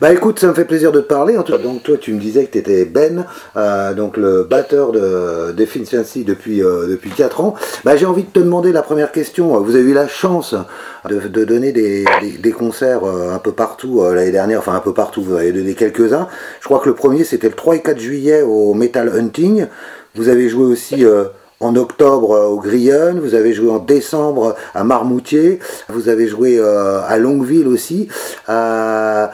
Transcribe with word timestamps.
Bah 0.00 0.12
écoute, 0.12 0.40
ça 0.40 0.48
me 0.48 0.54
fait 0.54 0.64
plaisir 0.64 0.90
de 0.90 1.00
te 1.00 1.06
parler. 1.06 1.34
Donc 1.62 1.82
toi, 1.84 1.96
tu 2.00 2.12
me 2.14 2.20
disais 2.20 2.44
que 2.46 2.50
tu 2.50 2.58
étais 2.58 2.84
Ben, 2.84 3.26
euh, 3.56 3.94
donc 3.94 4.16
le 4.16 4.42
batteur 4.42 4.90
de 4.90 5.52
Deficiency 5.52 6.24
depuis 6.24 6.62
euh, 6.62 6.88
depuis 6.88 7.10
4 7.10 7.40
ans. 7.40 7.54
Bah 7.84 7.96
j'ai 7.96 8.04
envie 8.04 8.24
de 8.24 8.28
te 8.30 8.40
demander 8.40 8.72
la 8.72 8.82
première 8.82 9.12
question. 9.12 9.60
Vous 9.60 9.76
avez 9.76 9.90
eu 9.90 9.94
la 9.94 10.08
chance 10.08 10.56
de, 11.08 11.20
de 11.20 11.44
donner 11.44 11.70
des, 11.70 12.04
des, 12.40 12.52
concerts 12.52 13.04
euh, 13.04 13.32
un 13.32 13.38
peu 13.38 13.52
partout 13.52 14.02
euh, 14.02 14.14
l'année 14.14 14.32
dernière, 14.32 14.58
enfin 14.58 14.74
un 14.74 14.80
peu 14.80 14.92
partout, 14.92 15.22
vous 15.22 15.34
avez 15.34 15.52
donné 15.52 15.74
quelques-uns. 15.74 16.26
Je 16.60 16.64
crois 16.64 16.80
que 16.80 16.88
le 16.88 16.94
premier 16.96 17.22
c'était 17.22 17.48
le 17.48 17.54
3 17.54 17.76
et 17.76 17.82
4 17.82 17.98
juillet 17.98 18.42
au 18.42 18.74
Metal 18.74 19.08
Hunting. 19.08 19.66
Vous 20.16 20.28
avez 20.28 20.48
joué 20.48 20.64
aussi 20.64 21.04
en 21.58 21.74
octobre 21.74 22.48
au 22.50 22.58
Grillon, 22.58 23.16
vous 23.20 23.34
avez 23.34 23.52
joué 23.52 23.68
en 23.68 23.80
décembre 23.80 24.54
à 24.74 24.84
Marmoutier, 24.84 25.58
vous 25.88 26.08
avez 26.08 26.28
joué 26.28 26.60
à 26.60 27.16
Longueville 27.18 27.66
aussi. 27.66 28.06
Euh, 28.48 29.26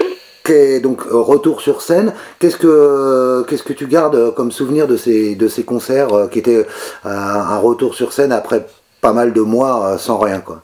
donc 0.81 1.01
euh, 1.07 1.17
retour 1.17 1.61
sur 1.61 1.83
scène. 1.83 2.15
Qu'est-ce 2.39 2.57
que 2.57 3.45
qu'est-ce 3.49 3.63
que 3.63 3.73
tu 3.73 3.87
gardes 3.87 4.35
comme 4.35 4.53
souvenir 4.53 4.87
de 4.87 4.97
ces 4.97 5.35
de 5.35 5.49
ces 5.49 5.65
concerts 5.65 6.13
euh, 6.13 6.27
qui 6.29 6.39
étaient 6.39 6.57
euh, 6.57 6.65
un 7.05 7.59
retour 7.59 7.95
sur 7.95 8.13
scène 8.13 8.33
après 8.33 8.67
pas 9.01 9.13
mal 9.13 9.33
de 9.33 9.41
mois 9.41 9.97
sans 9.99 10.19
rien 10.19 10.41
quoi? 10.41 10.63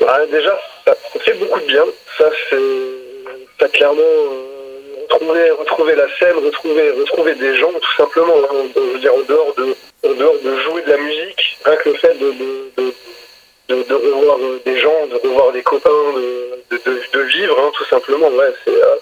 Bah, 0.00 0.18
Déjà, 0.30 0.58
ça, 0.84 0.94
fait 1.20 1.34
beaucoup 1.34 1.60
de 1.60 1.66
bien. 1.66 1.84
Ça 2.18 2.26
c'est 2.50 3.72
clairement 3.72 4.02
retrouver 5.10 5.50
retrouver 5.50 5.94
la 5.94 6.06
scène, 6.18 6.36
retrouver 6.44 6.90
retrouver 6.90 7.34
des 7.34 7.56
gens 7.56 7.72
tout 7.72 7.96
simplement. 7.96 8.34
Hein. 8.50 8.68
je 8.74 8.80
veux 8.80 8.98
dire 8.98 9.14
en 9.14 9.26
dehors 9.28 9.54
de 9.56 9.74
en 10.08 10.14
dehors 10.14 10.34
de 10.44 10.58
jouer 10.60 10.82
de 10.82 10.90
la 10.90 10.98
musique, 10.98 11.58
rien 11.64 11.76
que 11.76 11.88
le 11.88 11.94
fait 11.96 12.18
de 12.18 12.32
revoir 13.72 14.38
des 14.64 14.78
gens, 14.78 15.06
de 15.06 15.16
revoir 15.16 15.52
des 15.52 15.62
copains, 15.62 15.90
de, 16.70 16.78
de, 17.12 17.20
vivre, 17.20 17.58
hein, 17.58 17.70
tout 17.74 17.84
simplement. 17.84 18.28
Ouais, 18.28 18.52
c'est 18.64 18.70
euh, 18.70 18.96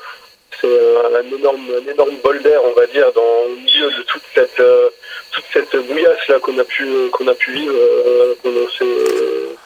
c'est 0.60 1.16
un 1.16 1.36
énorme, 1.36 1.66
un 1.74 1.90
énorme 1.90 2.16
bol 2.22 2.40
d'air, 2.42 2.60
on 2.64 2.72
va 2.72 2.86
dire, 2.86 3.10
dans 3.12 3.48
le 3.48 3.56
milieu 3.56 3.90
de 3.90 4.02
toute 4.02 4.22
cette, 4.34 4.60
euh, 4.60 4.90
toute 5.32 5.44
cette 5.52 5.74
bouillasse 5.86 6.28
là 6.28 6.38
qu'on 6.38 6.56
a 6.58 6.64
pu, 6.64 6.86
qu'on 7.10 7.26
a 7.26 7.34
pu 7.34 7.52
vivre 7.52 7.74
euh, 7.74 8.34
pendant 8.42 8.68
ces, 8.78 8.86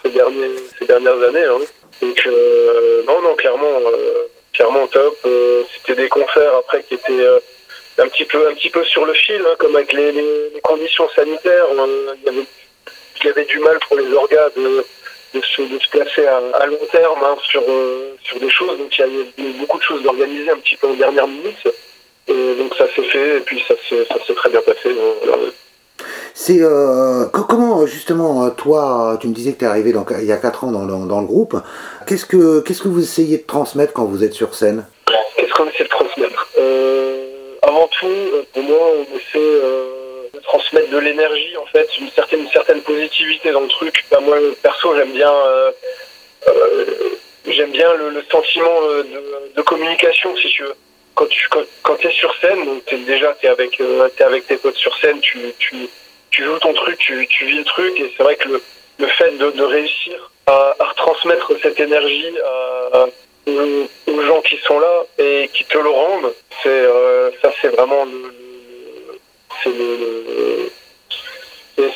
ces, 0.03 0.11
derniers, 0.11 0.57
ces 0.79 0.87
dernières 0.87 1.23
années. 1.23 1.45
Hein. 1.45 1.59
Donc 2.01 2.29
non, 3.07 3.21
non, 3.23 3.35
clairement, 3.35 3.81
clairement 4.53 4.87
top. 4.87 5.17
C'était 5.75 6.03
des 6.03 6.09
concerts 6.09 6.55
après 6.57 6.83
qui 6.83 6.95
étaient 6.95 7.27
un 7.99 8.09
petit 8.09 8.25
peu, 8.25 8.49
un 8.49 8.55
petit 8.55 8.71
peu 8.71 8.85
sur 8.85 9.05
le 9.05 9.15
fil, 9.15 9.41
hein, 9.41 9.55
comme 9.59 9.77
avec 9.77 9.93
les, 9.93 10.13
les, 10.13 10.61
conditions 10.63 11.09
sanitaires. 11.11 11.67
Il 11.73 12.25
y, 12.25 12.29
avait, 12.29 12.47
il 13.23 13.27
y 13.27 13.31
avait 13.31 13.45
du 13.45 13.59
mal 13.59 13.79
pour 13.89 13.97
les 13.97 14.13
organes 14.13 14.51
de 14.57 14.85
de 15.35 15.43
se, 15.81 15.91
placer 15.91 16.27
à, 16.27 16.67
long 16.67 16.79
terme 16.91 17.19
hein, 17.23 17.37
sur, 17.43 17.63
euh, 17.69 18.17
sur 18.23 18.39
des 18.41 18.51
choses. 18.51 18.79
Donc 18.79 18.97
il 18.97 19.01
y 19.01 19.05
a 19.05 19.49
eu 19.49 19.53
beaucoup 19.59 19.79
de 19.79 19.83
choses 19.83 20.03
d'organiser 20.03 20.51
un 20.51 20.57
petit 20.57 20.77
peu 20.77 20.89
en 20.89 20.95
dernière 20.95 21.27
minute. 21.27 21.69
Et 22.29 22.55
donc 22.57 22.75
ça 22.77 22.87
s'est 22.95 23.03
fait 23.05 23.37
et 23.39 23.41
puis 23.41 23.63
ça 23.69 23.75
s'est 23.89 24.35
très 24.35 24.51
bien 24.51 24.61
passé. 24.63 24.97
C'est 26.35 26.61
euh, 26.61 27.27
comment 27.27 27.87
justement 27.87 28.51
toi, 28.51 29.17
tu 29.21 29.29
me 29.29 29.33
disais 29.33 29.53
que 29.53 29.59
tu 29.59 29.65
es 29.65 29.69
arrivé 29.69 29.95
il 30.21 30.27
y 30.27 30.33
a 30.33 30.37
4 30.37 30.65
ans 30.65 30.73
dans, 30.73 30.85
dans, 30.85 31.21
le 31.21 31.27
groupe. 31.27 31.57
Qu'est-ce 32.07 32.27
que 32.27 32.61
qu'est-ce 32.61 32.83
que 32.83 32.89
vous 32.89 33.03
essayez 33.03 33.39
de 33.39 33.47
transmettre 33.47 33.93
quand 33.93 34.05
vous 34.05 34.25
êtes 34.25 34.35
sur 34.35 34.55
scène? 34.55 34.87
Qu'est-ce 35.37 35.53
qu'on 35.53 35.69
essaie 35.69 35.85
de 35.85 35.89
transmettre? 35.89 36.49
Euh, 36.59 37.55
Avant 37.63 37.89
tout, 38.01 38.09
pour 38.53 38.63
moi, 38.63 38.79
on 38.99 39.17
essaie 39.17 39.61
transmettre 40.43 40.91
de 40.91 40.99
l'énergie, 40.99 41.57
en 41.57 41.67
fait, 41.67 41.89
une 41.99 42.11
certaine, 42.11 42.49
certaine 42.53 42.81
positivité 42.83 43.51
dans 43.51 43.61
le 43.61 43.69
truc. 43.69 44.05
Ben, 44.11 44.21
moi, 44.21 44.37
perso, 44.63 44.95
j'aime 44.97 45.13
bien, 45.13 45.33
euh, 45.33 45.71
euh, 46.49 46.85
j'aime 47.49 47.71
bien 47.71 47.93
le, 47.95 48.23
sentiment 48.31 48.81
euh, 48.83 49.05
de, 49.55 49.63
communication, 49.63 50.37
si 50.37 50.49
tu 50.49 50.63
veux. 50.63 50.75
Quand 51.15 51.27
tu 51.27 51.49
quand, 51.83 52.05
es 52.05 52.11
sur 52.11 52.35
scène, 52.41 52.65
donc 52.67 52.83
déjà, 53.07 53.35
tu 53.41 53.47
es, 53.47 53.49
avec, 53.49 53.81
es 53.81 54.23
avec 54.23 54.47
tes 54.47 54.57
potes 54.57 54.77
sur 54.77 54.97
scène, 54.99 55.21
tu, 55.21 55.39
tu, 55.59 56.45
joues 56.45 56.59
ton 56.59 56.75
truc, 56.75 56.99
tu, 56.99 57.27
tu 57.29 57.47
vis 57.47 57.59
le 57.59 57.65
truc, 57.65 57.99
et 57.99 58.13
c'est 58.17 58.23
vrai 58.23 58.37
que 58.37 58.49
le, 58.49 58.63
le 58.99 59.07
fait 59.07 59.31
de, 59.39 59.63
réussir 59.63 60.31
à, 60.47 60.77
à, 60.79 60.85
retransmettre 60.85 61.53
cette 61.63 61.81
énergie 61.81 62.35
aux, 63.47 64.23
gens 64.27 64.43
qui 64.43 64.59
sont 64.59 64.79
là 64.79 65.05
et 65.19 65.49
qui 65.55 65.65
te 65.65 65.79
le 65.79 65.89
rendent, 65.89 66.35
c'est 66.63 66.85
ça 67.41 67.51
c'est 67.63 67.69
vraiment 67.69 68.05
le, 68.05 68.35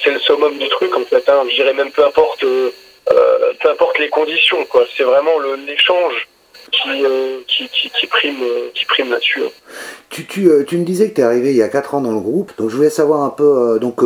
c'est 0.02 0.10
le 0.10 0.18
summum 0.20 0.56
du 0.58 0.68
truc 0.68 0.94
en 0.96 1.04
fait. 1.04 1.28
Hein. 1.28 1.42
Je 1.48 1.54
dirais 1.54 1.74
même 1.74 1.90
peu 1.90 2.04
importe, 2.04 2.44
euh, 2.44 2.70
peu 3.60 3.70
importe 3.70 3.98
les 3.98 4.08
conditions. 4.08 4.58
C'est 4.96 5.02
vraiment 5.02 5.38
l'échange 5.66 6.28
qui, 6.70 7.04
euh, 7.04 7.40
prime, 8.10 8.44
qui 8.74 8.84
prime 8.84 9.10
là-dessus. 9.10 9.42
Hein. 9.44 9.50
Tu, 10.10 10.48
euh, 10.48 10.64
me 10.72 10.84
disais 10.84 11.10
que 11.10 11.14
tu 11.14 11.20
es 11.20 11.24
arrivé 11.24 11.50
il 11.50 11.56
y 11.56 11.62
a 11.62 11.68
4 11.68 11.94
ans 11.94 12.00
dans 12.00 12.12
le 12.12 12.20
groupe, 12.20 12.52
donc 12.58 12.70
je 12.70 12.76
voulais 12.76 12.90
savoir 12.90 13.22
un 13.22 13.30
peu 13.30 13.78
donc 13.80 13.96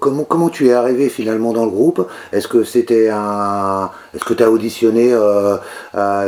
comment 0.00 0.24
comment 0.24 0.48
tu 0.48 0.68
es 0.68 0.72
arrivé 0.72 1.08
finalement 1.08 1.52
dans 1.52 1.64
le 1.64 1.70
groupe? 1.70 2.06
Est-ce 2.32 2.48
que 2.48 2.64
c'était 2.64 3.08
un 3.08 3.90
est-ce 4.14 4.24
que 4.24 4.34
tu 4.34 4.42
as 4.42 4.50
auditionné 4.50 5.08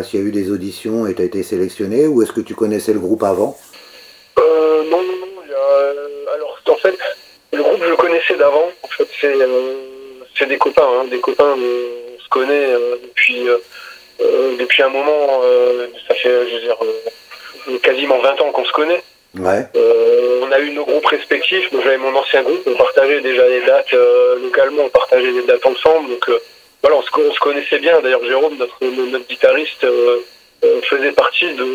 s'il 0.04 0.21
y 0.21 0.22
a 0.22 0.27
eu 0.27 0.33
des 0.33 0.50
auditions 0.50 1.06
et 1.06 1.15
tu 1.15 1.22
as 1.22 1.25
été 1.25 1.43
sélectionné 1.43 2.06
ou 2.06 2.22
est-ce 2.22 2.33
que 2.33 2.41
tu 2.41 2.54
connaissais 2.54 2.93
le 2.93 3.00
groupe 3.00 3.22
avant 3.22 3.56
Non 4.38 4.44
non 4.91 5.03
non, 5.03 5.43
alors 6.34 6.59
en 6.69 6.77
fait 6.77 6.98
le 7.53 7.97
d'avant. 8.35 8.71
En 8.83 8.89
fait, 8.89 9.09
c'est 9.21 9.35
euh, 9.35 10.47
des 10.47 10.59
copains, 10.59 10.89
hein, 11.01 11.05
des 11.11 11.21
copains. 11.21 11.55
On 11.57 12.23
se 12.23 12.29
connaît 12.29 12.67
euh, 12.67 12.97
depuis 13.03 13.49
euh, 13.49 14.57
depuis 14.59 14.83
un 14.83 14.89
moment. 14.89 15.43
ça 16.09 16.15
fait, 16.15 16.31
je 16.49 16.55
veux 16.55 16.61
dire, 16.61 16.77
quasiment 17.83 18.19
20 18.19 18.41
ans 18.41 18.53
qu'on 18.53 18.65
se 18.65 18.73
connaît. 18.73 19.03
Ouais. 19.39 19.67
on 19.75 20.51
a 20.51 20.59
eu 20.61 20.71
nos 20.71 20.87
groupes 20.87 21.07
respectifs. 21.07 21.71
Moi, 21.73 21.83
j'avais 21.85 21.99
mon 21.99 22.15
ancien 22.17 22.43
groupe. 22.43 22.63
On 22.67 22.75
partageait 22.75 23.21
déjà 23.21 23.47
les 23.47 23.61
dates 23.67 23.95
localement. 24.43 24.85
On 24.85 24.89
partageait 24.89 25.31
les 25.31 25.43
dates 25.43 25.67
ensemble. 25.67 26.09
Donc 26.09 26.31
voilà, 26.83 26.97
on 26.97 27.03
se, 27.03 27.41
connaissait 27.41 27.79
bien. 27.79 28.01
D'ailleurs, 28.01 28.25
Jérôme, 28.25 28.57
notre, 28.57 28.83
notre 28.83 29.29
guitariste, 29.29 29.87
faisait 30.85 31.13
partie 31.13 31.53
de, 31.53 31.67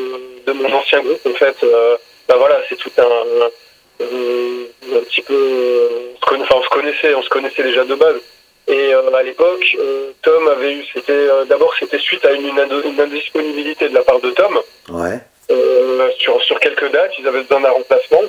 de, 0.48 0.52
mon 0.54 0.74
ancien 0.74 1.02
groupe. 1.02 1.22
En 1.28 1.36
fait, 1.36 1.58
bah 2.28 2.36
voilà, 2.38 2.58
c'est 2.68 2.78
tout 2.78 2.92
un 2.98 3.50
euh, 4.02 4.66
un 4.96 5.00
petit 5.02 5.22
peu, 5.22 6.11
on 6.31 6.64
se 6.64 6.69
connaissait, 6.69 7.14
on 7.14 7.22
se 7.22 7.30
connaissait 7.30 7.64
déjà 7.64 7.84
de 7.84 7.96
base. 7.96 8.19
Et 8.68 8.94
euh, 8.94 9.14
à 9.14 9.24
l'époque, 9.24 9.66
euh, 9.80 10.12
Tom 10.22 10.47
avait 10.47 10.74
eu, 10.74 10.86
c'était 10.94 11.28
d'abord 11.47 11.74
c'était 11.80 12.00
suite 12.00 12.25
à 12.25 12.31
une, 12.31 12.46
une, 12.46 13.02
indisponibilité 13.02 13.90
de 13.90 13.96
la 13.96 14.02
part 14.02 14.19
de 14.19 14.31
Tom. 14.31 14.59
Ouais. 14.90 15.20
sur, 16.20 16.41
sur 16.44 16.59
quelques 16.59 16.91
dates, 16.91 17.12
ils 17.20 17.28
avaient 17.28 17.41
besoin 17.41 17.62
d'un 17.62 17.72
remplacement. 17.72 18.22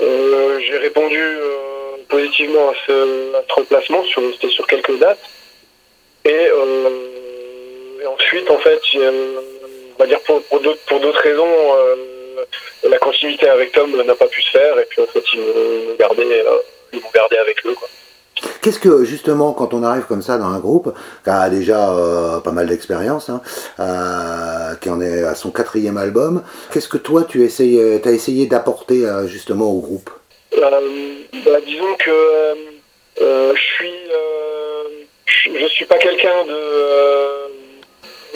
J'ai 0.00 0.78
répondu 0.78 1.22
positivement 2.08 2.70
à 2.70 2.74
ce, 2.86 3.36
à 3.36 3.42
ce 3.48 3.54
remplacement, 3.54 4.04
sur, 4.04 4.22
c'était 4.32 4.52
sur 4.52 4.66
quelques 4.66 4.98
dates. 4.98 5.20
Et, 6.24 6.48
ensuite, 8.06 8.50
en 8.50 8.58
fait, 8.58 8.80
on 8.96 9.98
va 9.98 10.06
dire 10.06 10.20
pour, 10.20 10.42
pour 10.42 10.60
d'autres 10.60 11.22
raisons, 11.22 11.48
la 12.84 12.98
continuité 12.98 13.48
avec 13.48 13.72
Tom 13.72 13.96
n'a 14.02 14.14
pas 14.14 14.26
pu 14.26 14.42
se 14.42 14.50
faire 14.50 14.78
et 14.78 14.84
puis 14.84 15.02
en 15.02 15.06
fait 15.06 15.24
ils 15.32 15.40
m'ont 15.40 15.94
gardé, 15.98 16.24
euh, 16.94 17.42
avec 17.42 17.64
eux. 17.66 17.74
Qu'est-ce 18.62 18.78
que 18.78 19.04
justement 19.04 19.52
quand 19.52 19.74
on 19.74 19.82
arrive 19.82 20.04
comme 20.04 20.22
ça 20.22 20.38
dans 20.38 20.46
un 20.46 20.60
groupe 20.60 20.94
qui 21.24 21.30
a 21.30 21.50
déjà 21.50 21.90
euh, 21.90 22.40
pas 22.40 22.52
mal 22.52 22.68
d'expérience, 22.68 23.28
hein, 23.30 23.40
euh, 23.80 24.74
qui 24.76 24.90
en 24.90 25.00
est 25.00 25.24
à 25.24 25.34
son 25.34 25.50
quatrième 25.50 25.96
album, 25.96 26.42
qu'est-ce 26.72 26.88
que 26.88 26.98
toi 26.98 27.24
tu 27.28 27.42
essayes, 27.44 27.80
as 27.80 28.10
essayé 28.10 28.46
d'apporter 28.46 29.04
justement 29.26 29.70
au 29.70 29.80
groupe? 29.80 30.10
Bah, 30.56 30.70
Disons 31.66 31.94
que 31.98 32.10
je 33.18 33.60
suis 33.74 33.92
je, 35.26 35.66
suis 35.68 35.84
pas 35.86 35.98
quelqu'un 35.98 36.44
de 36.44 36.58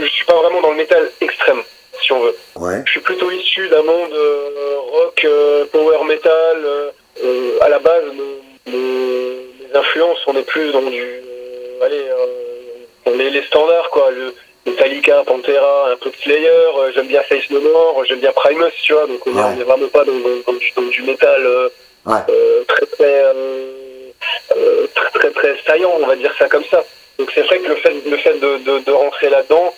je 0.01 0.07
suis 0.07 0.25
pas 0.25 0.35
vraiment 0.35 0.61
dans 0.63 0.71
le 0.71 0.77
métal 0.77 1.11
extrême 1.21 1.63
si 2.03 2.13
on 2.13 2.21
veut. 2.21 2.37
Ouais. 2.57 2.83
Je 2.85 2.91
suis 2.91 3.01
plutôt 3.01 3.31
issu 3.31 3.69
d'un 3.69 3.83
monde 3.83 4.13
euh, 4.13 4.77
rock, 4.91 5.25
euh, 5.25 5.65
power 5.67 6.05
metal. 6.07 6.65
Euh, 7.23 7.59
à 7.61 7.69
la 7.69 7.79
base, 7.79 8.05
mes, 8.67 9.39
influences, 9.75 10.19
on 10.27 10.37
est 10.37 10.47
plus 10.47 10.71
dans 10.73 10.83
du, 10.83 11.03
allez, 11.83 12.05
on 13.07 13.19
est 13.19 13.31
les 13.31 13.43
standards 13.45 13.89
quoi. 13.91 14.11
Le, 14.11 14.35
Metallica, 14.65 15.25
Pantera, 15.27 15.91
un 15.91 15.97
peu 15.97 16.11
de 16.11 16.17
Slayer, 16.23 16.49
j'aime 16.95 17.09
bien 17.09 17.21
Face 17.25 17.51
No 17.51 17.61
More, 17.61 18.05
j'aime 18.07 18.21
bien 18.21 18.31
Primus, 18.31 18.71
tu 18.85 18.93
vois, 18.93 19.09
donc 19.09 19.27
on 19.27 19.33
n'est 19.33 19.65
vraiment 19.65 19.89
pas 19.89 20.05
dans, 20.05 20.13
du, 20.13 21.03
métal 21.03 21.45
très, 22.05 22.87
très, 22.87 22.89
très, 22.95 23.25
très, 25.15 25.31
très, 25.31 25.57
saillant, 25.67 25.91
on 26.01 26.07
va 26.07 26.15
dire 26.15 26.33
ça 26.39 26.49
comme 26.49 26.63
ça. 26.71 26.85
Donc 27.19 27.33
c'est 27.35 27.43
vrai 27.43 27.59
que 27.59 27.71
le 27.71 27.75
fait, 27.75 27.93
le 28.09 28.17
fait 28.19 28.39
de, 28.39 28.85
de 28.85 28.93
rentrer 28.93 29.31
là-dedans, 29.31 29.75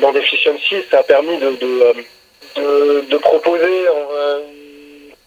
dans 0.00 0.12
Deficiency, 0.12 0.76
ça 0.90 0.98
a 0.98 1.02
permis 1.02 1.36
de, 1.38 1.50
de, 1.50 1.94
euh, 2.58 3.02
de, 3.02 3.16
proposer 3.18 3.86
euh, 3.88 4.40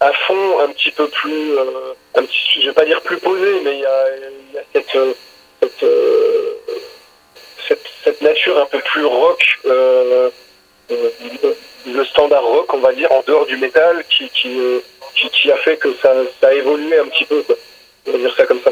à 0.00 0.12
fond 0.26 0.60
un 0.60 0.68
petit 0.68 0.90
peu 0.90 1.08
plus, 1.08 1.58
euh, 1.58 1.94
un 2.14 2.22
petit, 2.22 2.62
je 2.62 2.68
vais 2.68 2.74
pas 2.74 2.84
dire 2.84 3.00
plus 3.02 3.18
posé, 3.18 3.60
mais 3.64 3.74
il 3.74 3.80
y 3.80 3.86
a, 3.86 4.04
cette, 4.72 4.98
cette, 7.68 7.80
cette, 8.04 8.22
nature 8.22 8.58
un 8.58 8.66
peu 8.66 8.80
plus 8.80 9.04
rock 9.04 9.58
le 11.92 12.04
standard 12.04 12.44
rock, 12.44 12.72
on 12.74 12.78
va 12.78 12.92
dire, 12.92 13.10
en 13.12 13.22
dehors 13.26 13.46
du 13.46 13.56
métal, 13.56 14.04
qui, 14.08 14.28
qui, 14.30 14.58
qui, 15.14 15.50
a 15.50 15.56
fait 15.58 15.76
que 15.76 15.92
ça, 16.02 16.14
ça, 16.40 16.48
a 16.48 16.52
évolué 16.54 16.98
un 16.98 17.06
petit 17.06 17.24
peu. 17.24 17.42
On 18.06 18.12
va 18.12 18.18
dire 18.18 18.34
ça 18.36 18.46
comme 18.46 18.60
ça. 18.62 18.70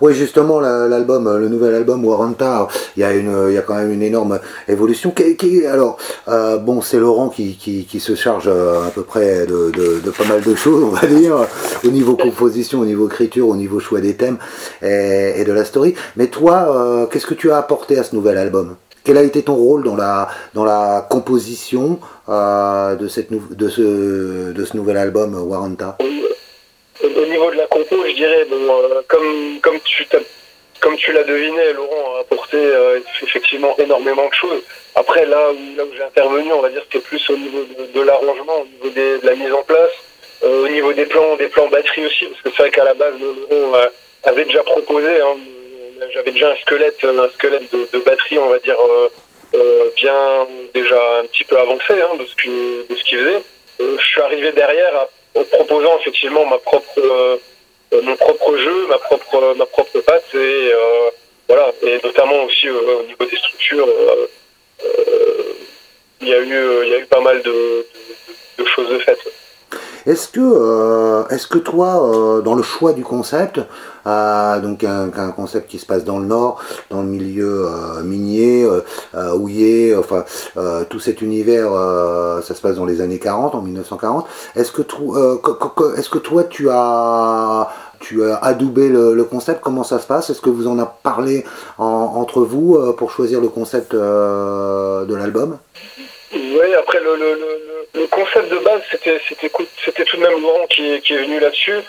Oui, 0.00 0.14
justement, 0.14 0.60
l'album, 0.60 1.36
le 1.36 1.48
nouvel 1.48 1.74
album 1.74 2.04
Warranta, 2.04 2.68
il 2.96 3.00
y 3.00 3.04
a 3.04 3.12
une, 3.12 3.32
il 3.48 3.54
y 3.54 3.58
a 3.58 3.62
quand 3.62 3.74
même 3.74 3.92
une 3.92 4.02
énorme 4.02 4.40
évolution. 4.68 5.10
Qui, 5.10 5.66
alors, 5.66 5.98
euh, 6.28 6.56
bon, 6.56 6.80
c'est 6.80 6.98
Laurent 6.98 7.28
qui, 7.28 7.56
qui, 7.56 8.00
se 8.00 8.14
charge 8.14 8.48
euh, 8.48 8.86
à 8.86 8.90
peu 8.90 9.02
près 9.02 9.46
de, 9.46 9.70
de, 9.70 10.10
pas 10.10 10.24
mal 10.24 10.42
de 10.42 10.54
choses, 10.54 10.82
on 10.82 10.88
va 10.88 11.06
dire, 11.06 11.46
au 11.84 11.88
niveau 11.88 12.16
composition, 12.16 12.80
au 12.80 12.84
niveau 12.84 13.06
écriture, 13.08 13.48
au 13.48 13.56
niveau 13.56 13.78
choix 13.78 14.00
des 14.00 14.14
thèmes 14.14 14.38
et, 14.82 15.34
et 15.36 15.44
de 15.44 15.52
la 15.52 15.64
story. 15.64 15.94
Mais 16.16 16.28
toi, 16.28 16.74
euh, 16.76 17.06
qu'est-ce 17.06 17.26
que 17.26 17.34
tu 17.34 17.50
as 17.50 17.58
apporté 17.58 17.98
à 17.98 18.04
ce 18.04 18.14
nouvel 18.14 18.38
album? 18.38 18.76
Quel 19.04 19.16
a 19.16 19.22
été 19.22 19.42
ton 19.42 19.54
rôle 19.54 19.82
dans 19.84 19.96
la, 19.96 20.28
dans 20.54 20.64
la 20.64 21.06
composition 21.08 21.98
euh, 22.28 22.96
de, 22.96 23.08
cette 23.08 23.30
de, 23.32 23.68
ce, 23.68 24.52
de 24.52 24.64
ce 24.64 24.76
nouvel 24.76 24.96
album 24.96 25.34
Warranta? 25.34 25.96
Au 27.02 27.26
niveau 27.26 27.50
de 27.50 27.56
la 27.56 27.66
compo, 27.66 28.04
je 28.06 28.12
dirais, 28.12 28.44
bon, 28.48 28.56
euh, 28.56 29.02
comme, 29.08 29.60
comme 29.60 29.80
tu 29.80 30.06
comme 30.80 30.96
tu 30.96 31.12
l'as 31.12 31.24
deviné, 31.24 31.74
Laurent 31.74 32.16
a 32.16 32.20
apporté 32.20 32.56
euh, 32.56 33.00
effectivement 33.22 33.76
énormément 33.78 34.26
de 34.28 34.34
choses. 34.34 34.62
Après, 34.94 35.26
là 35.26 35.50
où, 35.52 35.76
là 35.76 35.84
où 35.84 35.94
j'ai 35.94 36.02
intervenu, 36.02 36.52
on 36.52 36.62
va 36.62 36.70
dire 36.70 36.82
c'était 36.84 37.04
plus 37.04 37.28
au 37.28 37.36
niveau 37.36 37.66
de, 37.94 38.00
l'arrangement, 38.00 38.62
au 38.62 38.64
niveau 38.64 38.88
de 38.88 39.20
la 39.22 39.34
mise 39.34 39.52
en 39.52 39.62
place, 39.62 39.90
euh, 40.42 40.64
au 40.64 40.68
niveau 40.68 40.94
des 40.94 41.04
plans, 41.04 41.36
des 41.36 41.48
plans 41.48 41.68
batterie 41.68 42.06
aussi, 42.06 42.24
parce 42.26 42.40
que 42.42 42.50
c'est 42.50 42.62
vrai 42.62 42.70
qu'à 42.70 42.84
la 42.84 42.94
base, 42.94 43.12
Laurent 43.20 43.78
avait 44.24 44.46
déjà 44.46 44.62
proposé, 44.62 45.20
hein, 45.20 45.36
j'avais 46.14 46.32
déjà 46.32 46.50
un 46.50 46.56
squelette, 46.56 47.04
un 47.04 47.28
squelette 47.28 47.70
de, 47.72 47.98
batterie, 47.98 48.38
on 48.38 48.48
va 48.48 48.58
dire, 48.58 48.78
bien 49.96 50.46
déjà 50.72 51.18
un 51.20 51.26
petit 51.26 51.44
peu 51.44 51.58
avancé 51.58 51.92
hein, 51.92 52.16
de 52.18 52.24
ce 52.24 52.34
qu'il 53.04 53.18
faisait. 53.18 53.42
je 53.78 54.06
suis 54.06 54.20
arrivé 54.22 54.52
derrière 54.52 54.96
à 54.96 55.08
en 55.34 55.44
proposant 55.44 55.98
effectivement 56.00 56.44
ma 56.46 56.58
propre 56.58 56.98
euh, 56.98 57.36
euh, 57.92 58.02
mon 58.02 58.16
propre 58.16 58.56
jeu, 58.56 58.86
ma 58.88 58.98
propre 58.98 59.54
ma 59.56 59.66
propre 59.66 60.00
patte 60.00 60.34
et 60.34 60.72
euh, 60.72 61.10
voilà 61.48 61.72
et 61.82 61.98
notamment 62.02 62.44
aussi 62.44 62.68
au 62.68 63.02
niveau 63.04 63.24
des 63.24 63.36
structures 63.36 63.88
il 66.20 66.28
y 66.28 66.34
a 66.34 66.38
eu 66.38 66.84
il 66.84 66.88
y 66.90 66.94
a 66.94 66.98
eu 66.98 67.06
pas 67.06 67.20
mal 67.20 67.42
de, 67.42 67.86
de, 68.58 68.64
choses 68.64 68.88
de 68.90 68.98
faites. 68.98 69.32
Est-ce 70.06 70.28
que, 70.28 71.32
est-ce 71.32 71.46
que 71.46 71.58
toi, 71.58 72.40
dans 72.44 72.54
le 72.54 72.62
choix 72.62 72.92
du 72.92 73.04
concept, 73.04 73.60
donc 74.62 74.84
un, 74.84 75.30
concept 75.30 75.70
qui 75.70 75.78
se 75.78 75.86
passe 75.86 76.04
dans 76.04 76.18
le 76.18 76.26
nord, 76.26 76.60
dans 76.90 77.02
le 77.02 77.08
milieu 77.08 77.66
euh, 77.66 78.02
minier, 78.02 78.64
euh, 78.64 78.80
euh, 79.14 79.32
houillé, 79.34 79.94
enfin 79.96 80.24
tout 80.88 81.00
cet 81.00 81.22
univers, 81.22 81.70
ça 82.42 82.54
se 82.54 82.60
passe 82.60 82.76
dans 82.76 82.84
les 82.84 83.00
années 83.00 83.18
40, 83.18 83.54
en 83.54 83.62
1940. 83.62 84.26
Est-ce 84.56 84.72
que, 84.72 84.82
est-ce 85.98 86.10
que 86.10 86.18
toi 86.18 86.44
tu 86.44 86.68
as 86.70 87.68
tu 88.00 88.24
as 88.24 88.36
adoubé 88.36 88.88
le, 88.88 89.24
concept, 89.24 89.60
comment 89.60 89.84
ça 89.84 89.98
se 89.98 90.06
passe? 90.06 90.30
Est-ce 90.30 90.40
que 90.40 90.50
vous 90.50 90.66
en 90.66 90.78
avez 90.78 90.88
parlé 91.02 91.44
entre 91.78 92.40
vous 92.40 92.92
pour 92.94 93.10
choisir 93.10 93.40
le 93.40 93.48
concept 93.48 93.94
de 93.94 95.14
l'album? 95.14 95.58
Oui, 96.32 96.74
après 96.78 97.00
le, 97.00 97.16
le, 97.16 97.69
concept 98.10 98.48
de 98.50 98.58
base, 98.58 98.82
c'était, 98.90 99.20
c'était, 99.28 99.50
c'était 99.84 100.04
tout 100.04 100.16
de 100.16 100.22
même 100.22 100.40
Laurent 100.40 100.66
qui, 100.68 101.00
qui 101.00 101.14
est 101.14 101.22
venu 101.22 101.40
là-dessus. 101.40 101.80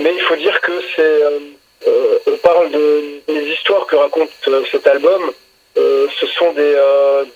Mais 0.00 0.14
il 0.14 0.20
faut 0.22 0.36
dire 0.36 0.60
que 0.60 0.72
c'est. 0.96 1.02
Euh, 1.02 1.38
euh, 1.86 2.18
on 2.26 2.36
parle 2.36 2.70
de, 2.70 3.20
des 3.26 3.52
histoires 3.52 3.86
que 3.86 3.96
raconte 3.96 4.30
euh, 4.48 4.62
cet 4.70 4.86
album. 4.86 5.32
ce 5.76 6.26
sont 6.38 6.52
des, 6.52 6.74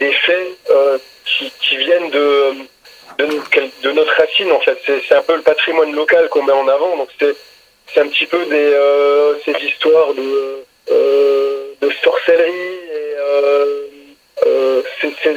des 0.01 0.13
faits 0.13 0.49
qui, 1.25 1.51
qui, 1.63 1.77
viennent 1.77 2.11
de, 2.11 2.53
de, 3.19 3.91
notre 3.93 4.15
racine, 4.15 4.53
en 4.53 4.61
fait. 4.61 4.79
C'est 4.87 5.15
un 5.15 5.23
peu 5.23 5.37
le 5.37 5.43
patrimoine 5.43 5.95
local 5.95 6.29
qu'on 6.29 6.43
met 6.43 6.53
en 6.53 6.69
avant. 6.69 6.97
Donc 6.97 7.09
c'est 7.19 8.01
un 8.01 8.09
petit 8.09 8.27
peu 8.27 8.45
des, 8.47 8.71
ces 9.45 9.67
histoires 9.67 10.13
de, 10.15 10.65
de 11.81 11.91
sorcellerie. 12.03 12.81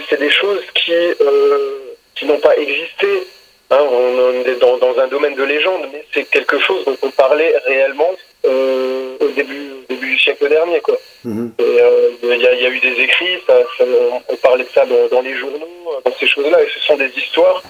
c'est 0.09 0.19
des 0.19 0.29
choses 0.29 0.63
qui, 0.73 0.93
qui 2.17 2.25
n'ont 2.25 2.39
pas 2.39 2.57
existé 2.57 3.27
Hein, 3.69 3.79
on, 3.81 4.45
est 4.45 4.55
dans, 4.59 4.79
un 4.97 5.07
domaine 5.07 5.35
de 5.35 5.43
légende, 5.43 5.89
mais 5.91 6.05
c'est 6.13 6.23
quelque 6.23 6.57
chose 6.57 6.85
dont 6.85 6.97
on 7.01 7.11
parlait 7.11 7.53
réellement 7.65 8.15
euh, 8.45 9.17
au, 9.19 9.27
début, 9.29 9.71
début 9.89 10.11
du 10.11 10.19
siècle 10.19 10.47
dernier. 10.47 10.79
Quoi. 10.79 10.97
Mhm. 11.25 11.51
Euh, 11.59 12.09
il 12.23 12.41
y, 12.41 12.47
a 12.47 12.69
eu 12.69 12.79
des 12.79 13.01
écrits, 13.01 13.39
on 14.29 14.35
parlait 14.37 14.63
de 14.63 14.69
ça 14.69 14.85
dans, 15.11 15.21
les 15.21 15.35
journaux, 15.35 15.67
dans 16.05 16.13
ces 16.17 16.27
choses-là, 16.27 16.63
et 16.63 16.67
ce 16.73 16.79
sont 16.79 16.95
des 16.95 17.11
histoires 17.17 17.61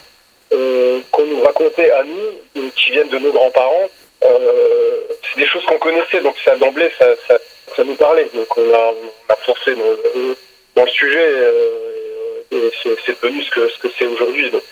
euh, 0.54 1.00
qu'on 1.12 1.26
nous 1.26 1.42
racontait 1.42 1.90
à 1.90 2.04
nous, 2.04 2.72
qui 2.76 2.92
viennent 2.92 3.10
de 3.10 3.18
nos 3.18 3.32
grands-parents. 3.32 3.90
c'est 4.22 5.42
des 5.42 5.48
choses 5.48 5.66
qu'on 5.66 5.80
connaissait, 5.80 6.22
donc 6.22 6.36
ça 6.46 6.56
d'emblée, 6.58 6.92
ça, 7.00 7.08
ça, 7.28 7.84
nous 7.84 7.96
parlait. 7.96 8.30
Donc 8.36 8.56
on 8.56 8.72
a, 8.72 8.94
on 8.94 9.34
a 9.34 9.36
foncé 9.38 9.74
dans, 10.76 10.84
le 10.84 10.92
sujet, 10.92 11.28
et 12.52 12.72
c'est 12.84 13.22
devenu 13.22 13.44
ce 13.44 13.52
que 13.52 13.68
c'est 13.68 13.90
ce 13.90 14.00
que 14.00 14.14
aujourd'hui. 14.14 14.50
Donc 14.52 14.64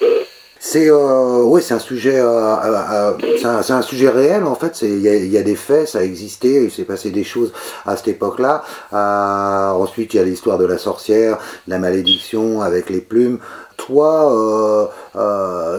c'est 0.68 0.89
euh, 0.89 1.44
oui, 1.44 1.62
c'est 1.62 1.75
un 1.75 1.80
sujet, 1.80 2.16
euh, 2.16 2.25
euh, 2.25 3.12
c'est 3.38 3.74
un, 3.74 3.81
sujet 3.83 4.10
réel 4.10 4.45
en 4.45 4.56
fait. 4.56 4.81
Il 4.81 5.06
y, 5.06 5.27
y, 5.27 5.38
a 5.38 5.44
des 5.44 5.56
faits, 5.56 5.89
ça 5.89 6.00
a 6.00 6.01
existé, 6.01 6.63
il 6.63 6.72
s'est 6.72 6.86
passé 6.86 7.12
des 7.12 7.24
choses 7.24 7.54
à 7.86 7.95
cette 7.95 8.07
époque-là. 8.07 8.63
ensuite, 8.92 10.16
il 10.16 10.18
y 10.18 10.19
a 10.19 10.24
l'histoire 10.24 10.57
de 10.57 10.66
la 10.66 10.80
sorcière, 10.80 11.38
la 11.68 11.77
malédiction 11.77 12.62
avec 12.62 12.89
les 12.89 13.01
plumes. 13.01 13.39
Toi, 13.78 14.92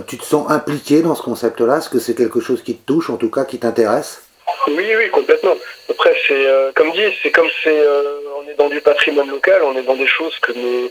tu 0.06 0.18
te 0.18 0.24
sens 0.24 0.48
impliqué 0.50 1.02
dans 1.02 1.16
ce 1.16 1.22
concept-là? 1.22 1.78
Est-ce 1.78 1.88
que 1.88 1.98
c'est 1.98 2.14
quelque 2.14 2.40
chose 2.40 2.62
qui 2.62 2.76
te 2.76 2.86
touche, 2.86 3.10
en 3.10 3.16
tout 3.16 3.30
cas, 3.30 3.44
qui 3.44 3.58
t'intéresse? 3.58 4.22
Oui, 4.68 4.86
oui, 4.96 5.10
complètement. 5.10 5.56
Après, 5.90 6.14
c'est 6.28 6.46
comme 6.76 6.92
dit, 6.92 7.12
c'est 7.24 7.32
comme 7.32 7.48
c'est, 7.64 7.82
on 8.38 8.48
est 8.48 8.54
dans 8.56 8.68
du 8.68 8.80
patrimoine 8.80 9.30
local, 9.30 9.62
on 9.64 9.76
est 9.76 9.82
dans 9.82 9.96
des 9.96 10.06
choses 10.06 10.38
que 10.38 10.52
nos, 10.52 10.90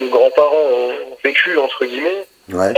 nos 0.00 0.08
grands-parents 0.08 0.56
ont 0.56 1.16
vécu 1.22 1.56
entre 1.58 1.84
guillemets. 1.84 2.26
Ouais 2.52 2.72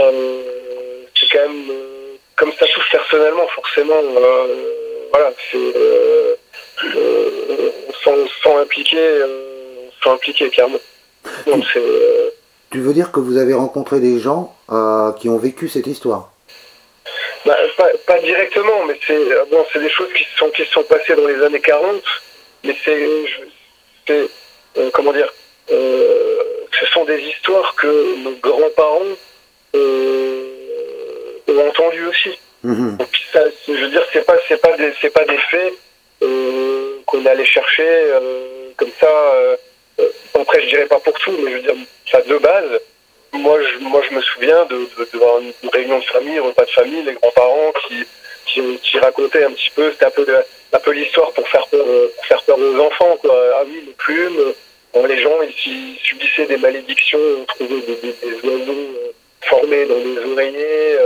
c'est 1.19 1.27
quand 1.31 1.47
même, 1.47 1.69
euh, 1.69 2.15
comme 2.35 2.51
ça 2.53 2.65
touche 2.67 2.89
personnellement, 2.91 3.47
forcément, 3.47 3.95
euh, 3.95 5.07
voilà, 5.11 5.31
c'est, 5.51 5.57
euh, 5.57 6.35
on 8.05 8.27
se 8.27 8.41
sent 8.43 8.55
impliqué, 8.55 8.97
on 8.97 10.03
se 10.03 10.09
impliqué 10.09 10.49
clairement. 10.49 10.79
tu 12.71 12.79
veux 12.79 12.93
dire 12.93 13.11
que 13.11 13.19
vous 13.19 13.37
avez 13.37 13.53
rencontré 13.53 13.99
des 13.99 14.19
gens 14.19 14.55
qui 15.19 15.29
ont 15.29 15.37
vécu 15.37 15.67
cette 15.67 15.87
histoire? 15.87 16.31
Bah, 17.45 17.57
pas, 18.05 18.19
directement, 18.19 18.85
mais 18.87 18.99
c'est 19.05 19.19
bon, 19.51 19.65
c'est 19.71 19.79
des 19.79 19.89
choses 19.89 20.11
qui 20.13 20.25
sont 20.37 20.49
qui 20.49 20.65
sont 20.65 20.83
passées 20.83 21.15
dans 21.15 21.27
les 21.27 21.41
années 21.43 21.61
40, 21.61 22.01
mais 22.63 22.75
c'est 22.83 23.25
comment 24.93 25.13
dire, 25.13 25.31
ce 26.79 26.85
sont 26.87 27.05
des 27.05 27.19
histoires 27.21 27.75
que 27.75 28.17
nos 28.23 28.35
grands-parents 28.35 29.15
ont 31.47 31.67
entendu 31.67 32.05
aussi. 32.07 32.37
Mhm. 32.63 32.97
je 33.67 33.71
veux 33.71 33.89
dire, 33.89 34.03
c'est 34.11 34.25
pas, 34.25 34.35
c'est 34.47 34.61
pas 34.61 34.75
des, 34.77 34.91
c'est 34.99 35.11
pas 35.11 35.25
des 35.25 35.37
faits 35.37 35.73
euh, 36.23 36.97
qu'on 37.05 37.25
allait 37.25 37.45
chercher 37.45 37.87
euh, 37.87 38.71
comme 38.75 38.91
ça. 38.99 39.07
Euh, 39.09 39.55
après, 40.33 40.61
je 40.63 40.67
dirais 40.69 40.85
pas 40.85 40.99
pour 40.99 41.13
tout, 41.19 41.35
mais 41.43 41.51
je 41.51 41.55
veux 41.57 41.61
dire, 41.61 41.75
ça 42.11 42.21
de 42.21 42.37
base. 42.37 42.79
Moi, 43.33 43.59
je, 43.61 43.83
moi, 43.83 44.01
je 44.09 44.15
me 44.15 44.21
souviens 44.21 44.65
de, 44.65 44.75
de, 44.75 45.53
une 45.63 45.69
réunion 45.69 45.99
de 45.99 46.05
famille, 46.05 46.39
repas 46.39 46.65
de 46.65 46.71
famille, 46.71 47.03
les 47.03 47.13
grands-parents 47.13 47.73
qui, 47.87 48.05
qui, 48.81 48.99
racontaient 48.99 49.43
un 49.43 49.51
petit 49.51 49.69
peu, 49.75 49.91
c'était 49.91 50.05
un 50.05 50.11
peu, 50.11 50.25
un 50.73 50.79
peu 50.79 50.91
l'histoire 50.91 51.31
pour 51.33 51.47
faire 51.47 51.67
peur, 51.67 51.85
pour 52.15 52.25
faire 52.25 52.41
peur 52.43 52.57
aux 52.57 52.79
enfants, 52.79 53.17
quoi. 53.21 53.35
Ah 53.59 53.63
oui, 53.67 53.83
les 53.85 53.93
plumes. 53.93 54.53
Les 55.07 55.21
gens, 55.21 55.41
ils, 55.41 55.97
subissaient 56.03 56.47
des 56.47 56.57
malédictions, 56.57 57.19
on 57.41 57.45
trouvait 57.45 57.81
des, 57.81 57.95
des, 57.95 58.15
des 58.21 58.49
oiseaux 58.49 59.13
formés 59.41 59.85
dans 59.85 59.99
des 59.99 60.31
oreillers. 60.31 60.97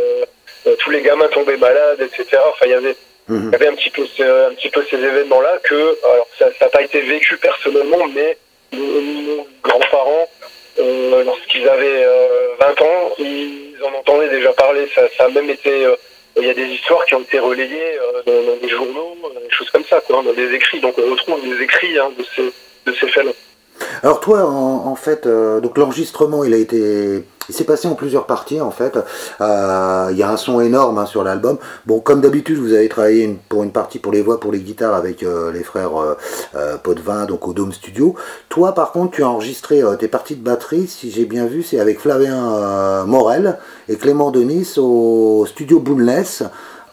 Euh, 0.68 0.76
tous 0.80 0.92
les 0.92 1.02
gamins 1.02 1.28
tombaient 1.28 1.58
malades, 1.58 2.02
etc. 2.02 2.38
Enfin, 2.50 2.66
il 2.66 2.72
y 2.72 2.76
avait, 2.76 2.96
mhm. 3.28 3.52
y 3.52 3.56
avait 3.56 3.68
un 3.68 3.76
petit 3.76 3.90
peu, 3.90 4.04
un 4.04 4.54
petit 4.54 4.70
peu 4.70 4.84
ces 4.90 4.98
événements-là 4.98 5.58
que, 5.64 5.98
alors 6.04 6.28
ça 6.38 6.50
n'a 6.62 6.68
pas 6.68 6.82
été 6.82 7.02
vécu 7.02 7.38
personnellement, 7.38 8.08
mais 8.14 8.38
nos, 8.74 9.48
grands-parents, 9.64 10.30
euh, 10.80 11.24
lorsqu'ils 11.24 11.68
avaient 11.68 12.06
20 12.06 12.06
euh, 12.06 12.84
ans, 12.86 13.16
ils 13.20 13.76
en 13.84 13.98
entendaient 13.98 14.30
déjà 14.30 14.54
parler. 14.54 14.88
Ça, 14.94 15.02
ça 15.18 15.26
a 15.26 15.30
même 15.30 15.50
été, 15.50 15.88
il 16.38 16.46
y 16.46 16.50
a 16.50 16.54
des 16.54 16.68
histoires 16.68 17.04
qui 17.06 17.16
ont 17.16 17.22
été 17.22 17.40
relayées 17.40 17.98
dans, 18.26 18.58
des 18.62 18.70
journaux, 18.70 19.18
des 19.44 19.56
choses 19.56 19.70
comme 19.72 19.86
ça, 19.86 20.00
quoi, 20.02 20.22
dans 20.24 20.34
des 20.34 20.54
écrits. 20.54 20.80
Donc 20.80 20.96
on 20.98 21.12
retrouve 21.12 21.42
des 21.42 21.64
écrits 21.64 21.98
hein, 21.98 22.12
de 22.18 22.24
ces, 22.36 22.54
de 22.86 22.96
ces 22.98 23.08
faits-là. 23.08 23.32
Alors 24.04 24.20
toi, 24.20 24.50
en, 24.50 24.96
fait, 24.96 25.28
donc 25.28 25.78
l'enregistrement, 25.78 26.44
il 26.44 26.54
a 26.54 26.58
été 26.58 27.24
il 27.52 27.54
s'est 27.56 27.66
passé 27.66 27.88
en 27.90 27.96
plusieurs 27.96 28.28
parties 28.28 28.62
en 28.62 28.72
fait. 28.72 28.98
Euh, 29.42 30.08
il 30.12 30.18
y 30.18 30.24
a 30.24 30.32
un 30.32 30.38
son 30.38 30.62
énorme 30.62 30.98
hein, 30.98 31.06
sur 31.06 31.22
l'album. 31.22 31.58
Bon, 31.86 32.00
comme 32.00 32.22
d'habitude, 32.22 32.58
vous 32.58 32.72
avez 32.74 32.88
travaillé 32.88 33.38
pour 33.50 33.64
une 33.64 33.72
partie 33.72 34.00
pour 34.00 34.14
les 34.14 34.22
voix, 34.22 34.40
pour 34.40 34.54
les 34.54 34.60
guitares 34.60 34.96
avec 34.96 35.22
euh, 35.22 35.52
les 35.52 35.64
frères 35.64 35.92
euh, 36.56 36.78
Potvin, 36.78 37.26
donc 37.26 37.46
au 37.48 37.54
Dome 37.54 37.74
Studio. 37.74 38.16
Toi, 38.48 38.74
par 38.74 38.94
contre, 38.94 39.18
tu 39.18 39.24
as 39.24 39.30
enregistré 39.30 39.82
tes 40.00 40.08
parties 40.08 40.36
de 40.36 40.44
batterie, 40.44 40.88
si 40.88 41.12
j'ai 41.12 41.26
bien 41.26 41.46
vu, 41.46 41.62
c'est 41.62 41.80
avec 41.80 42.00
Flavien 42.00 43.04
Morel 43.06 43.58
et 43.90 43.98
Clément 43.98 44.32
Denis 44.32 44.76
au 44.78 45.46
studio 45.46 45.80
Boomless. 45.80 46.44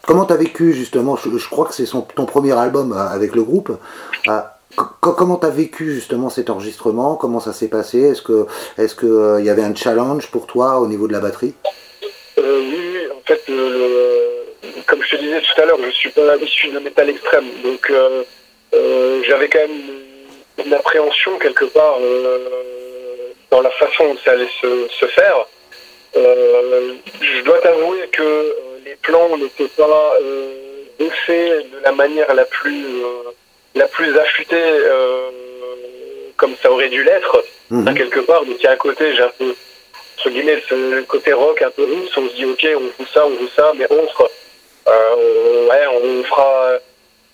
Comment 0.07 0.25
tu 0.25 0.33
as 0.33 0.37
vécu 0.37 0.73
justement? 0.73 1.17
Je, 1.17 1.49
crois 1.49 1.67
que 1.67 1.75
c'est 1.75 1.85
ton 1.87 2.25
premier 2.25 2.53
album 2.53 2.93
avec 2.93 3.37
le 3.37 3.45
groupe. 3.45 3.79
Comment 4.77 5.37
tu 5.37 5.47
as 5.47 5.51
vécu 5.51 5.93
justement 5.93 6.29
cet 6.29 6.51
enregistrement? 6.51 7.17
Comment 7.17 7.41
ça 7.41 7.53
s'est 7.53 7.69
passé? 7.69 8.01
Est-ce 8.01 8.23
que 8.23 8.47
est-ce 8.77 8.95
euh, 9.07 9.41
y 9.41 9.49
avait 9.49 9.63
un 9.63 9.75
challenge 9.75 10.31
pour 10.31 10.47
toi 10.47 10.79
au 10.79 10.87
niveau 10.87 11.09
de 11.09 11.13
la 11.13 11.21
batterie? 11.21 11.55
Euh, 12.39 12.61
oui, 12.61 12.99
en 13.17 13.21
fait, 13.27 13.43
comme 14.87 15.03
je 15.03 15.17
te 15.17 15.21
disais 15.21 15.41
tout 15.41 15.61
à 15.61 15.65
l'heure, 15.65 15.79
je 15.83 15.91
suis 15.91 16.11
pas 16.11 16.37
issu 16.37 16.69
de 16.69 16.79
métal 16.79 17.09
extrême, 17.09 17.47
donc 17.65 17.91
euh, 17.91 18.23
j'avais 19.27 19.49
quand 19.49 19.61
même 19.61 20.65
une, 20.65 20.75
appréhension 20.75 21.39
quelque 21.39 21.65
part 21.65 21.99
dans 23.51 23.63
la 23.63 23.71
façon 23.71 24.13
dont 24.13 24.19
ça 24.25 24.33
allait 24.33 24.49
se, 24.61 25.07
faire. 25.07 25.47
je 26.15 27.43
dois 27.45 27.59
t'avouer 27.59 28.07
que 28.13 28.55
les 28.85 28.97
plans 28.97 29.37
n'étaient 29.39 29.69
pas 29.77 30.15
de 30.99 31.85
la 31.85 31.93
manière 31.93 32.35
la 32.35 32.45
plus 32.45 32.85
la 33.79 33.89
plus 33.89 34.17
affûtée 34.19 34.57
euh, 34.57 35.31
comme 36.37 36.55
ça 36.63 36.71
aurait 36.71 36.89
dû 36.89 37.03
l'être, 37.03 37.45
mhm. 37.71 37.95
quelque 37.95 38.21
part. 38.21 38.45
Donc 38.45 38.57
il 38.59 38.65
y 38.65 38.67
a 38.67 38.73
un 38.73 38.77
côté, 38.77 39.15
j'ai 39.15 39.23
un 39.23 39.33
peu, 39.39 39.55
entre 40.19 40.31
guillemets, 40.31 40.63
ce 40.69 41.03
côté 41.03 41.33
rock 41.33 41.63
un 41.63 41.71
peu 41.71 41.85
russe, 41.85 42.17
on 42.17 42.29
se 42.29 42.35
dit 42.35 42.45
ok, 42.45 42.67
on 42.77 42.81
joue 42.81 43.11
ça, 43.13 43.27
on 43.27 43.39
joue 43.39 43.49
ça, 43.57 43.73
mais 43.77 43.87
autre, 43.91 44.31
euh, 44.89 45.69
ouais, 45.69 45.87
on 46.03 46.25
fera, 46.25 46.73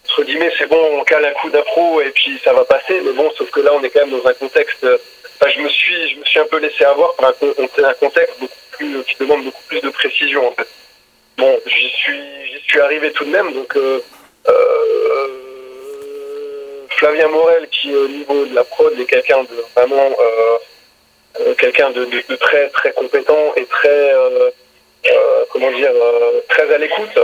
entre 0.05 0.23
guillemets, 0.25 0.53
c'est 0.59 0.69
bon, 0.69 1.01
on 1.01 1.05
cale 1.05 1.25
un 1.25 1.33
coup 1.33 1.51
d'appro 1.51 2.01
et 2.01 2.11
puis 2.11 2.39
ça 2.45 2.53
va 2.53 2.65
passer, 2.65 3.01
mais 3.05 3.13
bon, 3.13 3.31
sauf 3.37 3.51
que 3.51 3.61
là, 3.61 3.73
on 3.75 3.83
est 3.83 3.91
quand 3.91 4.07
même 4.07 4.19
dans 4.19 4.29
un 4.29 4.35
contexte, 4.35 4.87
enfin, 5.41 5.51
je 5.55 5.61
me 5.61 5.69
suis, 5.69 6.11
je 6.11 6.19
me 6.19 6.25
suis 6.25 6.41
un 6.41 6.47
peu 6.47 6.59
laissé 6.59 6.85
avoir 6.85 7.15
par 7.15 7.31
un, 7.31 7.85
un 7.85 7.95
contexte 7.95 8.39
beaucoup 8.39 8.55
plus, 8.73 9.05
qui 9.05 9.17
demande 9.19 9.45
beaucoup 9.45 9.63
plus 9.69 9.81
de 9.81 9.91
précision, 9.91 10.49
en 10.49 10.53
fait. 10.53 10.69
Bon, 11.37 11.61
j'y 11.67 11.89
suis, 11.89 12.21
j'y 12.53 12.61
suis 12.69 12.81
arrivé 12.81 13.11
tout 13.13 13.25
de 13.25 13.31
même, 13.31 13.53
donc, 13.53 13.77
euh, 13.77 14.01
Flavien 17.05 17.29
Morel, 17.29 17.69
qui 17.69 17.95
au 17.95 18.09
niveau 18.09 18.47
de 18.47 18.55
la 18.55 18.65
prod 18.65 18.99
est 18.99 19.05
quelqu'un 19.05 19.43
de 19.43 19.63
vraiment 19.77 20.09
euh, 20.19 20.57
euh, 21.41 21.55
quelqu'un 21.55 21.91
de, 21.91 22.07
très 22.37 22.71
très 22.71 22.93
compétent 22.95 23.53
et 23.57 23.67
très 23.67 24.15
euh, 24.15 24.49
comment 25.53 25.71
dire 25.73 25.93
très 26.49 26.73
à 26.73 26.79
l'écoute, 26.79 27.19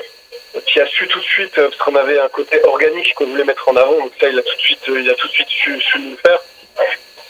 qui 0.66 0.80
a 0.80 0.87
su 0.87 1.08
tout 1.08 1.18
de 1.18 1.25
suite 1.25 1.54
parce 1.54 1.76
qu'on 1.76 1.96
avait 1.96 2.18
un 2.18 2.28
côté 2.28 2.62
organique 2.64 3.14
qu'on 3.14 3.25
voulait 3.25 3.44
mettre 3.44 3.66
en 3.70 3.76
avant, 3.76 3.96
donc 3.96 4.12
ça 4.20 4.28
il 4.28 4.38
a 4.38 4.42
tout 4.42 4.54
de 4.54 4.60
suite 4.60 4.87
il 4.87 5.08
a 5.08 5.14
tout 5.14 5.28
de 5.28 5.32
suite 5.32 5.49
su, 5.49 5.80
nous 5.99 6.10
le 6.10 6.16
faire. 6.16 6.40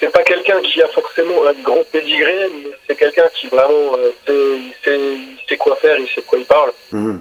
C'est 0.01 0.11
pas 0.11 0.25
quelqu'un 0.25 0.61
qui 0.61 0.83
a 0.83 0.89
forcément 0.89 1.47
un 1.47 1.53
grand 1.53 1.85
pédigré, 1.93 2.49
mais 2.53 2.71
c'est 2.89 2.97
quelqu'un 2.97 3.29
qui 3.33 3.47
vraiment 3.47 3.95
sait, 4.27 4.35
il 4.35 5.39
sait, 5.49 5.57
quoi 5.57 5.77
faire, 5.77 5.97
il 6.01 6.09
sait 6.09 6.23
de 6.23 6.27
quoi 6.27 6.39
il 6.41 6.47
parle. 6.47 6.73
Mmh. 6.91 7.19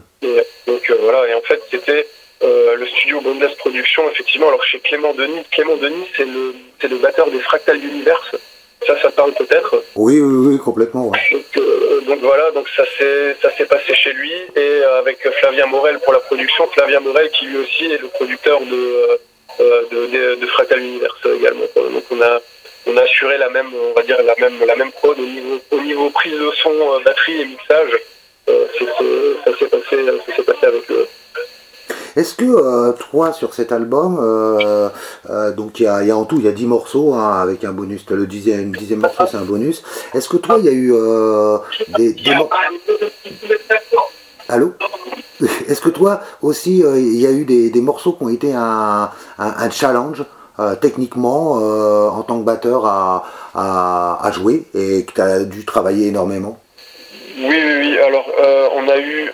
donc 0.66 0.92
voilà, 1.02 1.28
et 1.28 1.36
en 1.36 1.42
fait 1.42 1.62
c'était 1.70 2.08
euh, 2.42 2.76
le 2.76 2.88
studio 2.88 3.20
Bondas 3.20 3.54
Productions, 3.58 4.10
effectivement. 4.12 4.48
Alors 4.48 4.64
chez 4.64 4.80
Clément 4.80 5.14
Denis, 5.14 5.44
Clément 5.52 5.76
Denis, 5.76 6.06
c'est 6.16 6.26
le, 6.26 6.56
c'est 6.80 6.88
le 6.88 6.98
batteur 6.98 7.30
des 7.30 7.40
Fractal 7.40 7.84
Universe. 7.84 8.36
Ça, 8.88 9.00
ça 9.02 9.12
parle 9.12 9.34
peut-être. 9.34 9.84
Oui, 9.96 10.22
oui, 10.22 10.48
oui, 10.48 10.58
complètement. 10.58 11.12
Euh, 11.58 12.02
donc, 12.08 12.20
voilà, 12.22 12.50
donc 12.52 12.66
ça 12.78 12.84
s'est, 12.98 13.36
ça 13.42 13.52
s'est 13.58 13.66
passé 13.66 13.94
chez 13.94 14.14
lui 14.14 14.32
et 14.32 14.58
euh, 14.58 15.00
avec 15.00 15.18
Flavien 15.42 15.66
Morel 15.66 16.00
pour 16.00 16.14
la 16.14 16.20
production. 16.20 16.66
Flavien 16.68 17.02
Morel 17.02 17.30
qui 17.32 17.46
lui 17.46 17.58
aussi 17.58 17.86
est 17.92 18.02
le 18.02 18.08
producteur 18.08 18.62
de, 18.62 19.20
de, 19.92 20.36
de, 20.36 20.48
Fractal 20.48 20.80
Universe 20.80 21.20
également. 21.26 21.66
Donc 21.76 22.04
on 22.10 22.22
a, 22.22 22.40
on 22.88 22.96
a 22.96 23.02
assuré 23.02 23.38
la 23.38 23.50
même, 23.50 23.68
on 23.74 23.94
va 23.94 24.04
dire 24.04 24.18
la 24.24 24.36
même, 24.40 24.66
la 24.66 24.78
même 24.78 24.94
prod 24.94 25.20
au 25.20 25.26
niveau, 25.26 25.60
au 25.72 25.82
niveau 25.82 26.10
prise 26.12 26.40
de 26.40 26.52
son, 26.64 27.02
batterie 27.04 27.42
et 27.42 27.46
mixage. 27.46 28.00
ça 28.48 28.54
s'est 29.60 29.66
passé, 29.68 30.06
ça 30.26 30.36
s'est 30.38 30.44
passé 30.44 30.66
avec. 30.68 30.86
Est-ce 32.16 32.36
que 32.36 32.46
euh, 32.46 32.92
toi, 32.94 33.34
sur 33.34 33.54
cet 33.54 33.72
album, 33.72 34.18
euh, 34.22 34.90
euh, 35.30 35.52
donc 35.52 35.80
il 35.80 35.84
y 35.84 35.88
a, 35.88 36.18
en 36.18 36.26
tout 36.26 36.38
il 36.38 36.46
y 36.46 36.48
a 36.48 36.52
10 36.52 36.66
morceaux 36.66 37.14
hein, 37.14 37.40
avec 37.42 37.64
un 37.64 37.72
bonus, 37.72 38.06
le 38.10 38.26
dixième, 38.26 38.76
dixième 38.76 39.00
morceau 39.00 39.24
c'est 39.30 39.38
un 39.38 39.44
bonus. 39.44 39.84
Est-ce 40.14 40.30
que 40.30 40.38
toi, 40.38 40.58
il 40.60 40.66
y 40.66 40.70
a 40.70 40.72
eu 40.72 40.94
des, 41.98 42.16
Allô? 44.48 44.74
Est-ce 45.70 45.82
que 45.82 45.90
toi 45.90 46.22
aussi, 46.42 46.80
il 46.80 47.22
y 47.22 47.28
a 47.28 47.32
eu 47.32 47.46
des, 47.46 47.82
morceaux 47.82 48.14
qui 48.14 48.24
ont 48.24 48.30
été 48.30 48.54
un, 48.54 49.10
challenge 49.72 50.24
techniquement 50.82 51.54
en 51.54 52.24
tant 52.24 52.40
que 52.40 52.46
batteur 52.46 52.86
à, 52.86 53.24
à 53.54 54.32
jouer 54.32 54.66
et 54.74 55.06
que 55.06 55.14
tu 55.14 55.22
as 55.22 55.44
dû 55.44 55.66
travailler 55.66 56.08
énormément? 56.08 56.60
Oui, 57.38 57.56
oui, 57.56 57.76
oui. 57.80 57.98
Alors, 58.00 58.26
on 58.76 58.90
a 58.90 58.98
eu 58.98 59.32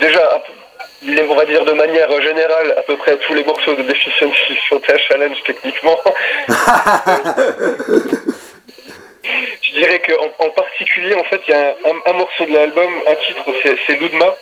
déjà, 0.00 0.42
on 1.28 1.34
va 1.34 1.44
dire 1.44 1.64
de 1.64 1.72
manière 1.72 2.10
générale, 2.22 2.74
à 2.76 2.82
peu 2.82 2.96
près 2.96 3.16
tous 3.18 3.34
les 3.34 3.44
morceaux 3.44 3.74
de 3.74 3.82
Deficiency 3.82 4.58
sont 4.68 4.80
un 4.88 4.98
challenge 4.98 5.42
techniquement. 5.44 5.98
Je 9.62 9.72
dirais 9.72 10.00
qu'en 10.00 10.46
en 10.46 10.50
particulier, 10.50 11.14
en 11.14 11.24
fait, 11.24 11.40
il 11.46 11.52
y 11.52 11.54
a 11.54 11.74
un, 12.06 12.12
morceau 12.12 12.44
de 12.44 12.52
l'album, 12.52 12.90
un 13.06 13.14
titre, 13.26 13.44
c'est 13.86 14.00
Ludma. 14.00 14.34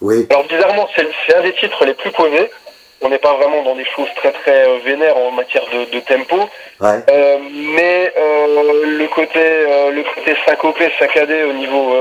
Oui. 0.00 0.26
Alors 0.30 0.44
bizarrement, 0.44 0.88
c'est 0.94 1.34
un 1.34 1.42
des 1.42 1.52
titres 1.54 1.84
les 1.84 1.94
plus 1.94 2.10
posés. 2.12 2.50
On 3.02 3.08
n'est 3.08 3.18
pas 3.18 3.34
vraiment 3.34 3.62
dans 3.62 3.74
des 3.74 3.84
choses 3.86 4.08
très 4.16 4.30
très 4.30 4.68
euh, 4.68 4.78
vénères 4.84 5.16
en 5.16 5.30
matière 5.30 5.64
de, 5.70 6.00
tempo. 6.00 6.48
Euh, 6.82 7.38
mais 7.74 8.12
euh, 8.16 8.98
le 8.98 9.06
côté 9.08 9.40
le 9.40 10.02
côté 10.14 10.36
syncopé, 10.46 10.90
saccadé 10.98 11.42
au 11.44 11.54
niveau 11.54 11.94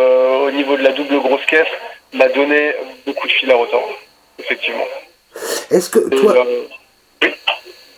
au 0.45 0.51
niveau 0.51 0.75
de 0.77 0.83
la 0.83 0.91
double 0.91 1.19
grosse 1.19 1.45
caisse, 1.45 1.67
m'a 2.13 2.27
donné 2.29 2.73
beaucoup 3.05 3.27
de 3.27 3.31
fil 3.31 3.51
à 3.51 3.55
retordre, 3.55 3.93
effectivement. 4.39 4.85
Est-ce 5.69 5.89
que 5.89 5.99
toi, 5.99 6.35
euh, 6.35 7.29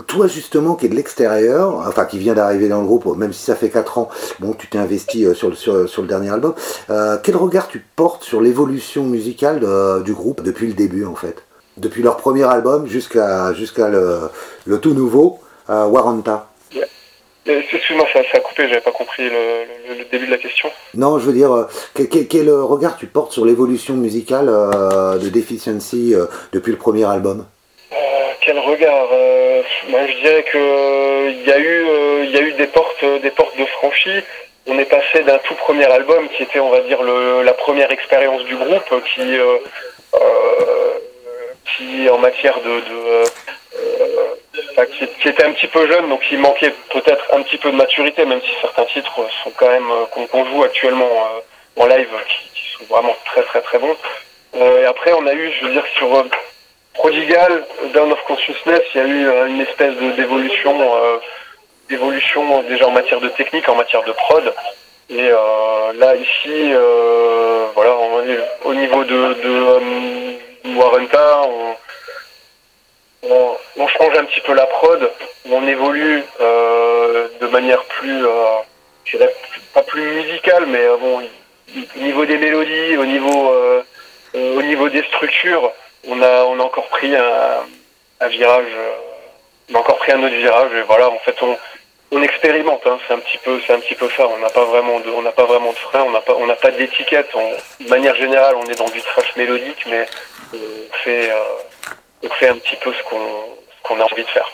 toi 0.07 0.27
justement 0.27 0.75
qui 0.75 0.85
est 0.85 0.89
de 0.89 0.95
l'extérieur, 0.95 1.75
enfin 1.87 2.05
qui 2.05 2.19
vient 2.19 2.33
d'arriver 2.33 2.67
dans 2.67 2.81
le 2.81 2.85
groupe, 2.85 3.05
même 3.17 3.33
si 3.33 3.43
ça 3.43 3.55
fait 3.55 3.69
4 3.69 3.97
ans, 3.97 4.09
bon 4.39 4.53
tu 4.53 4.67
t'es 4.67 4.77
investi 4.77 5.25
euh, 5.25 5.33
sur 5.33 5.49
le, 5.49 5.55
sur, 5.55 6.01
le 6.01 6.07
dernier 6.07 6.29
album, 6.29 6.53
euh, 6.89 7.17
quel 7.23 7.37
regard 7.37 7.67
tu 7.67 7.83
portes 7.95 8.23
sur 8.23 8.41
l'évolution 8.41 9.03
musicale 9.05 9.61
du 10.03 10.13
groupe 10.13 10.43
depuis 10.43 10.67
le 10.67 10.73
début 10.73 11.05
en 11.05 11.15
fait? 11.15 11.43
Depuis 11.77 12.03
leur 12.03 12.17
premier 12.17 12.43
album 12.43 12.87
jusqu'à 12.87 13.53
jusqu'à 13.53 13.87
le, 13.87 14.19
le, 14.65 14.79
tout 14.79 14.93
nouveau, 14.93 15.39
Waranta 15.69 16.50
Excuse-moi, 17.59 18.07
ça, 18.13 18.21
ça, 18.31 18.37
a 18.37 18.39
coupé, 18.39 18.67
j'avais 18.67 18.81
pas 18.81 18.91
compris 18.91 19.29
le, 19.29 20.03
début 20.11 20.25
de 20.25 20.31
la 20.31 20.37
question. 20.37 20.69
Non, 20.93 21.19
je 21.19 21.25
veux 21.25 21.33
dire, 21.33 21.51
euh, 21.51 21.67
quel, 22.29 22.49
regard 22.49 22.97
tu 22.97 23.07
portes 23.07 23.31
sur 23.31 23.45
l'évolution 23.45 23.95
musicale 23.95 24.49
euh, 24.49 25.17
de 25.17 25.29
Deficiency 25.29 26.13
euh, 26.13 26.25
depuis 26.53 26.71
le 26.71 26.77
premier 26.77 27.05
album? 27.05 27.45
Quel 28.41 28.57
regard 28.59 29.07
Moi, 29.89 29.99
Je 30.07 30.21
dirais 30.21 30.45
qu'il 30.49 31.47
y, 31.47 31.51
a 31.51 31.59
eu, 31.59 32.25
y 32.27 32.37
a 32.37 32.41
eu 32.41 32.53
des 32.53 32.67
portes, 32.67 33.05
des 33.21 33.29
portes 33.29 33.57
de 33.57 33.65
franchie. 33.65 34.23
On 34.67 34.77
est 34.79 34.85
passé 34.85 35.23
d'un 35.25 35.37
tout 35.39 35.55
premier 35.55 35.85
album 35.85 36.27
qui 36.35 36.43
était, 36.43 36.59
on 36.59 36.71
va 36.71 36.81
dire, 36.81 37.03
la 37.03 37.53
première 37.53 37.91
expérience 37.91 38.43
du 38.45 38.55
groupe 38.55 39.03
qui, 39.13 39.37
qui 41.77 42.09
en 42.09 42.17
matière 42.17 42.59
de 42.61 43.23
qui, 45.19 45.27
était 45.27 45.43
un 45.43 45.51
petit 45.53 45.67
peu 45.67 45.87
jeune, 45.87 46.09
donc 46.09 46.21
il 46.31 46.39
manquait 46.39 46.73
peut-être 46.91 47.25
un 47.33 47.41
petit 47.41 47.57
peu 47.57 47.71
de 47.71 47.75
maturité, 47.75 48.25
même 48.25 48.41
si 48.41 48.51
certains 48.61 48.85
titres 48.85 49.19
sont 49.43 49.51
quand 49.57 49.69
même 49.69 49.89
euh, 49.89 50.25
qu'on 50.27 50.45
joue 50.45 50.63
actuellement 50.63 51.05
euh, 51.05 51.81
en 51.81 51.85
live, 51.87 52.09
qui, 52.53 52.61
sont 52.77 52.85
vraiment 52.93 53.15
très 53.25 53.43
très 53.43 53.61
très 53.61 53.79
bons. 53.79 53.95
Euh, 54.55 54.83
et 54.83 54.85
après, 54.85 55.13
on 55.13 55.25
a 55.27 55.33
eu, 55.33 55.51
je 55.59 55.65
veux 55.65 55.71
dire, 55.71 55.85
sur 55.97 56.25
Prodigal, 56.93 57.65
Down 57.93 58.11
of 58.11 58.23
Consciousness, 58.23 58.81
il 58.93 58.97
y 58.97 59.03
a 59.03 59.07
eu 59.07 59.47
une 59.47 59.61
espèce 59.61 59.95
d'évolution, 60.15 60.77
d'évolution 61.89 62.61
déjà 62.63 62.87
en 62.87 62.91
matière 62.91 63.21
de 63.21 63.29
technique, 63.29 63.69
en 63.69 63.75
matière 63.75 64.03
de 64.03 64.11
prod. 64.11 64.53
Et 65.09 65.29
là, 65.29 66.15
ici, 66.15 66.73
voilà, 67.73 67.95
au 68.65 68.73
niveau 68.73 69.03
de, 69.05 69.33
de 69.41 70.11
on, 70.65 71.75
on, 73.23 73.87
change 73.87 74.17
un 74.17 74.25
petit 74.25 74.41
peu 74.41 74.53
la 74.53 74.65
prod, 74.65 75.11
on 75.49 75.67
évolue 75.67 76.23
euh, 76.39 77.27
de 77.39 77.47
manière 77.47 77.83
plus, 77.83 78.25
euh, 78.25 78.29
je 79.05 79.17
dirais 79.17 79.33
pas 79.73 79.83
plus 79.83 80.01
musicale, 80.01 80.65
mais 80.67 80.83
euh, 80.83 80.97
bon, 80.97 81.21
au 81.75 81.99
niveau 81.99 82.25
des 82.25 82.37
mélodies, 82.37 82.97
au 82.97 83.05
niveau, 83.05 83.53
au 84.33 84.61
niveau 84.61 84.89
des 84.89 85.03
structures, 85.03 85.71
on 86.07 86.21
a, 86.21 86.43
on 86.45 86.59
a 86.59 86.63
encore 86.63 86.87
pris 86.87 87.15
un, 87.15 88.27
virage, 88.27 88.65
on 89.69 89.75
a 89.75 89.79
encore 89.79 89.97
pris 89.97 90.11
un 90.11 90.23
autre 90.23 90.35
virage. 90.35 90.73
Et 90.73 90.81
voilà, 90.81 91.09
en 91.09 91.19
fait, 91.19 91.35
on, 91.41 91.57
on 92.11 92.21
expérimente. 92.21 92.81
Hein. 92.85 92.99
c'est 93.07 93.13
un 93.13 93.19
petit 93.19 93.37
peu, 93.37 93.61
c'est 93.65 93.73
un 93.73 93.79
petit 93.79 93.95
peu 93.95 94.09
ça. 94.17 94.27
On 94.27 94.37
n'a 94.39 94.49
pas 94.49 94.65
vraiment 94.65 94.99
de, 94.99 95.09
on 95.11 95.21
n'a 95.21 95.31
pas 95.31 95.45
vraiment 95.45 95.71
de 95.71 95.77
frein. 95.77 96.01
On 96.01 96.11
n'a 96.11 96.21
pas, 96.21 96.33
on 96.37 96.45
n'a 96.45 96.55
pas 96.55 96.71
d'étiquette. 96.71 97.29
De 97.79 97.87
manière 97.89 98.15
générale, 98.15 98.55
on 98.57 98.65
est 98.65 98.77
dans 98.77 98.89
du 98.89 99.01
trash 99.01 99.33
mélodique, 99.37 99.85
mais 99.89 100.05
on 100.53 100.93
fait, 101.03 101.31
on 102.23 102.29
fait 102.29 102.49
un 102.49 102.57
petit 102.57 102.75
peu 102.83 102.91
ce 102.93 103.03
qu'on, 103.09 103.17
qu'on 103.83 103.99
a 103.99 104.03
envie 104.03 104.23
de 104.23 104.29
faire. 104.29 104.49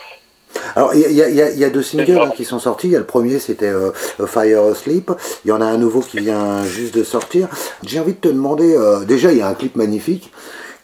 Alors, 0.76 0.94
il 0.94 1.10
y, 1.10 1.14
y, 1.14 1.64
a 1.64 1.70
deux 1.70 1.82
singles 1.82 2.18
hein, 2.18 2.32
qui 2.34 2.44
sont 2.44 2.58
sortis. 2.58 2.88
Il 2.88 2.92
y 2.92 2.96
a 2.96 2.98
le 2.98 3.04
premier, 3.04 3.38
c'était 3.38 3.66
euh, 3.66 3.92
Fire 4.26 4.62
Asleep. 4.64 5.10
Il 5.44 5.48
y 5.48 5.52
en 5.52 5.60
a 5.60 5.64
un 5.64 5.76
nouveau 5.76 6.00
qui 6.00 6.18
vient 6.18 6.62
juste 6.64 6.94
de 6.94 7.04
sortir. 7.04 7.48
J'ai 7.84 8.00
envie 8.00 8.14
de 8.14 8.18
te 8.20 8.28
demander, 8.28 8.74
euh, 8.76 9.04
déjà, 9.04 9.32
il 9.32 9.38
y 9.38 9.42
a 9.42 9.48
un 9.48 9.54
clip 9.54 9.76
magnifique 9.76 10.32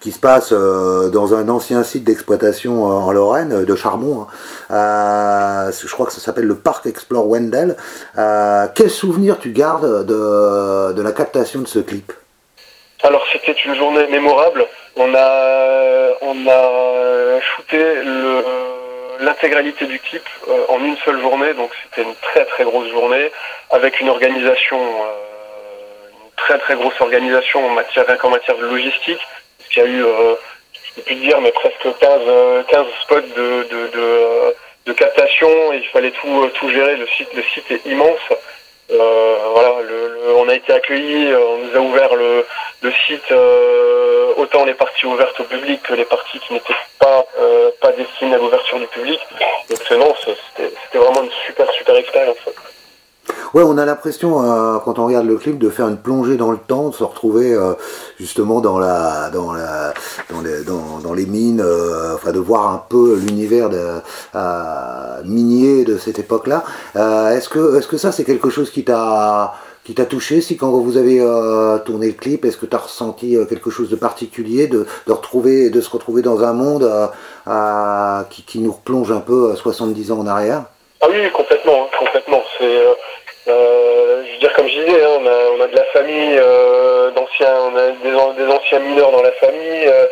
qui 0.00 0.12
se 0.12 0.18
passe 0.18 0.50
euh, 0.52 1.08
dans 1.08 1.34
un 1.34 1.48
ancien 1.48 1.82
site 1.82 2.04
d'exploitation 2.04 2.84
en 2.84 3.10
Lorraine, 3.10 3.64
de 3.64 3.74
Charbon. 3.74 4.26
Hein. 4.68 5.70
je 5.70 5.92
crois 5.92 6.06
que 6.06 6.12
ça 6.12 6.20
s'appelle 6.20 6.44
le 6.44 6.56
Parc 6.56 6.86
Explore 6.86 7.26
Wendell. 7.26 7.76
quel 8.74 8.90
souvenir 8.90 9.38
tu 9.38 9.50
gardes 9.50 10.06
de, 10.06 10.92
de 10.92 11.02
la 11.02 11.12
captation 11.12 11.60
de 11.60 11.68
ce 11.68 11.78
clip? 11.78 12.12
Alors, 13.02 13.24
c'était 13.32 13.56
une 13.64 13.74
journée 13.74 14.06
mémorable. 14.08 14.66
On 14.96 15.14
a, 15.14 16.10
on 16.20 16.46
a 16.46 17.40
shooté 17.40 18.02
l'intégralité 19.20 19.86
du 19.86 19.98
clip 19.98 20.22
euh, 20.48 20.64
en 20.68 20.84
une 20.84 20.96
seule 20.98 21.20
journée, 21.20 21.52
donc 21.54 21.70
c'était 21.82 22.08
une 22.08 22.14
très 22.16 22.44
très 22.44 22.64
grosse 22.64 22.88
journée, 22.90 23.30
avec 23.70 24.00
une 24.00 24.08
organisation, 24.08 24.78
euh, 24.78 26.10
une 26.12 26.30
très 26.36 26.58
très 26.58 26.74
grosse 26.76 27.00
organisation 27.00 27.66
en 27.66 27.70
matière, 27.70 28.04
en 28.22 28.30
matière 28.30 28.56
de 28.56 28.66
logistique, 28.66 29.20
il 29.70 29.78
y 29.78 29.82
a 29.82 29.86
eu, 29.86 30.04
euh, 30.04 30.34
je 30.72 30.94
peux 30.94 31.02
plus 31.02 31.14
dire, 31.16 31.40
mais 31.40 31.50
presque 31.50 31.88
15, 31.98 32.66
15 32.68 32.86
spots 33.02 33.20
de, 33.36 33.68
de, 33.70 34.54
de, 34.86 34.92
captation, 34.92 35.72
et 35.72 35.78
il 35.78 35.88
fallait 35.88 36.12
tout, 36.12 36.48
tout 36.54 36.68
gérer, 36.68 36.96
le 36.96 37.06
site, 37.08 37.32
le 37.34 37.42
site 37.42 37.68
est 37.70 37.84
immense. 37.86 38.20
Voilà, 38.90 39.76
on 40.36 40.48
a 40.48 40.54
été 40.54 40.72
accueillis, 40.72 41.34
on 41.34 41.58
nous 41.58 41.76
a 41.76 41.80
ouvert 41.80 42.14
le, 42.14 42.44
le 42.82 42.92
site, 43.06 43.32
autant 44.36 44.64
les 44.64 44.74
parties 44.74 45.06
ouvertes 45.06 45.38
au 45.40 45.44
public 45.44 45.82
que 45.82 45.94
les 45.94 46.04
parties 46.04 46.38
qui 46.40 46.52
n'étaient 46.52 46.74
pas, 46.98 47.26
pas 47.80 47.92
destinées 47.92 48.34
à 48.34 48.38
l'ouverture 48.38 48.78
du 48.78 48.86
public. 48.88 49.20
Donc 49.70 49.90
non, 49.92 50.14
c'était 50.24 50.98
vraiment 50.98 51.22
une 51.22 51.32
super 51.46 51.70
super 51.72 51.96
expérience. 51.96 52.36
Ouais, 53.54 53.62
on 53.62 53.78
a 53.78 53.84
l'impression, 53.84 54.42
euh, 54.42 54.78
quand 54.84 54.98
on 54.98 55.06
regarde 55.06 55.26
le 55.26 55.36
clip, 55.36 55.60
de 55.60 55.70
faire 55.70 55.86
une 55.86 55.96
plongée 55.96 56.36
dans 56.36 56.50
le 56.50 56.58
temps, 56.58 56.88
de 56.88 56.94
se 56.94 57.04
retrouver 57.04 57.52
euh, 57.54 57.74
justement 58.18 58.60
dans 58.60 58.80
la, 58.80 59.30
dans 59.30 59.52
la, 59.52 59.94
dans 60.28 60.40
les, 60.40 60.64
dans, 60.64 61.14
les 61.14 61.24
mines, 61.24 61.60
euh, 61.60 62.16
enfin 62.16 62.32
de 62.32 62.40
voir 62.40 62.72
un 62.72 62.82
peu 62.88 63.14
l'univers 63.14 63.70
minier 65.24 65.84
de 65.84 65.98
cette 65.98 66.18
époque-là. 66.18 66.64
est-ce 66.96 67.48
que, 67.48 67.78
est-ce 67.78 67.86
que 67.86 67.96
ça, 67.96 68.10
c'est 68.10 68.24
quelque 68.24 68.50
chose 68.50 68.72
qui 68.72 68.82
t'a 68.82 69.54
qui 69.84 69.94
t'a 69.94 70.06
touché 70.06 70.40
si 70.40 70.56
quand 70.56 70.70
vous 70.70 70.96
avez 70.96 71.18
tourné 71.84 72.08
le 72.08 72.14
clip, 72.14 72.44
est-ce 72.44 72.56
que 72.56 72.66
tu 72.66 72.74
as 72.74 72.80
ressenti 72.80 73.36
quelque 73.48 73.70
chose 73.70 73.88
de 73.88 73.96
particulier 73.96 74.66
de, 74.66 74.84
de, 75.06 75.12
retrouver, 75.12 75.70
de 75.70 75.80
se 75.80 75.90
retrouver 75.90 76.22
dans 76.22 76.42
un 76.42 76.54
monde 76.54 76.90
qui, 78.30 78.42
qui, 78.42 78.58
nous 78.58 78.72
replonge 78.72 79.12
un 79.12 79.20
peu 79.20 79.54
70 79.54 80.10
ans 80.10 80.18
en 80.18 80.26
arrière? 80.26 80.64
Ah 81.00 81.06
oui, 81.08 81.30
complètement, 81.32 81.86
complètement. 81.98 82.42
C'est 82.58 82.82
je 83.46 84.32
veux 84.32 84.38
dire, 84.38 84.52
comme 84.54 84.68
je 84.68 84.80
disais, 84.80 85.04
hein, 85.04 85.18
on, 85.20 85.26
a, 85.26 85.36
on, 85.56 85.60
a, 85.60 85.66
de 85.66 85.76
la 85.76 85.84
famille 85.86 86.36
euh, 86.38 87.10
d'anciens, 87.10 87.54
on 87.72 87.76
a 87.76 87.90
des, 87.90 88.44
des, 88.44 88.52
anciens 88.52 88.78
mineurs 88.78 89.12
dans 89.12 89.22
la 89.22 89.32
famille. 89.32 89.86
Euh, 89.86 90.06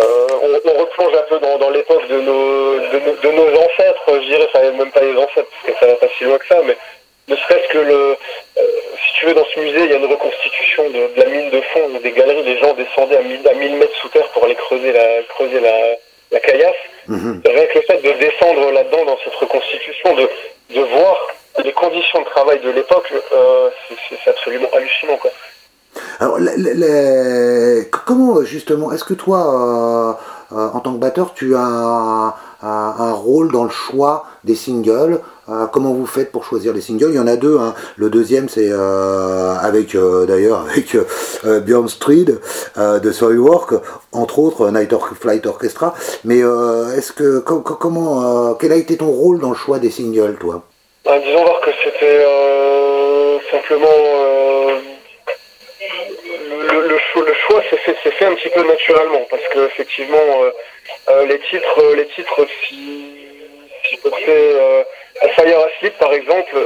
euh 0.00 0.26
on, 0.42 0.70
on, 0.70 0.78
replonge 0.80 1.14
un 1.14 1.24
peu 1.28 1.38
dans, 1.38 1.58
dans 1.58 1.70
l'époque 1.70 2.06
de 2.08 2.20
nos, 2.20 2.78
de, 2.78 3.20
de, 3.22 3.30
nos 3.32 3.48
ancêtres, 3.48 4.04
je 4.08 4.28
dirais, 4.28 4.48
enfin 4.52 4.70
même 4.72 4.90
pas 4.90 5.00
les 5.00 5.16
ancêtres, 5.16 5.48
parce 5.50 5.72
que 5.72 5.78
ça 5.80 5.86
va 5.86 5.94
pas 5.96 6.08
si 6.18 6.24
loin 6.24 6.38
que 6.38 6.46
ça, 6.46 6.60
mais 6.66 6.76
ne 7.28 7.36
serait-ce 7.36 7.68
que 7.72 7.78
le, 7.78 8.16
euh, 8.58 8.62
si 9.06 9.12
tu 9.14 9.26
veux, 9.26 9.34
dans 9.34 9.46
ce 9.54 9.60
musée, 9.60 9.84
il 9.84 9.90
y 9.90 9.94
a 9.94 9.96
une 9.96 10.06
reconstitution 10.06 10.90
de, 10.90 11.14
de 11.14 11.20
la 11.20 11.26
mine 11.26 11.50
de 11.50 11.60
fond, 11.72 11.88
des 12.02 12.12
galeries, 12.12 12.42
les 12.42 12.58
gens 12.58 12.74
descendaient 12.74 13.16
à 13.16 13.22
1000, 13.22 13.48
à 13.48 13.54
1000 13.54 13.76
mètres 13.76 13.96
sous 14.00 14.08
terre 14.08 14.28
pour 14.28 14.44
aller 14.44 14.54
creuser 14.54 14.92
la, 14.92 15.22
creuser 15.30 15.60
la, 15.60 15.96
la 16.30 16.40
caillasse. 16.40 16.74
Mm 17.08 17.40
Rien 17.44 17.66
que 17.66 17.78
le 17.78 17.84
fait 17.84 18.02
de 18.02 18.12
descendre 18.12 18.70
là-dedans 18.70 19.04
dans 19.06 19.18
cette 19.24 19.34
reconstitution, 19.34 20.14
de, 20.14 20.28
de 20.70 20.80
voir 20.80 21.28
les 21.64 21.72
conditions 21.72 22.20
de 22.20 22.26
travail 22.26 22.60
de 22.60 22.70
l'époque, 22.70 23.12
euh, 23.32 23.70
c'est 24.08 24.30
absolument 24.30 24.68
hallucinant. 24.74 25.16
Quoi. 25.16 25.30
Alors, 26.20 26.38
comment 28.04 28.42
justement, 28.42 28.92
est-ce 28.92 29.04
que 29.04 29.14
toi, 29.14 30.18
euh, 30.52 30.56
euh, 30.56 30.68
en 30.72 30.80
tant 30.80 30.92
que 30.92 30.98
batteur, 30.98 31.32
tu 31.34 31.54
as 31.56 32.34
un, 32.62 33.12
rôle 33.12 33.52
dans 33.52 33.64
le 33.64 33.70
choix 33.70 34.26
des 34.44 34.54
singles 34.54 35.20
Comment 35.72 35.92
vous 35.92 36.06
faites 36.06 36.32
pour 36.32 36.42
choisir 36.42 36.72
les 36.72 36.80
singles? 36.80 37.10
Il 37.10 37.14
y 37.14 37.20
en 37.20 37.28
a 37.28 37.36
deux. 37.36 37.56
Hein. 37.60 37.74
Le 37.96 38.10
deuxième, 38.10 38.48
c'est 38.48 38.72
avec 38.72 39.96
d'ailleurs 39.96 40.62
avec 40.68 40.96
Björn 41.44 41.88
Street 41.88 42.26
de 42.76 43.12
Soilwork, 43.12 43.74
entre 44.10 44.40
autres 44.40 44.70
Night 44.70 44.92
Flight 45.20 45.46
Orchestra. 45.46 45.94
Mais 46.24 46.38
est-ce 46.38 47.12
que 47.12 47.38
comment 47.38 48.54
quel 48.54 48.72
a 48.72 48.76
été 48.76 48.96
ton 48.96 49.10
rôle 49.10 49.38
dans 49.38 49.50
le 49.50 49.56
choix 49.56 49.78
des 49.78 49.90
singles, 49.90 50.36
toi? 50.40 50.64
Bah, 51.06 51.20
disons 51.20 51.44
voir 51.44 51.60
que 51.60 51.70
c'était 51.84 52.18
euh, 52.26 53.38
simplement 53.52 53.86
euh, 53.88 54.80
le, 56.40 56.80
le, 56.80 56.98
le, 57.26 57.34
choix 57.46 57.62
s'est 57.70 57.76
fait, 58.10 58.24
un 58.24 58.34
petit 58.34 58.48
peu 58.48 58.64
naturellement 58.64 59.24
parce 59.30 59.46
que 59.52 59.66
effectivement 59.66 60.18
euh, 61.08 61.26
les 61.26 61.38
titres 61.38 61.94
les 61.94 62.06
titres 62.06 62.44
si, 62.66 63.14
si 63.88 63.98
c'est 64.02 65.28
Fire 65.36 65.60
Asleep 65.60 65.96
par 65.98 66.12
exemple 66.12 66.56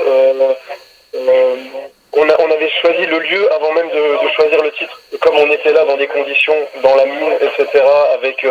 on, 1.13 2.29
a, 2.31 2.37
on 2.41 2.51
avait 2.51 2.71
choisi 2.81 3.05
le 3.05 3.19
lieu 3.19 3.53
avant 3.53 3.73
même 3.75 3.91
de, 3.91 4.25
de, 4.25 4.31
choisir 4.37 4.63
le 4.63 4.73
titre. 4.73 5.03
Comme 5.21 5.37
on 5.37 5.51
était 5.51 5.73
là 5.73 5.85
dans 5.85 5.99
des 5.99 6.07
conditions 6.07 6.57
dans 6.83 6.97
la 6.97 7.05
mine 7.05 7.33
etc 7.43 7.85
avec 8.15 8.47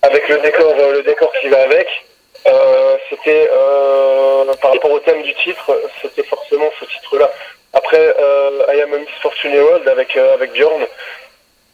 avec 0.00 0.26
le 0.28 0.38
décor 0.38 0.74
le 0.94 1.02
décor 1.02 1.30
qui 1.38 1.48
va 1.48 1.64
avec 1.64 1.86
euh, 1.86 2.07
c'était 3.08 3.48
euh, 3.52 4.54
par 4.60 4.72
rapport 4.72 4.90
au 4.90 5.00
thème 5.00 5.22
du 5.22 5.34
titre, 5.34 5.80
c'était 6.02 6.22
forcément 6.24 6.70
ce 6.80 6.84
titre-là. 6.86 7.30
Après, 7.72 8.14
euh, 8.18 8.64
I 8.74 8.80
Am 8.80 8.94
a 8.94 8.98
Misfortune 8.98 9.58
World 9.58 9.88
avec 9.88 10.16
avec 10.16 10.52
Bjorn, 10.52 10.86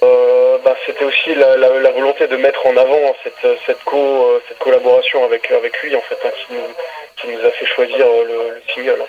bah, 0.00 0.77
c'était 0.87 1.05
aussi 1.05 1.35
la, 1.35 1.57
la, 1.57 1.90
volonté 1.90 2.27
de 2.27 2.37
mettre 2.37 2.66
en 2.66 2.77
avant 2.77 3.14
cette 3.22 3.59
cette 3.66 3.85
co 3.85 4.40
cette 4.48 4.59
collaboration 4.59 5.24
avec 5.24 5.50
avec 5.50 5.81
lui 5.83 5.94
en 5.94 6.00
fait 6.03 6.18
hein, 6.24 6.31
qui, 6.46 6.55
nous, 6.55 6.68
qui 7.16 7.29
nous 7.29 7.46
a 7.46 7.50
fait 7.50 7.66
choisir 7.66 8.07
le, 8.07 8.50
le 8.55 8.62
single. 8.74 9.05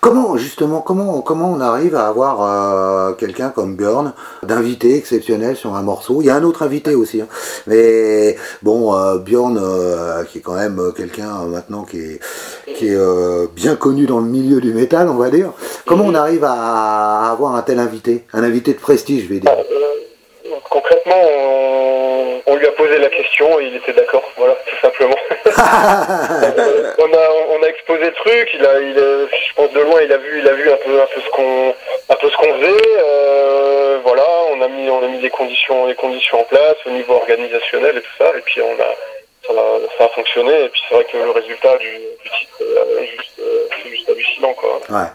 Comment 0.00 0.36
justement, 0.36 0.80
comment 0.80 1.20
comment 1.20 1.52
on 1.52 1.60
arrive 1.60 1.94
à 1.94 2.08
avoir 2.08 2.42
euh, 2.42 3.12
quelqu'un 3.12 3.50
comme 3.50 3.76
Björn 3.76 4.12
d'invité 4.42 4.96
exceptionnel 4.96 5.56
sur 5.56 5.74
un 5.74 5.82
morceau? 5.82 6.22
Il 6.22 6.26
y 6.26 6.30
a 6.30 6.36
un 6.36 6.42
autre 6.42 6.62
invité 6.62 6.94
aussi, 6.94 7.20
hein. 7.20 7.28
mais 7.66 8.36
bon, 8.62 8.94
euh, 8.94 9.18
Björn 9.18 9.58
euh, 9.58 10.24
qui 10.24 10.38
est 10.38 10.40
quand 10.40 10.54
même 10.54 10.80
quelqu'un 10.96 11.44
maintenant 11.46 11.84
qui 11.84 11.98
est 11.98 12.20
qui 12.76 12.88
est 12.88 12.98
bien 13.54 13.76
connu 13.76 14.06
dans 14.06 14.20
le 14.20 14.26
milieu 14.26 14.60
du 14.60 14.72
métal, 14.72 15.08
on 15.08 15.16
va 15.16 15.28
dire. 15.30 15.52
Comment 15.86 16.04
on 16.04 16.14
arrive 16.14 16.44
à, 16.44 17.30
avoir 17.30 17.54
un 17.54 17.62
tel 17.62 17.78
invité, 17.78 18.24
un 18.32 18.42
invité 18.42 18.72
de 18.72 18.78
prestige, 18.78 19.24
je 19.24 19.28
vais 19.34 19.40
dire 19.40 19.50
Concrètement, 20.68 21.22
on, 22.46 22.56
lui 22.56 22.66
a 22.66 22.72
posé 22.72 22.98
la 22.98 23.08
question 23.08 23.60
et 23.60 23.66
il 23.66 23.76
était 23.76 23.92
d'accord, 23.92 24.22
voilà, 24.36 24.54
tout 24.66 24.76
simplement. 24.80 25.16
on, 25.46 27.12
a, 27.12 27.30
on 27.50 27.62
a 27.62 27.66
exposé 27.66 28.04
le 28.04 28.12
truc, 28.12 28.50
il 28.54 28.64
a, 28.66 28.80
il 28.80 28.94
je 28.94 29.54
pense 29.54 29.72
de 29.72 29.80
loin, 29.80 30.00
il 30.02 30.12
a 30.12 30.18
vu, 30.18 30.40
il 30.40 30.48
a 30.48 30.52
vu 30.52 30.70
un 30.70 30.76
peu, 30.76 31.00
un 31.00 31.06
peu 31.06 31.20
ce 31.20 31.30
qu'on, 31.30 31.74
un 32.08 32.14
peu 32.16 32.30
ce 32.30 32.36
qu'on 32.36 32.54
faisait. 32.58 32.98
Euh, 32.98 33.98
voilà, 34.02 34.26
on 34.52 34.60
a 34.62 34.68
mis, 34.68 34.90
on 34.90 35.02
a 35.02 35.08
mis 35.08 35.20
des 35.20 35.30
conditions, 35.30 35.86
des 35.86 35.94
conditions 35.94 36.40
en 36.40 36.44
place 36.44 36.76
au 36.86 36.90
niveau 36.90 37.14
organisationnel 37.14 37.96
et 37.96 38.00
tout 38.02 38.16
ça, 38.18 38.32
et 38.36 38.40
puis 38.40 38.60
on 38.60 38.74
a, 38.74 38.94
ça 39.46 39.52
a, 39.52 39.98
ça 39.98 40.04
a 40.04 40.08
fonctionné. 40.08 40.64
Et 40.64 40.68
puis 40.68 40.80
c'est 40.88 40.94
vrai 40.94 41.04
que 41.04 41.16
le 41.16 41.30
résultat 41.30 41.76
du, 41.78 41.90
du 41.90 42.30
titre 42.38 42.62
est 43.00 43.06
juste, 43.06 43.40
euh, 43.40 43.68
juste 43.90 44.08
hallucinant, 44.08 44.54
quoi. 44.54 44.80
Ouais. 44.90 45.08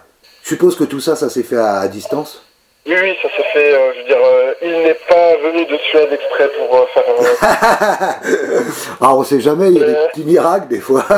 Je 0.43 0.50
suppose 0.50 0.76
que 0.76 0.84
tout 0.84 1.00
ça, 1.00 1.15
ça 1.15 1.30
s'est 1.30 1.43
fait 1.43 1.58
à 1.58 1.88
distance? 1.88 2.45
Oui, 2.88 2.93
oui, 3.02 3.17
ça 3.19 3.30
s'est 3.36 3.50
fait. 3.52 3.74
Euh, 3.74 3.93
je 3.93 4.00
veux 4.00 4.06
dire, 4.06 4.24
euh, 4.24 4.54
il 4.62 4.84
n'est 4.84 4.93
pas 4.93 5.36
venu 5.38 5.65
de 5.65 5.76
Suède 5.89 6.13
exprès 6.13 6.48
pour 6.50 6.78
euh, 6.78 6.86
faire. 6.93 7.04
ah, 9.02 9.15
on 9.15 9.24
sait 9.24 9.39
jamais, 9.39 9.69
il 9.69 9.80
y 9.80 9.84
a 9.84 9.88
des 9.88 9.95
petits 10.10 10.24
miracles 10.24 10.67
des 10.67 10.80
fois. 10.80 11.04
non, 11.10 11.17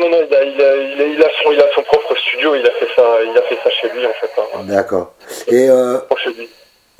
non, 0.00 0.08
non, 0.10 0.18
il 0.28 0.34
a, 0.34 0.44
il, 0.44 0.60
a, 0.60 0.76
il, 1.06 1.22
a, 1.22 1.28
son, 1.42 1.52
il 1.52 1.60
a 1.60 1.66
son 1.76 1.82
propre 1.82 2.16
studio, 2.26 2.56
il 2.56 2.66
a 2.66 2.70
fait 2.72 2.88
ça, 2.96 3.04
il 3.22 3.38
a 3.38 3.42
fait 3.42 3.58
ça 3.62 3.70
chez 3.70 3.88
lui 3.90 4.04
en 4.04 4.12
fait. 4.14 4.30
Hein. 4.36 4.64
D'accord. 4.64 5.12
Et 5.46 5.68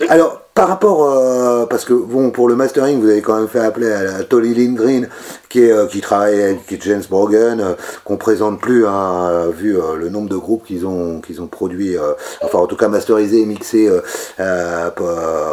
Alors, 0.09 0.43
par 0.55 0.69
rapport, 0.69 1.05
euh, 1.05 1.65
parce 1.67 1.85
que 1.85 1.95
bon, 1.95 2.31
pour 2.31 2.47
le 2.47 2.55
mastering, 2.57 3.01
vous 3.01 3.09
avez 3.09 3.23
quand 3.23 3.37
même 3.37 3.49
fait 3.49 3.61
appeler 3.61 3.91
à, 3.91 4.23
Tolly 4.25 4.55
Lindgren, 4.55 5.09
qui, 5.49 5.65
est, 5.65 5.73
euh, 5.73 5.87
qui 5.87 6.01
travaille 6.01 6.38
est 6.38 6.83
James 6.83 7.03
Brogan, 7.09 7.61
euh, 7.61 7.75
qu'on 8.05 8.19
présente 8.19 8.61
plus, 8.61 8.87
hein, 8.87 9.49
vu 9.51 9.79
le 9.97 10.09
nombre 10.11 10.29
de 10.29 10.37
groupes 10.37 10.67
qu'ils 10.67 10.87
ont, 10.87 11.23
ont 11.41 11.47
produit, 11.47 11.97
enfin 12.43 12.59
en 12.59 12.67
tout 12.67 12.77
cas 12.77 12.88
masterisé 12.88 13.41
et 13.41 13.47
mixé 13.47 13.91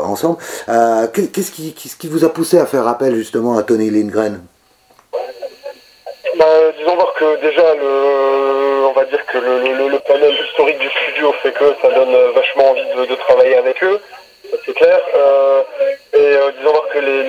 ensemble. 0.03 0.37
qu'est-ce, 1.13 1.51
qui, 1.51 1.73
qui 1.73 2.07
vous 2.07 2.25
a 2.25 2.29
poussé 2.29 2.59
à 2.59 2.65
faire 2.65 2.87
appel 2.87 3.15
justement 3.15 3.57
à 3.57 3.63
Tony 3.63 3.89
Lindgren? 3.89 4.41
Bah, 6.37 6.45
disons 6.77 6.95
voir 6.95 7.13
que 7.17 7.41
déjà 7.41 7.75
le, 7.75 8.87
on 8.87 8.93
va 8.93 9.05
dire 9.05 9.25
que 9.25 9.37
le, 9.37 9.99
panel 10.07 10.33
historique 10.49 10.79
du 10.79 10.89
studio 10.89 11.31
fait 11.43 11.51
que 11.51 11.65
ça 11.81 11.89
donne 11.89 12.15
vachement 12.33 12.71
envie 12.71 13.07
de 13.09 13.15
travailler 13.15 13.55
avec 13.57 13.83
eux 13.83 13.99
c'est 14.65 14.73
clair. 14.73 14.99
Euh, 15.15 15.61
et 16.13 16.17
euh, 16.17 16.51
disons 16.57 16.71
voir 16.71 16.87
que 16.89 16.99
les, 16.99 17.23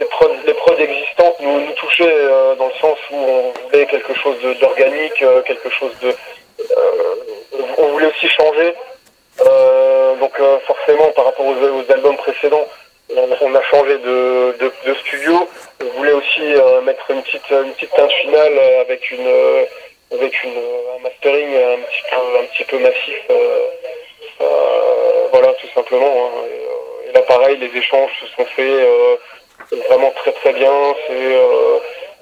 les, 0.00 0.06
prods, 0.06 0.36
les 0.46 0.54
prods 0.54 0.78
existantes 0.78 1.36
nous, 1.40 1.60
nous 1.60 1.72
touchaient 1.72 2.04
euh, 2.08 2.54
dans 2.56 2.66
le 2.66 2.74
sens 2.80 2.98
où 3.10 3.16
on 3.16 3.52
voulait 3.64 3.86
quelque 3.86 4.14
chose 4.14 4.36
d'organique, 4.60 5.24
quelque 5.46 5.70
chose 5.70 5.92
de... 6.02 6.14
on 7.78 7.86
voulait 7.88 8.06
aussi 8.06 8.28
changer. 8.28 8.74
donc 10.20 10.32
forcément 10.66 11.08
par 11.10 11.26
rapport 11.26 11.46
aux, 11.46 11.92
albums 11.92 12.16
précédents, 12.16 12.66
on, 13.14 13.54
a 13.54 13.62
changé 13.62 13.98
de, 13.98 14.56
de, 14.58 14.94
studio. 15.06 15.48
On 15.80 15.98
voulait 15.98 16.12
aussi 16.12 16.54
mettre 16.84 17.10
une 17.10 17.22
petite, 17.22 17.50
une 17.50 17.72
petite 17.72 17.92
teinte 17.92 18.12
finale 18.12 18.58
avec 18.80 19.10
une 19.10 19.28
avec 20.12 20.44
une, 20.44 20.58
un 20.96 21.02
mastering 21.02 21.48
un 21.56 21.82
petit 21.82 22.02
peu, 22.10 22.38
un 22.38 22.44
petit 22.44 22.64
peu 22.64 22.78
massif. 22.78 23.16
tout 23.28 23.75
simplement. 25.86 26.30
Hein 26.34 27.12
là, 27.14 27.22
pareil, 27.22 27.56
les 27.58 27.78
échanges 27.78 28.10
se 28.20 28.26
sont 28.36 28.44
faits 28.56 28.66
euh, 28.66 29.16
vraiment 29.88 30.10
très 30.16 30.32
très 30.32 30.52
bien. 30.52 30.72
Euh, 31.10 31.78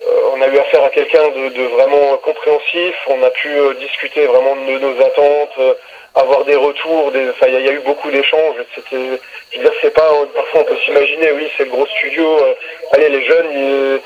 euh, 0.06 0.30
on 0.34 0.42
a 0.42 0.48
eu 0.48 0.58
affaire 0.58 0.84
à 0.84 0.90
quelqu'un 0.90 1.28
de, 1.28 1.62
vraiment 1.74 2.16
compréhensif. 2.18 2.94
On 3.08 3.22
a 3.22 3.30
pu 3.30 3.48
discuter 3.80 4.26
vraiment 4.26 4.56
de 4.56 4.78
nos 4.78 5.00
attentes, 5.00 5.76
avoir 6.14 6.44
des 6.44 6.56
retours. 6.56 7.12
il 7.14 7.52
y, 7.52 7.68
a 7.68 7.72
eu 7.72 7.80
beaucoup 7.80 8.10
d'échanges. 8.10 8.56
C'était, 8.74 9.18
je 9.50 9.58
veux 9.58 9.64
dire, 9.64 9.72
c'est 9.80 9.94
pas. 9.94 10.10
Parfois, 10.34 10.60
on 10.60 10.64
peut 10.64 10.76
s'imaginer, 10.84 11.32
oui, 11.32 11.48
c'est 11.56 11.64
le 11.64 11.70
gros 11.70 11.86
studio. 11.86 12.38
allez, 12.92 13.08
les 13.08 13.24
jeunes, 13.24 14.00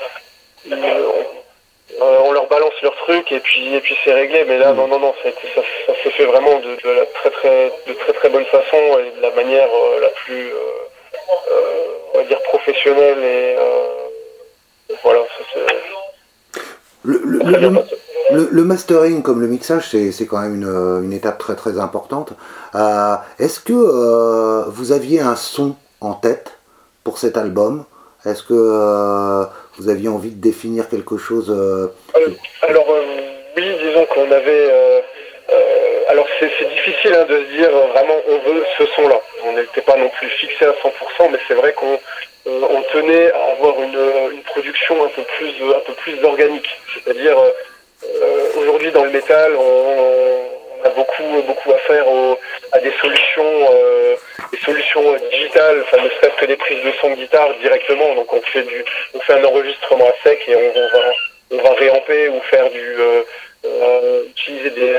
on 0.71 1.38
leur 1.99 2.47
balance 2.47 2.73
leur 2.81 2.95
truc 2.97 3.31
et 3.31 3.39
puis 3.39 3.73
et 3.73 3.79
puis 3.81 3.95
c'est 4.03 4.13
réglé. 4.13 4.45
Mais 4.47 4.57
là, 4.57 4.73
non, 4.73 4.87
non, 4.87 4.99
non, 4.99 5.13
ça, 5.23 5.29
ça, 5.55 5.93
s'est 6.03 6.11
fait 6.11 6.25
vraiment 6.25 6.59
de, 6.59 6.75
de, 6.83 6.89
la 6.91 7.05
très 7.05 7.29
très 7.31 7.71
de 7.87 7.93
très 7.93 8.13
très 8.13 8.29
bonne 8.29 8.45
façon 8.45 8.77
et 8.99 9.17
de 9.17 9.21
la 9.21 9.31
manière 9.31 9.67
la 10.01 10.09
plus 10.09 10.51
on 12.13 12.17
va 12.17 12.23
dire 12.25 12.41
professionnel 12.43 13.17
et 13.19 13.55
euh, 13.57 14.95
voilà, 15.03 15.21
le, 17.03 18.63
mastering 18.63 19.21
comme 19.21 19.41
le 19.41 19.47
mixage, 19.47 19.89
c'est 19.89 20.25
quand 20.25 20.41
même 20.41 20.61
une, 21.03 21.13
étape 21.13 21.37
très 21.37 21.55
très 21.55 21.79
importante. 21.79 22.33
Euh, 22.75 23.15
est-ce 23.39 23.59
que 23.59 23.73
euh, 23.73 24.65
vous 24.67 24.91
aviez 24.91 25.21
un 25.21 25.35
son 25.35 25.75
en 26.01 26.13
tête 26.13 26.57
pour 27.03 27.17
cet 27.17 27.37
album? 27.37 27.85
Est-ce 28.25 28.43
que 28.43 29.45
vous 29.79 29.89
aviez 29.89 30.09
envie 30.09 30.31
de 30.31 30.41
définir 30.41 30.89
quelque 30.89 31.17
chose 31.17 31.49
Alors 32.61 32.87
oui, 33.55 33.63
disons 33.81 34.05
qu'on 34.05 34.31
avait 34.31 34.69
alors 36.09 36.25
c'est 36.39 36.69
difficile 36.69 37.13
hein, 37.13 37.25
de 37.29 37.37
se 37.37 37.51
dire 37.55 37.69
euh, 37.69 37.85
vraiment 37.93 38.15
on 38.27 38.37
veut 38.39 38.63
ce 38.79 38.85
son-là. 38.95 39.21
On 39.45 39.53
n'était 39.53 39.81
pas 39.81 39.95
non 39.95 40.09
plus 40.09 40.27
fixé 40.27 40.65
à 40.65 40.71
100%, 40.71 41.29
mais 41.31 41.37
c'est 41.47 41.53
vrai 41.53 41.71
qu'on 41.73 41.99
euh, 42.47 42.81
tenait 42.91 43.31
à 43.31 43.51
avoir 43.51 43.79
une, 43.79 44.41
production 44.45 45.05
un 45.05 45.09
peu 45.09 45.21
plus 45.21 45.53
un 45.75 45.79
peu 45.85 45.93
plus 45.93 46.23
organique. 46.23 46.67
C'est-à-dire 46.95 47.37
euh, 47.37 48.51
aujourd'hui 48.57 48.91
dans 48.91 49.03
le 49.03 49.11
métal, 49.11 49.55
on, 49.55 50.85
a 50.85 50.89
beaucoup 50.89 51.43
beaucoup 51.45 51.71
à 51.73 51.77
faire 51.79 52.05
à 52.71 52.79
des 52.79 52.93
solutions 53.01 53.69
des 54.51 54.57
solutions 54.59 55.15
digitales, 55.31 55.83
enfin 55.83 56.03
ne 56.03 56.09
serait-ce 56.09 56.39
que 56.39 56.45
des 56.45 56.57
prises 56.57 56.83
de 56.83 56.91
son 57.01 57.11
de 57.11 57.15
guitare 57.15 57.53
directement. 57.61 58.15
Donc 58.15 58.31
on 58.33 58.41
fait 58.41 58.63
du 58.63 58.83
on 59.13 59.19
fait 59.19 59.33
un 59.33 59.43
enregistrement 59.43 60.07
à 60.07 60.13
sec 60.23 60.39
et 60.47 60.55
on, 60.55 60.97
va 60.97 61.11
on 61.51 61.63
va 61.63 61.73
réamper 61.75 62.29
ou 62.29 62.39
faire 62.41 62.69
du 62.69 62.95
utiliser 64.27 64.69
des 64.71 64.95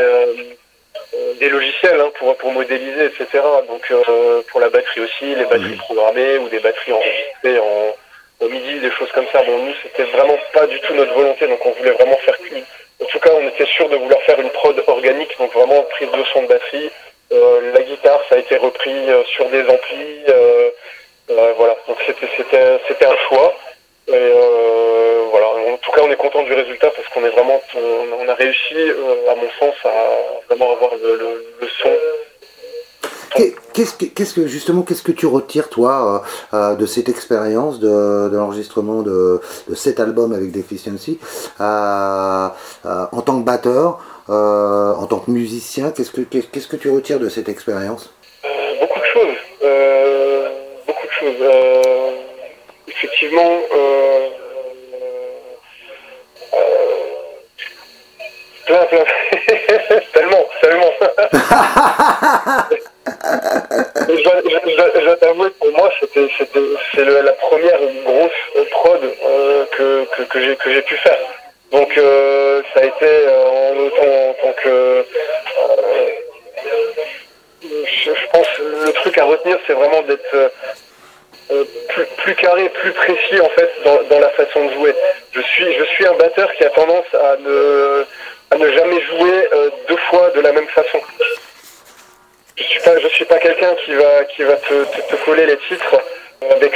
euh, 1.12 1.34
des 1.40 1.48
logiciels 1.48 2.00
hein, 2.00 2.10
pour, 2.18 2.36
pour 2.36 2.52
modéliser, 2.52 3.06
etc. 3.06 3.42
Donc 3.66 3.90
euh, 3.90 4.42
pour 4.50 4.60
la 4.60 4.68
batterie 4.68 5.00
aussi, 5.00 5.34
les 5.34 5.44
batteries 5.44 5.76
programmées 5.76 6.38
ou 6.38 6.48
des 6.48 6.60
batteries 6.60 6.92
enregistrées 6.92 7.58
en, 7.58 8.44
au 8.44 8.48
MIDI, 8.48 8.78
des 8.78 8.90
choses 8.92 9.10
comme 9.12 9.26
ça. 9.32 9.42
Bon, 9.42 9.58
nous, 9.64 9.74
c'était 9.82 10.04
vraiment 10.04 10.38
pas 10.52 10.66
du 10.66 10.78
tout 10.80 10.94
notre 10.94 11.12
volonté, 11.14 11.48
donc 11.48 11.64
on 11.66 11.72
voulait 11.72 11.90
vraiment 11.92 12.16
faire 12.18 12.38
qu'une. 12.38 12.62
En 13.02 13.06
tout 13.06 13.18
cas, 13.18 13.30
on 13.32 13.48
était 13.48 13.66
sûr 13.66 13.88
de 13.88 13.96
vouloir 13.96 14.20
faire 14.22 14.38
une 14.40 14.50
prod 14.50 14.82
organique, 14.86 15.36
donc 15.38 15.52
vraiment 15.52 15.82
prise 15.90 16.10
de 16.10 16.24
son 16.32 16.42
de 16.42 16.48
batterie. 16.48 16.90
Euh, 17.32 17.72
la 17.72 17.82
guitare, 17.82 18.20
ça 18.28 18.34
a 18.34 18.38
été 18.38 18.56
repris 18.56 19.06
sur 19.34 19.48
des 19.50 19.62
amplis. 19.62 20.24
voilà, 21.56 21.76
donc 21.86 21.98
c'était 22.06 23.06
un 23.06 23.16
choix. 23.28 23.54
Et 24.08 24.32
voilà, 25.30 25.46
en 25.72 25.76
tout 25.76 25.92
cas, 25.92 26.02
on 26.02 26.10
est 26.10 26.16
content 26.16 26.42
du 26.42 26.52
résultat 26.52 26.90
parce 26.90 27.06
qu'on 27.08 27.24
est 27.24 27.30
vraiment, 27.30 27.60
on, 27.76 28.28
a 28.28 28.34
réussi, 28.34 28.74
à 29.28 29.34
mon 29.34 29.50
sens, 29.58 29.74
à 29.84 30.48
vraiment 30.48 30.72
avoir 30.72 30.92
le. 30.96 31.29
Qu'est-ce 33.80 35.02
que, 35.02 35.12
tu 35.12 35.26
retires 35.26 35.70
toi 35.70 36.22
euh, 36.52 36.56
euh, 36.56 36.76
de 36.76 36.84
cette 36.84 37.08
expérience 37.08 37.80
de, 37.80 38.28
l'enregistrement 38.30 39.00
de, 39.00 39.40
cet 39.74 40.00
album 40.00 40.34
avec 40.34 40.52
Deficiency 40.52 41.18
euh, 41.60 42.48
en 42.84 43.22
tant 43.22 43.40
que 43.40 43.44
batteur, 43.46 44.00
en 44.28 45.06
tant 45.06 45.20
que 45.20 45.30
musicien, 45.30 45.92
qu'est-ce 45.92 46.10
que, 46.10 46.20
qu'est-ce 46.20 46.68
que 46.68 46.76
tu 46.76 46.90
retires 46.90 47.20
de 47.20 47.30
cette 47.30 47.48
expérience? 47.48 48.12
Beaucoup 48.80 49.00
de 49.00 49.04
choses, 49.06 49.36
beaucoup 50.86 51.06
de 51.06 51.12
choses. 51.12 51.46
effectivement, 52.86 53.60
plein, 58.66 58.84
plein. 58.86 59.04
tellement, 60.12 60.44
tellement. 60.60 60.92
je 64.08 65.04
dois, 65.04 65.16
t'avouer, 65.16 65.50
pour 65.58 65.72
moi, 65.72 65.90
c'était, 66.00 66.28
c'est 66.94 67.04
la 67.04 67.32
première 67.32 67.78
grosse 68.04 68.30
prod 68.70 69.00
euh, 69.02 69.64
que, 69.76 70.04
que, 70.16 70.22
que 70.22 70.69
j'ai 70.80 70.86
pu 70.86 70.96
faire. 70.96 71.18
Donc, 71.72 71.96
euh, 71.98 72.62
ça 72.74 72.80
a 72.80 72.84
été 72.84 73.06
euh, 73.06 73.88
en, 74.00 74.32
tant 74.42 74.52
que. 74.62 75.04
Je, 77.62 78.10
je, 78.14 78.26
pense 78.32 78.46
le 78.58 78.92
truc 78.92 79.18
à 79.18 79.24
retenir, 79.24 79.58
c'est 79.66 79.74
vraiment 79.74 80.02
d'être. 80.02 80.52
Plus, 81.88 82.06
plus, 82.18 82.34
carré, 82.36 82.68
plus 82.68 82.92
précis 82.92 83.40
en 83.40 83.48
fait 83.48 83.68
dans, 83.84 84.20
la 84.20 84.28
façon 84.30 84.66
de 84.66 84.72
jouer. 84.72 84.94
Je 85.32 85.40
suis, 85.40 85.74
je 85.74 85.84
suis 85.84 86.06
un 86.06 86.14
batteur 86.14 86.52
qui 86.54 86.64
a 86.64 86.70
tendance 86.70 87.12
à 87.12 87.36
ne, 87.38 88.06
à 88.52 88.56
ne 88.56 88.72
jamais 88.72 89.00
jouer 89.00 89.48
euh, 89.52 89.70
deux 89.88 89.96
fois 90.10 90.30
de 90.30 90.40
la 90.42 90.52
même 90.52 90.68
façon. 90.68 91.00
Je 92.56 92.62
suis 92.62 92.80
pas, 92.80 92.96
je 93.00 93.08
suis 93.08 93.24
pas 93.24 93.38
quelqu'un 93.38 93.74
qui 93.84 93.94
va, 93.94 94.24
qui 94.26 94.44
va 94.44 94.54
te, 94.58 94.84
te, 95.08 95.16
coller 95.24 95.46
les 95.46 95.56
titres 95.56 96.00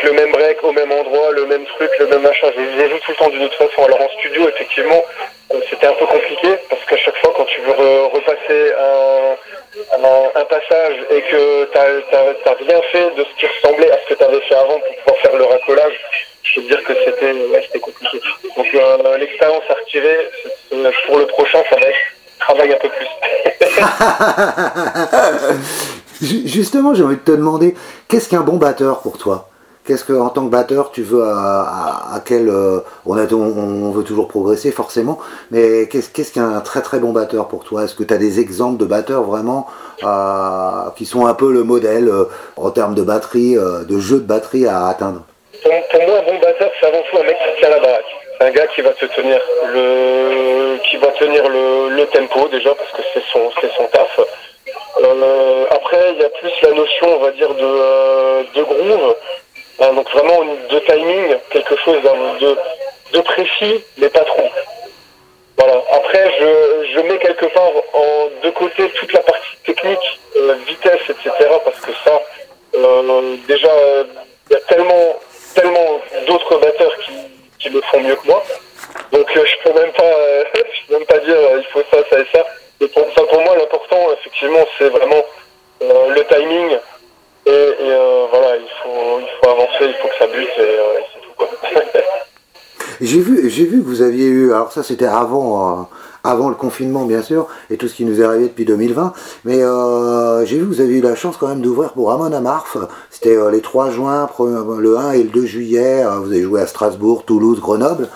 le 0.05 0.13
même 0.13 0.31
break 0.33 0.63
au 0.63 0.73
même 0.73 0.93
endroit, 0.93 1.33
le 1.33 1.47
même 1.47 1.65
truc, 1.65 1.91
le 1.99 2.07
même 2.07 2.23
machin. 2.23 2.49
Je 2.55 2.61
les 2.61 3.01
tout 3.01 3.11
le 3.11 3.17
temps 3.17 3.31
d'une 3.31 3.45
autre 3.45 3.57
façon. 3.57 3.85
Alors 3.85 4.01
en 4.01 4.09
studio, 4.19 4.49
effectivement, 4.49 5.03
euh, 5.53 5.61
c'était 5.71 5.87
un 5.87 5.95
peu 5.95 6.07
compliqué 6.07 6.49
parce 6.69 6.85
qu'à 6.85 6.97
chaque 6.97 7.17
fois, 7.17 7.33
quand 7.37 7.45
tu 7.45 7.61
veux 7.61 8.05
repasser 8.13 8.73
un, 8.79 9.37
passage 10.45 10.97
et 11.11 11.23
que 11.23 11.65
tu 11.65 11.79
n'as 11.79 12.55
rien 12.55 12.83
fait 12.93 13.11
de 13.17 13.25
ce 13.25 13.41
qui 13.41 13.47
ressemblait 13.47 13.91
à 13.91 13.99
ce 14.03 14.13
que 14.13 14.19
tu 14.19 14.25
avais 14.25 14.41
fait 14.43 14.55
avant 14.55 14.79
pour 14.79 14.97
pouvoir 14.97 15.17
faire 15.23 15.37
le 15.37 15.45
racolage, 15.45 15.95
je 16.43 16.55
peux 16.55 16.67
dire 16.67 16.85
que 16.85 16.93
c'était 16.95 17.79
compliqué. 17.81 18.21
Donc 18.57 18.67
euh, 18.75 19.19
l'expérience 19.19 19.65
à 19.71 19.75
retirer, 19.75 20.31
pour 21.07 21.19
le 21.19 21.27
prochain, 21.27 21.63
ça 21.71 21.77
va 21.77 21.87
être 21.87 21.97
travail 22.39 22.73
un 22.73 22.77
peu 22.77 22.89
plus. 22.91 23.09
Justement, 26.47 26.95
j'ai 26.95 27.03
envie 27.03 27.17
de 27.17 27.21
te 27.21 27.33
demander, 27.33 27.75
qu'est-ce 28.09 28.29
qu'un 28.29 28.43
bon 28.43 28.57
batteur 28.57 29.01
pour 29.01 29.19
toi? 29.19 29.49
Qu'est-ce 29.87 30.05
que, 30.05 30.15
en 30.15 30.31
tant 30.31 30.47
que 30.47 30.51
batteur, 30.51 30.91
tu 30.93 31.03
veux 31.03 31.23
à, 31.23 32.19
quel 32.25 32.49
euh, 32.49 32.81
on, 33.05 33.19
on, 33.19 33.91
veut 33.91 34.03
toujours 34.03 34.29
progresser 34.29 34.71
forcément, 34.71 35.19
mais 35.51 35.89
qu'est-ce 35.89 36.09
qu'est-ce 36.09 36.33
qu'un 36.33 36.61
très 36.61 36.81
très 36.81 36.99
bon 36.99 37.13
batteur 37.13 37.49
pour 37.49 37.65
toi? 37.65 37.85
Est-ce 37.85 37.95
que 37.95 38.03
tu 38.03 38.15
as 38.15 38.17
des 38.17 38.41
exemples 38.41 38.79
de 38.79 38.87
batteurs 38.87 39.25
vraiment 39.25 39.67
euh, 40.03 40.89
qui 40.97 41.05
sont 41.05 41.27
un 41.27 41.35
peu 41.35 41.53
le 41.53 41.65
modèle 41.65 42.11
en 42.57 42.71
termes 42.71 42.95
de 42.95 43.03
batterie, 43.03 43.57
de 43.57 43.99
jeu 43.99 44.17
de 44.17 44.27
batterie 44.27 44.67
à 44.67 44.87
atteindre? 44.87 45.21
Pour, 45.63 45.73
moi, 46.07 46.19
un 46.19 46.33
bon 46.33 46.39
batteur, 46.41 46.71
c'est 46.81 46.87
avant 46.87 47.03
tout 47.11 47.19
un 47.19 47.25
mec 47.25 47.37
qui 47.37 47.61
tient 47.61 47.71
la 47.71 47.81
baraque. 47.81 48.05
Un 48.41 48.51
gars 48.51 48.67
qui 48.75 48.81
va 48.81 48.91
te 48.91 49.05
tenir 49.07 49.41
le, 49.73 50.79
qui 50.91 50.97
va 50.97 51.09
tenir 51.09 51.49
le, 51.49 52.05
tempo 52.07 52.49
déjà 52.49 52.75
parce 52.75 52.91
que 52.93 53.03
c'est 53.13 53.23
son, 53.33 53.51
c'est 53.61 53.71
son 53.77 53.87
taf. 53.89 54.21
Euh, 55.03 55.65
après, 55.71 56.13
il 56.15 56.21
y 56.21 56.25
a 56.25 56.29
plus 56.29 56.53
la 56.63 56.71
notion, 56.73 57.07
on 57.17 57.25
va 57.25 57.31
dire, 57.33 57.55
de, 57.55 58.55
de 58.55 58.63
groove. 58.63 59.15
Hein, 59.81 59.93
donc 59.95 60.09
vraiment 60.13 60.45
de 60.45 60.79
timing, 60.81 61.37
quelque 61.51 61.77
chose 61.77 62.01
de, 62.41 62.57
de 63.13 63.21
précis, 63.23 63.85
mais 63.99 64.09
pas 64.09 64.25
trop. 64.25 64.49
Voilà. 65.59 65.83
Après, 65.93 66.33
je, 66.39 66.93
je 66.95 67.01
mets 67.01 67.19
quelque 67.19 67.47
part 67.47 67.71
en 67.93 68.29
deux 68.43 68.53
côtés 68.53 68.89
toute 68.91 69.13
la 69.13 69.21
partie 69.21 69.57
technique, 69.65 70.21
vitesse, 70.67 71.01
etc. 71.09 71.31
Parce 71.65 71.81
que 71.81 71.93
ça, 72.05 72.21
déjà, 73.49 73.71
il 74.51 74.53
y 74.53 74.57
a 74.57 74.61
tellement, 74.69 75.17
tellement 75.55 76.01
d'autres 76.27 76.59
batteurs 76.59 76.97
qui, 76.99 77.13
qui 77.59 77.69
le 77.71 77.81
font 77.91 78.01
mieux 78.01 78.17
que 78.17 78.27
moi. 78.27 78.43
Donc 79.13 79.29
je 79.33 79.63
peux 79.65 79.79
même 79.79 79.93
pas, 79.93 80.13
je 80.55 80.87
peux 80.89 80.99
même 80.99 81.07
pas 81.07 81.19
dire 81.19 81.37
il 81.57 81.65
faut 81.73 81.83
ça, 81.91 81.99
ça 82.11 82.21
et 82.21 82.27
ça. 82.33 82.45
Et 82.81 82.89
pour, 82.89 83.05
ça, 83.17 83.23
pour 83.25 83.41
moi, 83.41 83.57
l'important, 83.57 84.09
effectivement, 84.13 84.65
c'est 84.79 84.89
vraiment 84.89 85.25
le 85.81 86.23
timing. 86.25 86.79
Et, 87.47 87.51
et 87.51 87.97
voilà, 88.31 88.57
il 88.57 88.69
faut, 88.83 89.21
il 89.21 89.29
faut 89.41 89.51
avancer, 89.51 89.83
il 89.83 89.95
faut 89.95 90.09
que 90.09 90.17
ça 90.19 90.27
bute, 90.27 90.49
et, 90.59 90.79
c'est 91.13 91.21
tout 91.21 91.33
quoi. 91.37 91.49
J'ai 93.01 93.19
vu, 93.19 93.51
j'ai 93.51 93.65
vu 93.65 93.83
que 93.83 93.87
vous 93.87 94.03
aviez 94.03 94.27
eu, 94.27 94.53
alors 94.53 94.64
ça 94.75 94.83
c'était 94.83 95.07
avant, 95.07 95.83
euh, 95.83 95.83
avant 96.25 96.49
le 96.49 96.57
confinement 96.57 97.05
bien 97.05 97.23
sûr, 97.23 97.47
et 97.71 97.77
tout 97.77 97.87
ce 97.87 97.95
qui 97.95 98.05
nous 98.05 98.21
est 98.21 98.25
arrivé 98.25 98.49
depuis 98.49 98.65
2020, 98.65 99.13
mais 99.45 99.63
euh, 99.63 100.45
j'ai 100.45 100.57
vu 100.57 100.65
vous 100.65 100.81
avez 100.81 100.95
eu 100.95 101.01
la 101.01 101.15
chance 101.15 101.37
quand 101.37 101.47
même 101.47 101.61
d'ouvrir 101.61 101.93
pour 101.93 102.11
Amon 102.11 102.33
Amarf, 102.33 102.77
c'était 103.09 103.37
euh, 103.37 103.53
les 103.53 103.61
3 103.61 103.91
juin, 103.91 104.29
le 104.41 104.97
1 104.99 105.13
et 105.13 105.23
le 105.23 105.29
2 105.29 105.47
juillet, 105.47 106.03
vous 106.23 106.33
avez 106.33 106.43
joué 106.43 106.61
à 106.61 106.67
Strasbourg, 106.67 107.25
Toulouse, 107.25 107.61
Grenoble. 107.61 108.09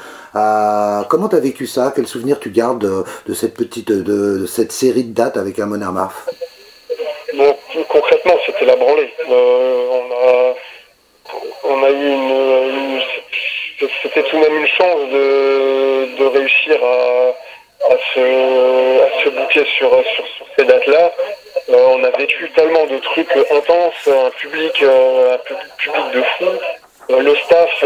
comment 1.09 1.29
tu 1.29 1.37
as 1.37 1.41
vécu 1.41 1.67
ça? 1.69 1.93
Quel 1.95 2.09
souvenir 2.09 2.41
tu 2.41 2.51
gardes 2.51 3.05
de, 3.27 3.35
cette 3.35 3.55
petite, 3.55 3.93
de, 3.93 4.47
cette 4.47 4.73
série 4.73 5.05
de 5.05 5.15
dates 5.15 5.37
avec 5.37 5.59
Amon 5.61 5.81
Amarf 5.81 6.27
bon, 7.37 7.57
Concrètement, 7.89 8.35
c'était 8.45 8.65
la 8.65 8.75
branlée. 8.75 9.11
on 11.65 11.85
a 11.85 11.91
eu 11.91 12.09
une 12.09 13.01
c'était 14.03 14.23
tout 14.25 14.37
de 14.37 14.43
même 14.43 14.57
une 14.57 14.67
chance 14.67 15.09
de, 15.11 16.27
réussir 16.27 16.79
à, 16.85 17.97
se, 18.15 19.03
à 19.03 19.25
se 19.25 19.29
bouquer 19.31 19.65
sur, 19.77 19.91
sur, 20.15 20.25
ces 20.57 20.65
dates-là. 20.65 21.13
Euh, 21.71 21.87
on 21.91 22.03
a 22.03 22.11
vécu 22.11 22.51
tellement 22.57 22.87
de 22.87 22.99
trucs 22.99 23.37
intenses, 23.51 24.09
un 24.09 24.31
public, 24.31 24.83
euh, 24.83 25.35
un 25.35 25.39
public 25.39 26.11
de 26.15 26.23
fou. 26.23 26.47
Euh, 27.11 27.21
le 27.21 27.35
staff, 27.37 27.85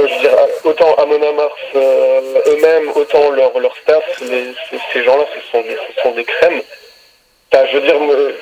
autant 0.65 0.95
à 0.95 1.07
Mars 1.07 1.55
eux-mêmes, 1.75 2.91
autant 2.95 3.31
leur, 3.31 3.59
leur 3.59 3.77
staff, 3.77 4.03
ces 4.21 5.05
gens-là, 5.05 5.25
ce 5.35 5.51
sont, 5.51 5.63
des, 5.63 5.77
ce 5.77 6.03
sont 6.03 6.11
des 6.13 6.25
crèmes. 6.25 6.63
je 7.53 7.77
veux 7.77 7.83
dire, 7.83 7.97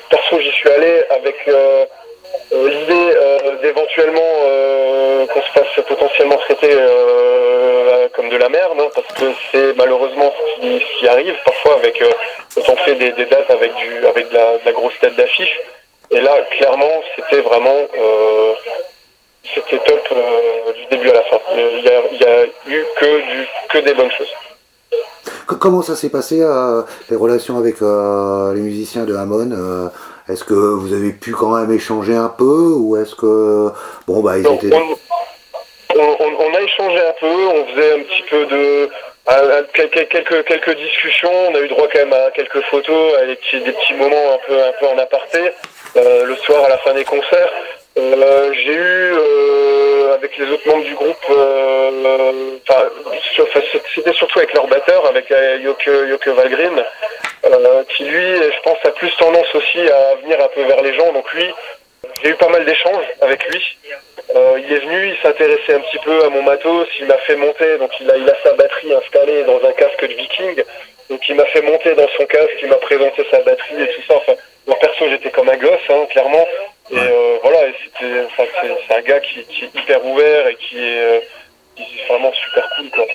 perso, 0.09 0.39
j'y 0.39 0.51
suis 0.51 0.69
allé 0.69 1.03
avec 1.09 1.35
l'idée 2.51 3.15
d'éventuellement 3.61 4.33
qu'on 5.33 5.41
se 5.41 5.51
fasse 5.53 5.85
potentiellement 5.87 6.37
traiter 6.37 6.75
comme 8.13 8.29
de 8.29 8.37
la 8.37 8.49
merde, 8.49 8.77
hein, 8.79 8.89
parce 8.93 9.07
que 9.07 9.10
c'est 9.51 9.75
malheureusement 9.77 10.31
ce 10.55 10.99
qui, 10.99 11.07
arrive 11.07 11.35
parfois 11.45 11.75
avec 11.75 12.01
euh, 12.01 12.11
quand 12.55 12.73
on 12.73 12.75
fait 12.77 12.95
des, 12.95 13.11
dates 13.11 13.49
avec 13.49 13.73
du 13.75 14.05
avec 14.05 14.29
de 14.29 14.35
la, 14.65 14.71
grosse 14.71 14.93
tête 14.99 15.15
d'affiche. 15.15 15.59
Et 16.11 16.19
là, 16.19 16.31
clairement, 16.57 17.01
c'était 17.15 17.41
vraiment 17.41 17.77
euh, 17.97 18.53
c'était 19.55 19.79
top 19.79 20.01
euh, 20.11 20.73
du 20.73 20.85
début 20.97 21.09
à 21.09 21.13
la 21.13 21.21
fin. 21.23 21.37
Il 21.55 21.83
n'y 21.83 22.25
a, 22.25 22.45
eu 22.67 22.85
que 22.99 23.21
du 23.21 23.47
que 23.69 23.77
des 23.79 23.93
bonnes 23.93 24.11
choses. 24.11 24.33
Comment 25.47 25.81
ça 25.81 25.95
s'est 25.95 26.09
passé 26.09 26.41
les 27.09 27.15
relations 27.15 27.57
avec 27.57 27.81
les 27.81 28.61
musiciens 28.61 29.03
de 29.03 29.15
Hamon 29.15 29.91
Est-ce 30.29 30.43
que 30.43 30.53
vous 30.53 30.93
avez 30.93 31.11
pu 31.11 31.31
quand 31.33 31.49
même 31.49 31.71
échanger 31.71 32.15
un 32.15 32.29
peu 32.29 32.73
ou 32.75 32.95
est-ce 32.97 33.15
que 33.15 33.69
bon 34.07 34.21
bah 34.21 34.37
ils 34.37 34.47
étaient 34.47 34.75
on, 35.99 36.53
a 36.55 36.61
échangé 36.61 36.99
un 36.99 37.13
peu, 37.19 37.27
on 37.27 37.65
faisait 37.67 37.93
un 37.93 38.03
petit 38.03 38.23
peu 38.29 38.45
de 38.45 38.89
quelques, 39.73 40.45
quelques 40.45 40.77
discussions, 40.77 41.31
on 41.49 41.55
a 41.55 41.59
eu 41.59 41.67
droit 41.67 41.87
quand 41.91 41.99
même 41.99 42.13
à 42.13 42.31
quelques 42.31 42.61
photos, 42.61 43.13
à 43.17 43.25
des 43.25 43.35
petits, 43.35 43.93
moments 43.93 44.33
un 44.33 44.39
peu, 44.47 44.63
un 44.63 44.71
peu 44.79 44.87
en 44.87 44.97
aparté, 44.97 45.51
euh, 45.97 46.25
le 46.25 46.35
soir 46.37 46.63
à 46.65 46.69
la 46.69 46.77
fin 46.79 46.93
des 46.93 47.03
concerts. 47.03 47.51
Euh, 47.97 48.53
j'ai 48.53 48.73
eu 48.73 49.13
euh, 49.13 50.15
avec 50.15 50.37
les 50.37 50.49
autres 50.49 50.67
membres 50.67 50.85
du 50.85 50.95
groupe, 50.95 51.17
c'était 53.95 54.13
surtout 54.13 54.39
avec 54.39 54.53
leur 54.53 54.67
batteur, 54.67 55.05
avec 55.07 55.29
Yoke, 55.61 55.89
Yoke 56.09 56.27
Valgrim, 56.27 56.83
qui 57.89 58.03
lui, 58.05 58.35
je 58.37 58.61
pense, 58.63 58.77
a 58.85 58.91
plus 58.91 59.11
tendance 59.17 59.53
aussi 59.55 59.79
à 59.79 60.15
venir 60.21 60.39
un 60.41 60.47
peu 60.47 60.63
vers 60.63 60.81
les 60.81 60.93
gens. 60.95 61.11
Donc 61.11 61.31
lui, 61.33 61.45
j'ai 62.23 62.29
eu 62.29 62.35
pas 62.35 62.49
mal 62.49 62.65
d'échanges 62.65 63.05
avec 63.21 63.45
lui. 63.47 63.61
Euh, 64.35 64.59
il 64.63 64.71
est 64.71 64.79
venu, 64.79 65.09
il 65.09 65.17
s'intéressait 65.21 65.73
un 65.73 65.81
petit 65.81 65.99
peu 65.99 66.23
à 66.23 66.29
mon 66.29 66.41
matos, 66.43 66.87
il 66.99 67.05
m'a 67.05 67.17
fait 67.17 67.35
monter, 67.35 67.77
donc 67.77 67.91
il 67.99 68.09
a, 68.09 68.17
il 68.17 68.29
a 68.29 68.35
sa 68.43 68.53
batterie 68.53 68.93
installée 68.93 69.43
dans 69.43 69.57
un 69.67 69.71
casque 69.73 70.01
de 70.01 70.13
viking, 70.13 70.63
donc 71.09 71.19
il 71.27 71.35
m'a 71.35 71.45
fait 71.45 71.61
monter 71.61 71.93
dans 71.95 72.07
son 72.17 72.25
casque, 72.25 72.57
il 72.61 72.69
m'a 72.69 72.77
présenté 72.77 73.25
sa 73.29 73.39
batterie 73.41 73.81
et 73.81 73.87
tout 73.87 74.01
ça. 74.07 74.15
Enfin, 74.15 74.33
moi 74.67 74.77
perso 74.79 75.05
j'étais 75.09 75.31
comme 75.31 75.49
un 75.49 75.57
gosse, 75.57 75.89
hein, 75.89 76.05
clairement. 76.09 76.47
Et 76.91 76.97
euh, 76.97 77.37
voilà, 77.43 77.59
c'était, 77.83 78.25
enfin, 78.25 78.43
c'est, 78.87 78.95
un 78.95 79.01
gars 79.01 79.19
qui, 79.19 79.39
est 79.39 79.79
hyper 79.79 80.05
ouvert 80.05 80.47
et 80.47 80.55
qui 80.55 80.77
est, 80.77 81.03
euh, 81.03 81.19
qui 81.75 81.83
est 81.83 82.07
vraiment 82.07 82.31
super 82.33 82.69
cool. 82.77 82.89
Quoi. 82.89 83.05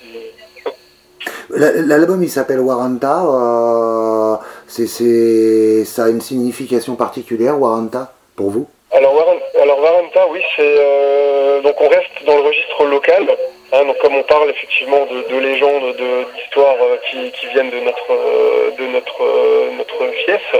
L'album 1.51 2.22
il 2.22 2.31
s'appelle 2.31 2.61
Waranta, 2.61 4.40
c'est, 4.66 5.85
ça 5.85 6.05
a 6.05 6.09
une 6.09 6.20
signification 6.20 6.96
particulière, 6.96 7.59
Waranta, 7.59 8.12
pour 8.35 8.51
vous? 8.51 8.68
Alors, 8.92 9.40
alors 9.61 9.81
Waranta, 9.81 10.27
oui, 10.29 10.40
c'est 10.55 10.62
euh, 10.62 11.61
donc 11.61 11.81
on 11.81 11.88
reste 11.88 12.25
dans 12.25 12.37
le 12.37 12.42
registre 12.42 12.85
local. 12.85 13.27
Hein, 13.72 13.85
donc 13.85 13.99
comme 13.99 14.14
on 14.14 14.22
parle 14.22 14.49
effectivement 14.51 15.07
de, 15.07 15.38
légendes, 15.38 15.96
d'histoires 16.37 16.77
euh, 16.81 16.96
qui, 17.11 17.46
viennent 17.49 17.70
de 17.70 17.81
notre 17.81 18.12
euh, 18.12 18.70
de 18.79 18.87
notre 18.87 19.70
notre 19.77 20.07
fief. 20.25 20.55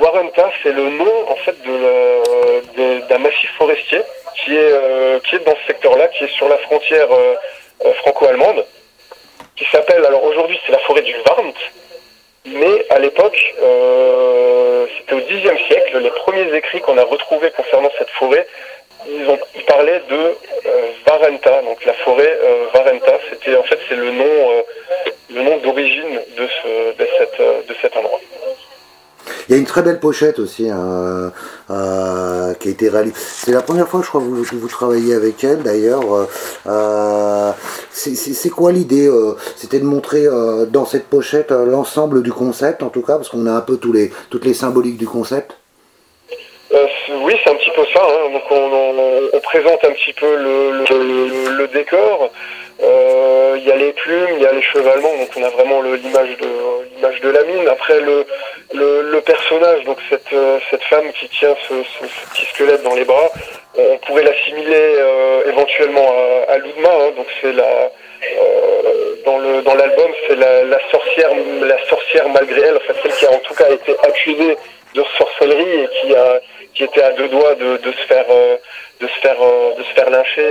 Waranta, 0.00 0.50
c'est 0.62 0.72
le 0.72 0.90
nom 0.90 1.28
en 1.28 1.36
fait 1.36 1.56
de 1.62 3.00
d'un 3.08 3.18
massif 3.18 3.50
forestier 3.56 4.02
qui 4.44 4.56
est 4.56 5.22
qui 5.24 5.36
est 5.36 5.46
dans 5.46 5.54
ce 5.54 5.66
secteur-là, 5.68 6.08
qui 6.08 6.24
est 6.24 6.34
sur 6.36 6.48
la 6.48 6.58
frontière 6.58 7.08
franco-allemande, 8.00 8.66
qui 9.56 9.64
s'appelle 9.66 10.04
alors 10.04 10.24
aujourd'hui 10.24 10.58
c'est 10.66 10.72
la 10.72 10.80
forêt 10.80 11.02
du 11.02 11.14
Warnt. 11.26 11.54
Mais 12.44 12.86
à 12.90 12.98
l'époque, 12.98 13.38
euh, 13.62 14.86
c'était 14.98 15.14
au 15.14 15.20
Xe 15.20 15.66
siècle, 15.68 15.98
les 15.98 16.10
premiers 16.10 16.52
écrits 16.54 16.80
qu'on 16.80 16.98
a 16.98 17.04
retrouvés 17.04 17.50
concernant 17.52 17.90
cette 17.98 18.10
forêt, 18.10 18.46
ils, 19.08 19.28
ont, 19.28 19.38
ils 19.54 19.64
parlaient 19.64 20.02
de 20.08 20.16
euh, 20.16 20.90
Varenta, 21.06 21.62
donc 21.62 21.84
la 21.84 21.92
forêt 21.94 22.38
euh, 22.42 22.66
Varenta. 22.74 23.18
C'était 23.30 23.56
en 23.56 23.62
fait 23.62 23.78
c'est 23.88 23.96
le 23.96 24.10
nom, 24.10 24.24
euh, 24.24 24.62
le 25.30 25.42
nom 25.42 25.56
d'origine 25.58 26.20
de, 26.36 26.42
de, 26.42 27.08
cette, 27.18 27.38
de 27.68 27.74
cet 27.80 27.96
endroit. 27.96 28.20
Il 29.48 29.52
y 29.52 29.54
a 29.54 29.58
une 29.58 29.66
très 29.66 29.82
belle 29.82 30.00
pochette 30.00 30.38
aussi 30.38 30.70
hein, 30.70 31.32
euh, 31.70 32.54
qui 32.54 32.68
a 32.68 32.70
été 32.70 32.88
réalisée. 32.88 33.14
C'est 33.16 33.52
la 33.52 33.62
première 33.62 33.88
fois, 33.88 34.02
je 34.02 34.08
crois, 34.08 34.20
que 34.20 34.26
vous, 34.26 34.44
vous 34.44 34.68
travaillez 34.68 35.14
avec 35.14 35.42
elle 35.44 35.62
d'ailleurs. 35.62 36.02
Euh, 36.66 37.52
c'est 37.90 38.50
quoi 38.50 38.72
l'idée 38.72 39.08
euh, 39.08 39.34
C'était 39.56 39.80
de 39.80 39.84
montrer 39.84 40.26
dans 40.70 40.86
cette 40.86 41.06
pochette 41.06 41.50
l'ensemble 41.50 42.22
du 42.22 42.32
concept, 42.32 42.82
en 42.82 42.88
tout 42.88 43.02
cas, 43.02 43.16
parce 43.16 43.28
qu'on 43.28 43.46
a 43.46 43.52
un 43.52 43.60
peu 43.60 43.76
tous 43.76 43.92
les, 43.92 44.12
toutes 44.30 44.44
les 44.44 44.54
symboliques 44.54 44.98
du 44.98 45.06
concept. 45.06 45.56
Oui, 47.22 47.34
c'est 47.42 47.50
un 47.50 47.54
petit 47.56 47.70
peu 47.70 47.84
ça. 47.94 48.02
Hein. 48.02 48.30
Donc 48.32 48.42
on, 48.50 49.40
présente 49.40 49.84
un 49.84 49.92
petit 49.92 50.12
peu 50.12 50.36
le, 50.36 51.56
le 51.56 51.68
décor. 51.68 52.30
Euh, 52.82 53.54
il 53.58 53.68
y 53.68 53.70
a 53.70 53.76
les 53.76 53.92
plumes, 53.92 54.30
il 54.36 54.42
y 54.42 54.46
a 54.46 54.52
les 54.52 54.62
chevalements, 54.62 55.16
donc 55.16 55.28
on 55.36 55.42
a 55.44 55.50
vraiment 55.50 55.82
l'image 55.82 56.36
de 56.38 56.94
l'image 56.96 57.20
de 57.20 57.30
la 57.30 57.42
mine. 57.44 57.68
Après 57.68 58.00
le, 58.00 58.26
le, 58.72 59.20
personnage, 59.20 59.84
donc 59.84 59.98
cette, 60.10 60.32
euh, 60.32 60.58
cette 60.70 60.82
femme 60.84 61.12
qui 61.12 61.28
tient 61.28 61.54
ce, 61.68 61.74
petit 62.32 62.46
squelette 62.46 62.82
dans 62.82 62.94
les 62.94 63.04
bras, 63.04 63.30
on 63.76 63.98
pourrait 63.98 64.24
l'assimiler 64.24 64.94
euh, 64.98 65.48
éventuellement 65.48 66.12
à, 66.48 66.52
à 66.52 66.58
Ludma, 66.58 66.88
hein. 66.88 67.10
donc 67.16 67.26
c'est 67.40 67.52
la 67.52 67.90
dans 69.24 69.38
le 69.38 69.62
dans 69.62 69.74
l'album 69.74 70.10
c'est 70.28 70.36
la, 70.36 70.64
la, 70.64 70.78
sorcière 70.90 71.30
la 71.60 71.86
sorcière 71.88 72.28
malgré 72.28 72.60
elle, 72.60 72.76
enfin 72.76 72.94
celle 73.02 73.12
qui 73.12 73.26
a 73.26 73.30
en 73.32 73.38
tout 73.38 73.54
cas 73.54 73.68
été 73.68 73.94
accusée 74.02 74.56
de 74.94 75.04
sorcellerie 75.18 75.82
et 75.82 75.88
qui 76.00 76.14
a 76.14 76.40
qui 76.74 76.84
était 76.84 77.02
à 77.02 77.12
deux 77.12 77.28
doigts 77.28 77.54
de, 77.54 77.76
de 77.76 77.92
se 77.92 78.02
faire 78.06 78.26
de 79.00 79.06
se 79.06 79.18
faire 79.20 79.38
de 79.78 79.82
se 79.82 79.92
faire 79.94 80.10
lyncher 80.10 80.48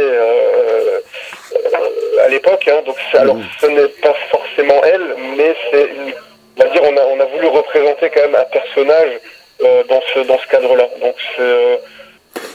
à 2.24 2.28
l'époque. 2.30 2.68
Hein, 2.68 2.82
donc 2.86 2.98
alors 3.14 3.36
mmh. 3.36 3.50
ce 3.60 3.66
n'est 3.68 3.88
pas 3.88 4.14
forcément 4.30 4.82
elle, 4.84 5.16
mais 5.38 5.56
c'est 5.72 5.90
on 6.58 6.64
va 6.64 6.70
dire 6.70 6.82
on 6.84 6.98
a, 6.98 7.02
on 7.02 7.20
a 7.20 7.26
voulu 7.26 7.48
représenter 7.48 8.10
quand 8.10 8.22
même 8.22 8.36
un 8.36 8.46
personnage 8.46 9.20
euh, 9.64 9.84
dans 9.90 10.02
ce 10.14 10.20
dans 10.20 10.38
ce 10.38 10.48
cadre-là. 10.48 10.88
Donc 11.02 11.16
c'est 11.36 11.80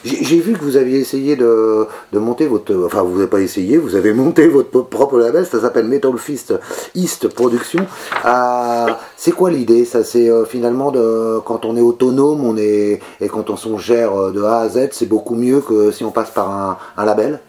J'ai 0.04 0.40
vu 0.40 0.52
que 0.52 0.62
vous 0.62 0.76
aviez 0.76 1.00
essayé 1.00 1.36
de, 1.36 1.86
monter 2.12 2.46
votre. 2.46 2.74
Enfin, 2.84 3.02
vous 3.02 3.16
n'avez 3.16 3.30
pas 3.30 3.40
essayé, 3.40 3.76
vous 3.76 3.96
avez 3.96 4.12
monté 4.12 4.46
votre 4.48 4.82
propre 4.82 5.18
label, 5.18 5.46
ça 5.46 5.60
s'appelle 5.60 5.86
Metal 5.86 6.16
Fist 6.18 6.54
East 6.94 7.28
Production. 7.34 7.86
c'est 9.16 9.32
quoi 9.32 9.50
l'idée 9.50 9.84
Ça, 9.84 10.04
c'est 10.04 10.28
finalement 10.46 10.90
de, 10.90 11.40
quand 11.44 11.64
on 11.64 11.76
est 11.76 11.80
autonome 11.80 12.44
on 12.44 12.56
est, 12.56 13.00
et 13.20 13.28
quand 13.28 13.50
on 13.50 13.56
s'en 13.56 13.78
gère 13.78 14.32
de 14.32 14.42
A 14.42 14.60
à 14.60 14.68
Z, 14.68 14.88
c'est 14.92 15.08
beaucoup 15.08 15.34
mieux 15.34 15.60
que 15.60 15.90
si 15.90 16.04
on 16.04 16.10
passe 16.10 16.30
par 16.30 16.78
un, 16.96 17.04
label? 17.04 17.40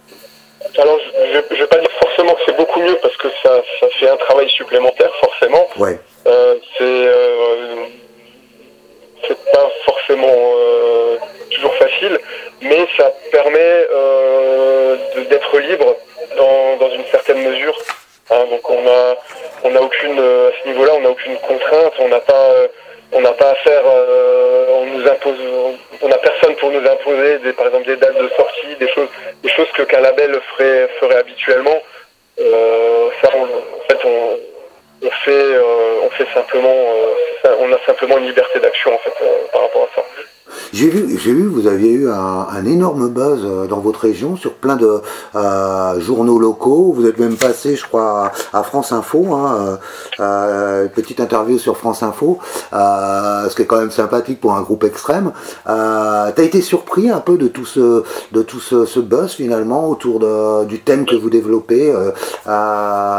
Alors, 0.77 0.99
je 0.99 1.55
ne 1.55 1.59
vais 1.59 1.67
pas 1.67 1.79
dire 1.79 1.89
forcément 1.99 2.33
que 2.33 2.41
c'est 2.45 2.57
beaucoup 2.57 2.79
mieux 2.79 2.97
parce 3.01 3.17
que 3.17 3.27
ça, 3.43 3.61
ça 3.79 3.87
fait 3.99 4.09
un 4.09 4.17
travail 4.17 4.49
supplémentaire, 4.49 5.11
forcément. 5.19 5.67
Ouais. 5.79 5.99
c'est 6.77 7.07
c'est 9.27 9.51
pas 9.51 9.69
forcément 9.85 10.27
euh, 10.27 11.17
toujours 11.49 11.75
facile, 11.75 12.19
mais 12.61 12.87
ça 12.97 13.11
permet 13.31 13.87
euh, 13.91 14.95
d'être 15.29 15.59
libre 15.59 15.95
dans, 16.37 16.89
une 16.89 17.05
certaine 17.11 17.43
mesure. 17.43 17.77
Hein. 18.29 18.43
donc 18.49 18.69
on 18.69 18.87
a 18.87 19.15
on 19.63 19.75
a 19.75 19.79
aucune 19.79 20.19
à 20.19 20.51
ce 20.61 20.67
niveau-là, 20.67 20.93
on 20.95 21.01
n'a 21.01 21.09
aucune 21.09 21.37
contrainte, 21.37 21.93
on 21.99 22.07
n'a 22.09 22.19
pas 22.19 22.51
on 23.13 23.21
n'a 23.21 23.31
pas 23.31 23.51
à 23.51 23.55
faire, 23.55 23.83
euh, 23.85 24.67
on 24.81 24.85
nous 24.85 25.07
impose, 25.07 25.37
on 26.01 26.07
n'a 26.07 26.17
personne 26.17 26.55
pour 26.55 26.71
nous 26.71 26.85
imposer, 26.85 27.39
des, 27.39 27.53
par 27.53 27.67
exemple 27.67 27.85
des 27.85 27.95
dates 27.95 28.17
de 28.17 28.29
sortie, 28.35 28.75
des 28.79 28.89
choses, 28.89 29.07
des 29.43 29.49
choses 29.49 29.71
que 29.73 29.83
qu'un 29.83 30.01
label 30.01 30.39
ferait 30.51 30.89
ferait 30.99 31.15
habituellement. 31.17 31.81
ça, 32.37 33.29
en 33.35 33.87
fait, 33.87 33.99
on, 34.05 34.37
on 35.03 35.09
fait, 35.09 35.31
euh, 35.31 36.01
on 36.03 36.09
fait 36.11 36.27
simplement, 36.33 36.73
euh, 36.73 37.55
on 37.59 37.71
a 37.71 37.77
simplement 37.85 38.17
une 38.17 38.27
liberté 38.27 38.59
d'action 38.59 38.93
en 38.93 38.97
fait 38.97 39.13
euh, 39.21 39.47
par 39.53 39.63
rapport 39.63 39.83
à 39.83 39.95
ça. 39.95 40.03
J'ai 40.77 40.89
vu, 40.89 41.17
j'ai 41.17 41.33
vu, 41.33 41.47
vous 41.47 41.65
aviez 41.65 41.91
eu 41.91 42.07
un, 42.07 42.63
énorme 42.63 43.09
buzz 43.09 43.67
dans 43.67 43.79
votre 43.79 44.01
région 44.01 44.37
sur 44.37 44.53
plein 44.53 44.75
de 44.75 45.01
journaux 45.99 46.37
locaux. 46.37 46.93
Vous 46.95 47.07
êtes 47.07 47.17
même 47.17 47.35
passé, 47.35 47.75
je 47.75 47.83
crois, 47.83 48.31
à, 48.53 48.61
France 48.61 48.91
Info, 48.91 49.33
hein, 49.33 49.79
petite 50.93 51.19
interview 51.19 51.57
sur 51.57 51.77
France 51.77 52.03
Info, 52.03 52.37
ce 52.71 53.55
qui 53.55 53.63
est 53.63 53.65
quand 53.65 53.79
même 53.79 53.89
sympathique 53.89 54.39
pour 54.39 54.53
un 54.53 54.61
groupe 54.61 54.83
extrême. 54.83 55.31
T'as 55.65 56.31
été 56.37 56.61
surpris 56.61 57.09
un 57.09 57.21
peu 57.21 57.39
de 57.39 57.47
tout 57.47 57.65
ce, 57.65 58.03
de 58.31 58.43
tout 58.43 58.59
ce, 58.59 58.99
buzz 58.99 59.31
finalement 59.31 59.89
autour 59.89 60.19
du 60.67 60.79
thème 60.81 61.07
que 61.07 61.15
vous 61.15 61.31
développez 61.31 61.91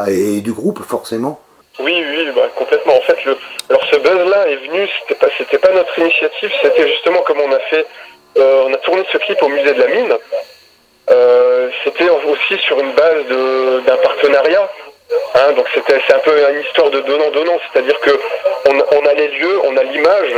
et 0.07 0.41
du 0.43 0.53
groupe 0.53 0.81
forcément? 0.87 1.41
Oui, 1.79 2.05
oui, 2.05 2.31
bah, 2.35 2.49
complètement. 2.57 2.97
En 2.97 3.01
fait, 3.03 3.25
le, 3.25 3.37
alors 3.71 3.83
ce 3.91 3.97
buzz-là 3.97 4.49
est 4.49 4.57
venu, 4.57 4.89
c'était 5.01 5.15
pas, 5.15 5.29
c'était 5.39 5.59
pas 5.59 5.71
notre 5.73 5.97
initiative, 5.99 6.51
c'était 6.63 6.89
justement 6.89 7.21
comme 7.23 7.41
on 7.41 7.53
a 7.53 7.59
fait, 7.71 7.87
euh, 8.37 8.65
on 8.67 8.75
a 8.75 8.79
tourné 8.79 9.05
ce 9.13 9.19
clip 9.19 9.41
au 9.43 9.49
musée 9.49 9.73
de 9.75 9.81
la 9.81 9.87
mine. 9.87 10.15
Euh, 11.11 11.71
c'était 11.85 12.09
aussi 12.11 12.59
sur 12.67 12.81
une 12.81 12.93
base 12.93 13.25
d'un 13.87 13.97
partenariat. 13.97 14.69
Hein, 15.35 15.53
donc 15.53 15.67
c'était, 15.73 16.01
c'est 16.07 16.15
un 16.15 16.19
peu 16.19 16.37
une 16.51 16.61
histoire 16.61 16.91
de 16.91 17.01
donnant-donnant, 17.01 17.59
c'est-à-dire 17.73 17.99
que 18.01 18.11
on, 18.67 19.07
a 19.07 19.15
les 19.15 19.29
lieux, 19.29 19.61
on 19.65 19.77
a 19.77 19.83
l'image. 19.85 20.35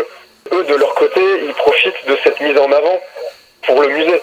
Eux, 0.53 0.65
de 0.65 0.75
leur 0.75 0.95
côté, 0.95 1.21
ils 1.43 1.55
profitent 1.55 2.07
de 2.07 2.17
cette 2.23 2.41
mise 2.41 2.57
en 2.59 2.71
avant 2.71 3.01
pour 3.63 3.81
le 3.81 3.89
musée. 3.89 4.23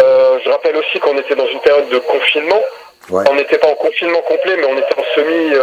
Euh, 0.00 0.38
je 0.44 0.50
rappelle 0.50 0.76
aussi 0.76 0.98
qu'on 1.00 1.18
était 1.18 1.34
dans 1.34 1.46
une 1.46 1.60
période 1.60 1.88
de 1.88 1.98
confinement. 1.98 2.60
On 3.10 3.34
n'était 3.34 3.58
pas 3.58 3.68
en 3.68 3.74
confinement 3.74 4.20
complet, 4.22 4.56
mais 4.56 4.66
on 4.66 4.78
était 4.78 4.98
en 4.98 5.14
semi 5.14 5.54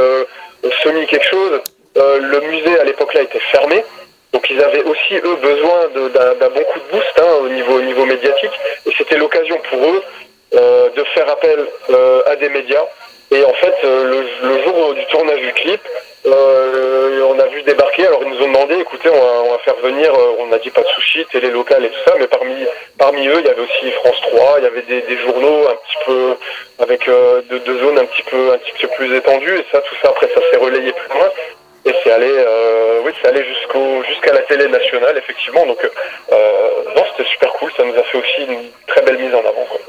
semi 0.84 1.06
quelque 1.08 1.26
chose. 1.26 1.62
Euh, 1.98 2.20
le 2.20 2.42
musée 2.42 2.80
à 2.80 2.84
l'époque 2.84 3.14
là 3.14 3.22
était 3.22 3.40
fermé. 3.52 3.84
Donc 4.32 4.50
ils 4.50 4.62
avaient 4.62 4.84
aussi 4.84 5.16
eux 5.16 5.36
besoin 5.36 5.90
d'un 5.94 6.50
bon 6.50 6.64
coup 6.64 6.80
de 6.80 6.92
boost 6.92 7.20
hein, 7.20 7.38
au 7.44 7.50
niveau 7.50 7.74
au 7.78 7.82
niveau 7.82 8.04
médiatique 8.06 8.52
et 8.88 8.92
c'était 8.98 9.18
l'occasion 9.18 9.60
pour 9.70 9.80
eux 9.80 10.04
euh, 10.56 10.90
de 10.90 11.04
faire 11.14 11.30
appel 11.30 11.68
euh, 11.92 12.24
à 12.26 12.36
des 12.38 12.50
médias 12.50 12.84
et 13.30 13.44
en 13.44 13.54
fait 13.54 13.76
le, 13.84 14.64
jour 14.64 14.96
du 14.96 15.06
tournage 15.06 15.40
du 15.40 15.54
clip 15.54 15.82
on 16.26 17.40
a 17.40 17.48
vu 17.48 17.62
débarquer 17.64 18.08
alors 18.08 18.22
ils 18.24 18.30
nous 18.30 18.42
ont 18.42 18.48
demandé 18.48 18.76
écoutez 18.80 19.10
on 19.10 19.14
va, 19.14 19.44
on 19.46 19.52
va 19.52 19.58
faire 19.60 19.76
venir 19.78 20.14
on 20.40 20.48
n'a 20.48 20.60
dit 20.60 20.70
pas 20.70 20.82
de 20.82 20.88
sushi 20.88 21.26
télé 21.32 21.50
locale 21.50 21.84
et 21.86 21.90
tout 21.90 22.00
ça 22.06 22.16
mais 22.20 22.28
parmi 22.28 22.54
parmi 22.98 23.28
eux 23.28 23.40
il 23.40 23.46
y 23.46 23.50
avait 23.50 23.62
aussi 23.62 23.92
France 23.92 24.22
3 24.22 24.56
il 24.60 24.64
y 24.64 24.68
avait 24.68 24.82
des, 24.84 25.02
des 25.02 25.18
journaux 25.18 25.68
un 25.68 25.76
petit 25.76 25.98
peu 26.06 26.36
avec 26.80 27.06
de, 27.08 27.58
de, 27.58 27.80
zones 27.80 28.00
un 28.00 28.06
petit 28.06 28.24
peu 28.24 28.54
un 28.54 28.58
petit 28.58 28.74
peu 28.82 28.88
plus 28.96 29.16
étendues 29.16 29.58
et 29.58 29.66
ça 29.72 29.80
tout 29.82 29.96
ça 30.02 30.10
après 30.10 30.28
ça 30.34 30.42
s'est 30.50 30.58
relayé 30.58 30.92
plus 30.94 31.18
loin 31.18 31.30
et 31.86 31.94
c'est 32.04 32.12
allé 32.12 32.32
euh, 32.32 33.02
oui 33.04 33.12
c'est 33.22 33.28
allé 33.28 33.44
jusqu'au 33.46 34.04
jusqu'à 34.04 34.34
la 34.34 34.42
télé 34.42 34.68
nationale 34.68 35.18
effectivement 35.18 35.66
donc 35.66 35.84
euh, 35.84 36.70
non 36.96 37.04
c'était 37.12 37.30
super 37.30 37.52
cool 37.54 37.72
ça 37.76 37.84
nous 37.84 37.98
a 37.98 38.04
fait 38.04 38.18
aussi 38.18 38.44
une 38.48 38.70
très 38.88 39.02
belle 39.02 39.18
mise 39.18 39.34
en 39.34 39.40
avant 39.40 39.66
quoi. 39.70 39.80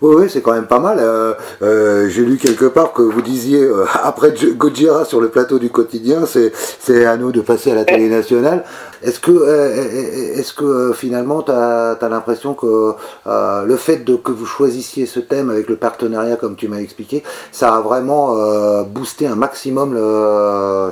Oui, 0.00 0.30
c'est 0.30 0.42
quand 0.42 0.52
même 0.52 0.68
pas 0.68 0.78
mal. 0.78 0.98
Euh, 1.00 1.34
euh, 1.62 2.08
j'ai 2.08 2.22
lu 2.22 2.38
quelque 2.38 2.66
part 2.66 2.92
que 2.92 3.02
vous 3.02 3.20
disiez, 3.20 3.60
euh, 3.60 3.84
après 4.04 4.32
Gojira 4.32 5.04
sur 5.04 5.20
le 5.20 5.28
plateau 5.28 5.58
du 5.58 5.70
quotidien, 5.70 6.24
c'est 6.26 7.06
à 7.06 7.16
nous 7.16 7.32
de 7.32 7.40
passer 7.40 7.72
à 7.72 7.74
la 7.74 7.84
télé 7.84 8.08
nationale. 8.08 8.64
Est-ce 9.02 9.20
que, 9.20 10.38
est-ce 10.38 10.52
que 10.52 10.92
finalement, 10.92 11.42
tu 11.42 11.52
as, 11.52 11.96
l'impression 12.08 12.54
que 12.54 12.94
le 13.26 13.76
fait 13.76 14.04
de, 14.04 14.16
que 14.16 14.32
vous 14.32 14.46
choisissiez 14.46 15.06
ce 15.06 15.20
thème 15.20 15.50
avec 15.50 15.68
le 15.68 15.76
partenariat, 15.76 16.36
comme 16.36 16.56
tu 16.56 16.68
m'as 16.68 16.78
expliqué, 16.78 17.22
ça 17.52 17.74
a 17.74 17.80
vraiment 17.80 18.34
boosté 18.82 19.26
un 19.26 19.36
maximum 19.36 19.94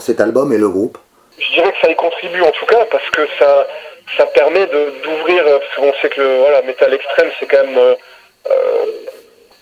cet 0.00 0.20
album 0.20 0.52
et 0.52 0.58
le 0.58 0.68
groupe? 0.68 0.98
Je 1.38 1.52
dirais 1.54 1.72
que 1.72 1.78
ça 1.86 1.90
y 1.90 1.96
contribue 1.96 2.42
en 2.42 2.52
tout 2.52 2.66
cas, 2.66 2.86
parce 2.90 3.10
que 3.10 3.22
ça, 3.38 3.66
ça 4.16 4.26
permet 4.26 4.66
d'ouvrir, 4.66 5.42
parce 5.44 5.74
qu'on 5.76 5.92
sait 6.00 6.08
que 6.08 6.20
le 6.20 6.38
voilà, 6.38 6.62
métal 6.62 6.94
extrême, 6.94 7.30
c'est 7.40 7.46
quand 7.46 7.64
même 7.64 7.96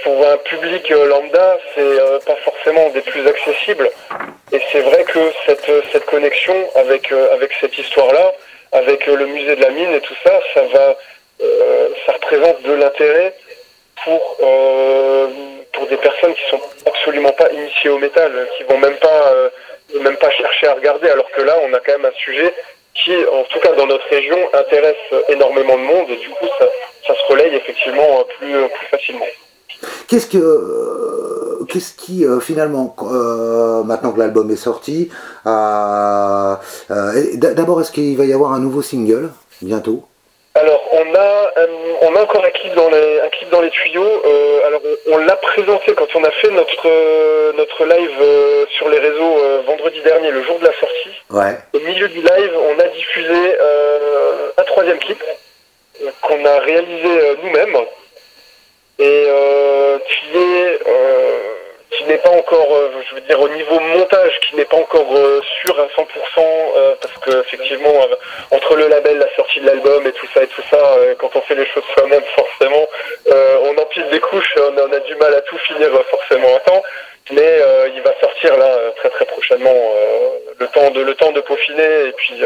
pour 0.04 0.26
un 0.26 0.36
public 0.36 0.90
euh, 0.90 1.06
lambda, 1.06 1.58
c'est 1.74 1.80
euh, 1.80 2.18
pas 2.20 2.36
forcément 2.44 2.90
des 2.90 3.00
plus 3.00 3.26
accessibles. 3.26 3.90
Et 4.52 4.60
c'est 4.70 4.80
vrai 4.80 5.02
que 5.04 5.32
cette, 5.46 5.70
cette 5.92 6.04
connexion 6.04 6.54
avec, 6.74 7.10
avec 7.10 7.52
cette 7.60 7.76
histoire-là, 7.76 8.34
avec 8.72 9.06
le 9.06 9.26
musée 9.26 9.56
de 9.56 9.62
la 9.62 9.70
mine 9.70 9.92
et 9.94 10.00
tout 10.00 10.14
ça, 10.22 10.40
ça 10.52 10.62
va, 10.72 10.96
ça 12.06 12.12
représente 12.12 12.62
de 12.62 12.72
l'intérêt 12.74 13.34
pour, 14.04 14.36
pour 15.72 15.86
des 15.86 15.96
personnes 15.96 16.34
qui 16.34 16.50
sont 16.50 16.60
absolument 16.86 17.32
pas 17.32 17.50
initiées 17.52 17.90
au 17.90 17.98
métal, 17.98 18.48
qui 18.56 18.64
vont 18.64 18.78
même 18.78 18.96
pas, 18.96 19.32
même 20.00 20.16
pas 20.16 20.30
chercher 20.30 20.68
à 20.68 20.74
regarder, 20.74 21.08
alors 21.08 21.30
que 21.30 21.42
là, 21.42 21.56
on 21.62 21.72
a 21.72 21.80
quand 21.80 21.92
même 21.92 22.04
un 22.04 22.18
sujet 22.18 22.52
qui, 22.94 23.16
en 23.26 23.44
tout 23.44 23.60
cas 23.60 23.72
dans 23.72 23.86
notre 23.86 24.08
région, 24.08 24.38
intéresse 24.52 24.96
énormément 25.28 25.76
de 25.76 25.82
monde 25.82 26.08
du 26.08 26.28
coup, 26.30 26.46
ça, 26.58 26.68
ça 27.06 27.14
se 27.14 27.32
relaye 27.32 27.54
effectivement 27.54 28.24
plus, 28.38 28.68
plus 28.68 28.86
facilement. 28.90 29.26
Qu'est-ce 30.08 30.26
que, 30.26 30.38
euh, 30.38 31.64
qu'est-ce 31.68 31.92
qui 31.94 32.24
euh, 32.24 32.40
finalement, 32.40 32.96
euh, 33.02 33.82
maintenant 33.82 34.12
que 34.12 34.18
l'album 34.18 34.50
est 34.50 34.56
sorti, 34.56 35.10
d'abord 35.44 36.60
est-ce 37.80 37.92
qu'il 37.92 38.16
va 38.16 38.24
y 38.24 38.32
avoir 38.32 38.52
un 38.52 38.60
nouveau 38.60 38.80
single 38.82 39.30
bientôt? 39.62 40.02
Alors 40.54 40.80
on 40.92 41.14
a 41.14 41.50
on 42.02 42.14
a 42.14 42.22
encore 42.22 42.44
un 42.44 42.50
clip 42.50 42.72
dans 42.76 42.88
les 42.88 43.20
un 43.20 43.28
clip 43.28 43.50
dans 43.50 43.60
les 43.60 43.70
tuyaux. 43.70 44.22
alors 44.66 44.80
on, 45.10 45.18
l'a 45.18 45.34
présenté 45.34 45.94
quand 45.94 46.06
on 46.14 46.22
a 46.22 46.30
fait 46.30 46.50
notre 46.50 47.56
notre 47.56 47.84
live 47.84 48.22
sur 48.78 48.88
les 48.88 49.00
réseaux 49.00 49.36
vendredi 49.66 50.00
dernier, 50.04 50.30
le 50.30 50.44
jour 50.44 50.60
de 50.60 50.64
la 50.64 50.72
sortie. 50.78 51.10
Ouais. 51.30 51.58
Au 51.72 51.80
milieu 51.80 52.06
du 52.08 52.20
live, 52.20 52.52
on 52.56 52.78
a 52.78 52.86
diffusé 52.88 53.56
un 54.56 54.62
troisième 54.62 54.98
clip 54.98 55.20
qu'on 56.22 56.44
a 56.44 56.58
réalisé 56.60 57.06
euh, 57.06 57.36
nous-mêmes 57.42 57.76
et 58.98 59.24
euh, 59.28 59.98
qui 59.98 60.38
est 60.38 60.80
euh, 60.86 61.38
qui 61.90 62.04
n'est 62.04 62.18
pas 62.18 62.30
encore, 62.30 62.68
je 63.08 63.14
veux 63.14 63.20
dire, 63.20 63.40
au 63.40 63.48
niveau 63.48 63.78
montage, 63.78 64.40
qui 64.40 64.56
n'est 64.56 64.64
pas 64.64 64.78
encore 64.78 65.06
sûr 65.62 65.78
à 65.78 65.86
100%, 65.86 66.96
parce 67.00 67.16
que 67.18 67.40
effectivement, 67.40 67.94
entre 68.50 68.74
le 68.74 68.88
label, 68.88 69.18
la 69.18 69.32
sortie 69.36 69.60
de 69.60 69.66
l'album 69.66 70.04
et 70.04 70.10
tout 70.10 70.26
ça 70.34 70.42
et 70.42 70.48
tout 70.48 70.62
ça, 70.68 70.98
quand 71.20 71.30
on 71.36 71.40
fait 71.42 71.54
les 71.54 71.66
choses 71.66 71.84
soi-même, 71.96 72.24
forcément, 72.34 72.84
on 73.28 73.78
empile 73.80 74.08
des 74.10 74.18
couches, 74.18 74.54
on, 74.56 74.76
on, 74.76 74.92
a 74.92 74.98
du 74.98 75.14
mal 75.14 75.34
à 75.34 75.40
tout 75.42 75.56
finir 75.58 75.88
forcément 76.10 76.56
à 76.56 76.60
temps. 76.60 76.82
Mais 77.30 77.60
il 77.94 78.02
va 78.02 78.12
sortir 78.20 78.56
là 78.56 78.76
très 78.96 79.10
très 79.10 79.26
prochainement, 79.26 79.94
le 80.58 80.66
temps 80.66 80.90
de 80.90 81.00
le 81.00 81.14
temps 81.14 81.30
de 81.30 81.42
peaufiner 81.42 82.08
et 82.08 82.12
puis 82.12 82.42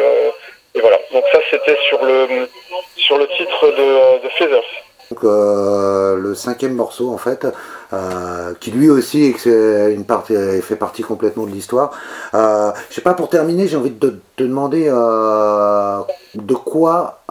et 0.74 0.81
voilà. 0.81 0.98
Donc 1.12 1.24
ça 1.33 1.38
c'était 1.50 1.76
sur 1.88 2.04
le 2.04 2.48
sur 2.96 3.18
le 3.18 3.26
titre 3.28 3.66
de, 3.66 4.22
de 4.24 4.28
Feathers. 4.31 4.64
Donc, 5.11 5.24
euh, 5.24 6.16
le 6.16 6.35
cinquième 6.35 6.74
morceau 6.74 7.11
en 7.12 7.18
fait, 7.18 7.46
euh, 7.92 8.52
qui 8.61 8.70
lui 8.70 8.90
aussi 8.90 9.35
une 9.46 10.04
partie, 10.04 10.35
fait 10.62 10.76
partie 10.76 11.02
complètement 11.02 11.46
de 11.46 11.50
l'histoire. 11.50 11.92
Euh, 12.35 12.70
je 12.90 12.96
sais 12.96 13.00
pas 13.00 13.14
pour 13.14 13.31
terminer, 13.31 13.68
j'ai 13.68 13.76
envie 13.76 13.90
de 13.90 14.20
te 14.37 14.42
demander 14.42 14.87
euh, 14.88 16.00
de 16.35 16.54
quoi, 16.54 17.22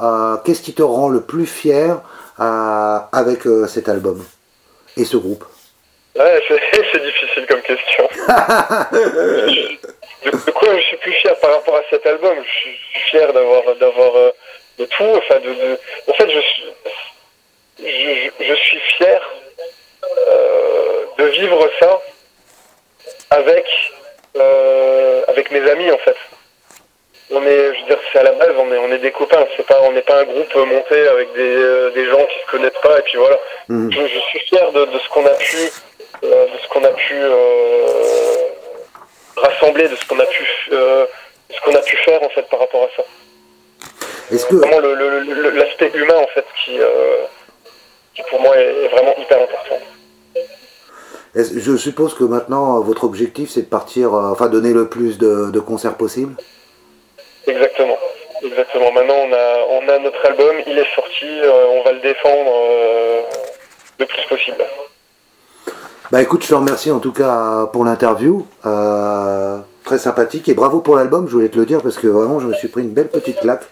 qu'est-ce 0.43 0.63
qui 0.63 0.73
te 0.73 0.81
rend 0.81 1.09
le 1.09 1.21
plus 1.21 1.45
fier 1.45 2.01
avec 2.39 3.43
cet 3.67 3.89
album 3.89 4.23
et 4.95 5.05
ce 5.05 5.17
groupe? 5.17 5.45
Ouais, 6.17 6.41
c'est 6.49 7.03
difficile 7.03 7.45
comme 7.47 7.61
question. 7.61 8.09
de, 10.31 10.51
quoi 10.51 10.77
je 10.77 10.83
suis 10.83 10.97
plus 10.97 11.13
fier 11.13 11.35
par 11.39 11.51
rapport 11.55 11.75
à 11.75 11.83
cet 11.89 12.05
album 12.05 12.37
Je 12.43 12.49
suis 12.49 12.77
fier 13.09 13.31
d'avoir 13.33 13.75
d'avoir 13.75 14.13
de 14.79 14.85
tout. 14.85 15.03
Enfin, 15.03 15.39
de, 15.39 15.79
en 16.07 16.13
fait, 16.13 16.29
je 16.29 16.39
je, 17.79 18.53
suis 18.55 18.79
fier 18.97 19.21
de 21.17 21.23
vivre 21.25 21.69
ça 21.79 22.01
avec, 23.29 23.65
avec 25.27 25.51
mes 25.51 25.69
amis 25.69 25.91
en 25.91 25.97
fait 25.99 26.17
on 27.31 27.43
est, 27.43 27.73
je 27.75 27.81
veux 27.81 27.87
dire, 27.87 27.99
c'est 28.11 28.19
à 28.19 28.23
la 28.23 28.31
base, 28.33 28.53
on 28.57 28.71
est, 28.71 28.77
on 28.77 28.91
est 28.91 28.99
des 28.99 29.11
copains. 29.11 29.45
C'est 29.55 29.65
pas, 29.65 29.81
on 29.83 29.91
n'est 29.91 30.01
pas 30.01 30.21
un 30.21 30.23
groupe 30.23 30.55
monté 30.55 31.07
avec 31.07 31.33
des, 31.33 31.41
euh, 31.41 31.91
des, 31.91 32.05
gens 32.05 32.25
qui 32.25 32.39
se 32.39 32.51
connaissent 32.51 32.81
pas. 32.81 32.99
Et 32.99 33.01
puis 33.01 33.17
voilà. 33.17 33.37
Mhm. 33.67 33.91
Je, 33.91 34.19
suis 34.29 34.39
fier 34.47 34.71
de, 34.71 34.85
de 34.85 34.99
ce 34.99 35.09
qu'on 35.09 35.25
a 35.25 35.31
pu, 35.31 35.57
euh, 36.23 36.45
de 36.45 36.57
ce 36.63 36.67
qu'on 36.69 36.83
a 36.83 36.91
pu 36.91 37.15
euh, 37.15 37.35
rassembler, 39.37 39.87
de 39.87 39.95
ce 39.95 40.05
qu'on 40.05 40.19
a 40.19 40.25
pu, 40.25 40.45
ce 40.69 41.61
qu'on 41.63 41.75
a 41.75 41.81
pu 41.81 41.95
faire 41.97 42.21
en 42.23 42.29
fait 42.29 42.43
par 42.49 42.59
rapport 42.59 42.83
à 42.83 42.89
ça. 42.95 43.03
Est-ce 44.31 44.45
que 44.45 44.55
vraiment 44.55 44.79
l'aspect 44.79 45.91
humain 45.93 46.17
en 46.17 46.27
fait 46.27 46.45
qui, 46.63 46.77
qui 48.15 48.21
pour 48.29 48.41
moi 48.41 48.57
est, 48.57 48.87
vraiment 48.89 49.15
hyper 49.17 49.41
important. 49.41 49.79
Je 51.35 51.77
suppose 51.77 52.13
que 52.13 52.23
maintenant 52.23 52.81
votre 52.81 53.03
objectif 53.03 53.49
c'est 53.49 53.61
de 53.61 53.67
partir, 53.67 54.13
enfin 54.13 54.47
donner 54.47 54.73
le 54.73 54.89
plus 54.89 55.17
de, 55.17 55.51
de 55.51 55.59
concerts 55.59 55.95
possible? 55.95 56.35
Exactement. 57.45 57.97
Exactement. 58.43 58.91
Maintenant, 58.91 59.15
on 59.15 59.33
a, 59.33 59.65
on 59.71 59.89
a 59.89 59.99
notre 59.99 60.25
album, 60.25 60.55
il 60.67 60.77
est 60.77 60.95
sorti, 60.95 61.25
euh, 61.25 61.65
on 61.71 61.83
va 61.83 61.91
le 61.93 61.99
défendre 61.99 62.51
euh, 62.53 63.21
le 63.99 64.05
plus 64.05 64.21
possible. 64.29 64.63
Bah 66.11 66.21
écoute, 66.21 66.43
je 66.43 66.49
te 66.49 66.53
remercie 66.53 66.89
en 66.91 66.99
tout 66.99 67.11
cas 67.11 67.65
pour 67.73 67.83
l'interview. 67.83 68.45
Euh, 68.65 69.59
très 69.83 69.97
sympathique 69.97 70.47
et 70.47 70.53
bravo 70.53 70.79
pour 70.79 70.95
l'album, 70.95 71.27
je 71.27 71.33
voulais 71.33 71.49
te 71.49 71.57
le 71.57 71.65
dire 71.65 71.81
parce 71.81 71.97
que 71.97 72.07
vraiment 72.07 72.39
je 72.39 72.47
me 72.47 72.53
suis 72.53 72.69
pris 72.69 72.81
une 72.81 72.91
belle 72.91 73.09
petite 73.09 73.39
claque. 73.41 73.65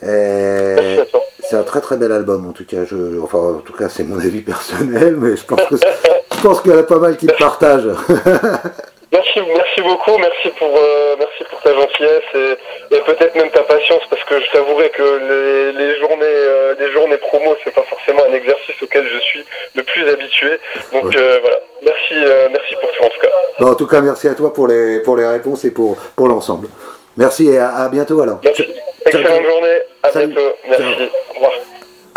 C'est 0.00 1.56
un 1.56 1.62
très 1.62 1.80
très 1.80 1.96
bel 1.96 2.12
album 2.12 2.46
en 2.46 2.52
tout 2.52 2.66
cas. 2.66 2.84
Je, 2.84 3.20
enfin 3.22 3.38
en 3.38 3.60
tout 3.60 3.72
cas 3.72 3.88
c'est 3.88 4.04
mon 4.04 4.18
avis 4.18 4.42
personnel, 4.42 5.16
mais 5.18 5.36
je 5.36 5.44
pense 5.44 5.62
que 5.70 5.76
je 5.76 6.42
pense 6.42 6.60
qu'il 6.60 6.72
y 6.72 6.74
en 6.74 6.78
a 6.78 6.82
pas 6.82 6.98
mal 6.98 7.16
qui 7.16 7.26
le 7.26 7.34
partagent. 7.38 7.88
Merci, 9.12 9.40
merci 9.40 9.82
beaucoup, 9.82 10.18
merci 10.18 10.48
pour, 10.58 10.76
euh, 10.76 11.14
merci 11.16 11.44
pour 11.48 11.60
ta 11.62 11.72
gentillesse 11.72 12.24
et, 12.34 13.00
peut-être 13.06 13.36
même 13.36 13.50
ta 13.50 13.62
patience 13.62 14.02
parce 14.10 14.22
que 14.24 14.40
je 14.40 14.50
t'avouerai 14.50 14.90
que 14.90 15.72
les, 15.78 15.98
journées, 16.00 16.24
euh, 16.24 16.74
les 16.78 16.90
journées 16.90 17.16
promo, 17.18 17.54
c'est 17.62 17.72
pas 17.72 17.84
forcément 17.88 18.24
un 18.28 18.32
exercice 18.34 18.74
auquel 18.82 19.06
je 19.08 19.18
suis 19.20 19.44
le 19.76 19.84
plus 19.84 20.08
habitué. 20.08 20.58
Donc 20.92 21.14
euh, 21.14 21.38
voilà, 21.40 21.60
merci, 21.84 22.14
merci 22.50 22.74
pour 22.80 22.90
tout 22.92 23.04
en 23.04 23.08
tout 23.08 23.20
cas. 23.20 23.64
en 23.64 23.74
tout 23.76 23.86
cas, 23.86 24.00
merci 24.00 24.26
à 24.26 24.34
toi 24.34 24.52
pour 24.52 24.66
les, 24.66 24.98
pour 25.00 25.16
les 25.16 25.26
réponses 25.26 25.64
et 25.64 25.70
pour, 25.70 25.96
pour 26.16 26.26
l'ensemble. 26.26 26.68
Merci 27.16 27.48
et 27.48 27.58
à, 27.58 27.88
bientôt 27.88 28.20
alors. 28.20 28.40
Merci. 28.42 28.64
Excellente 29.06 29.44
journée, 29.44 29.78
à 30.02 30.10
bientôt. 30.10 30.52
Merci. 30.68 31.10
Au 31.30 31.34
revoir. 31.34 31.52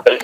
Salut. 0.05 0.19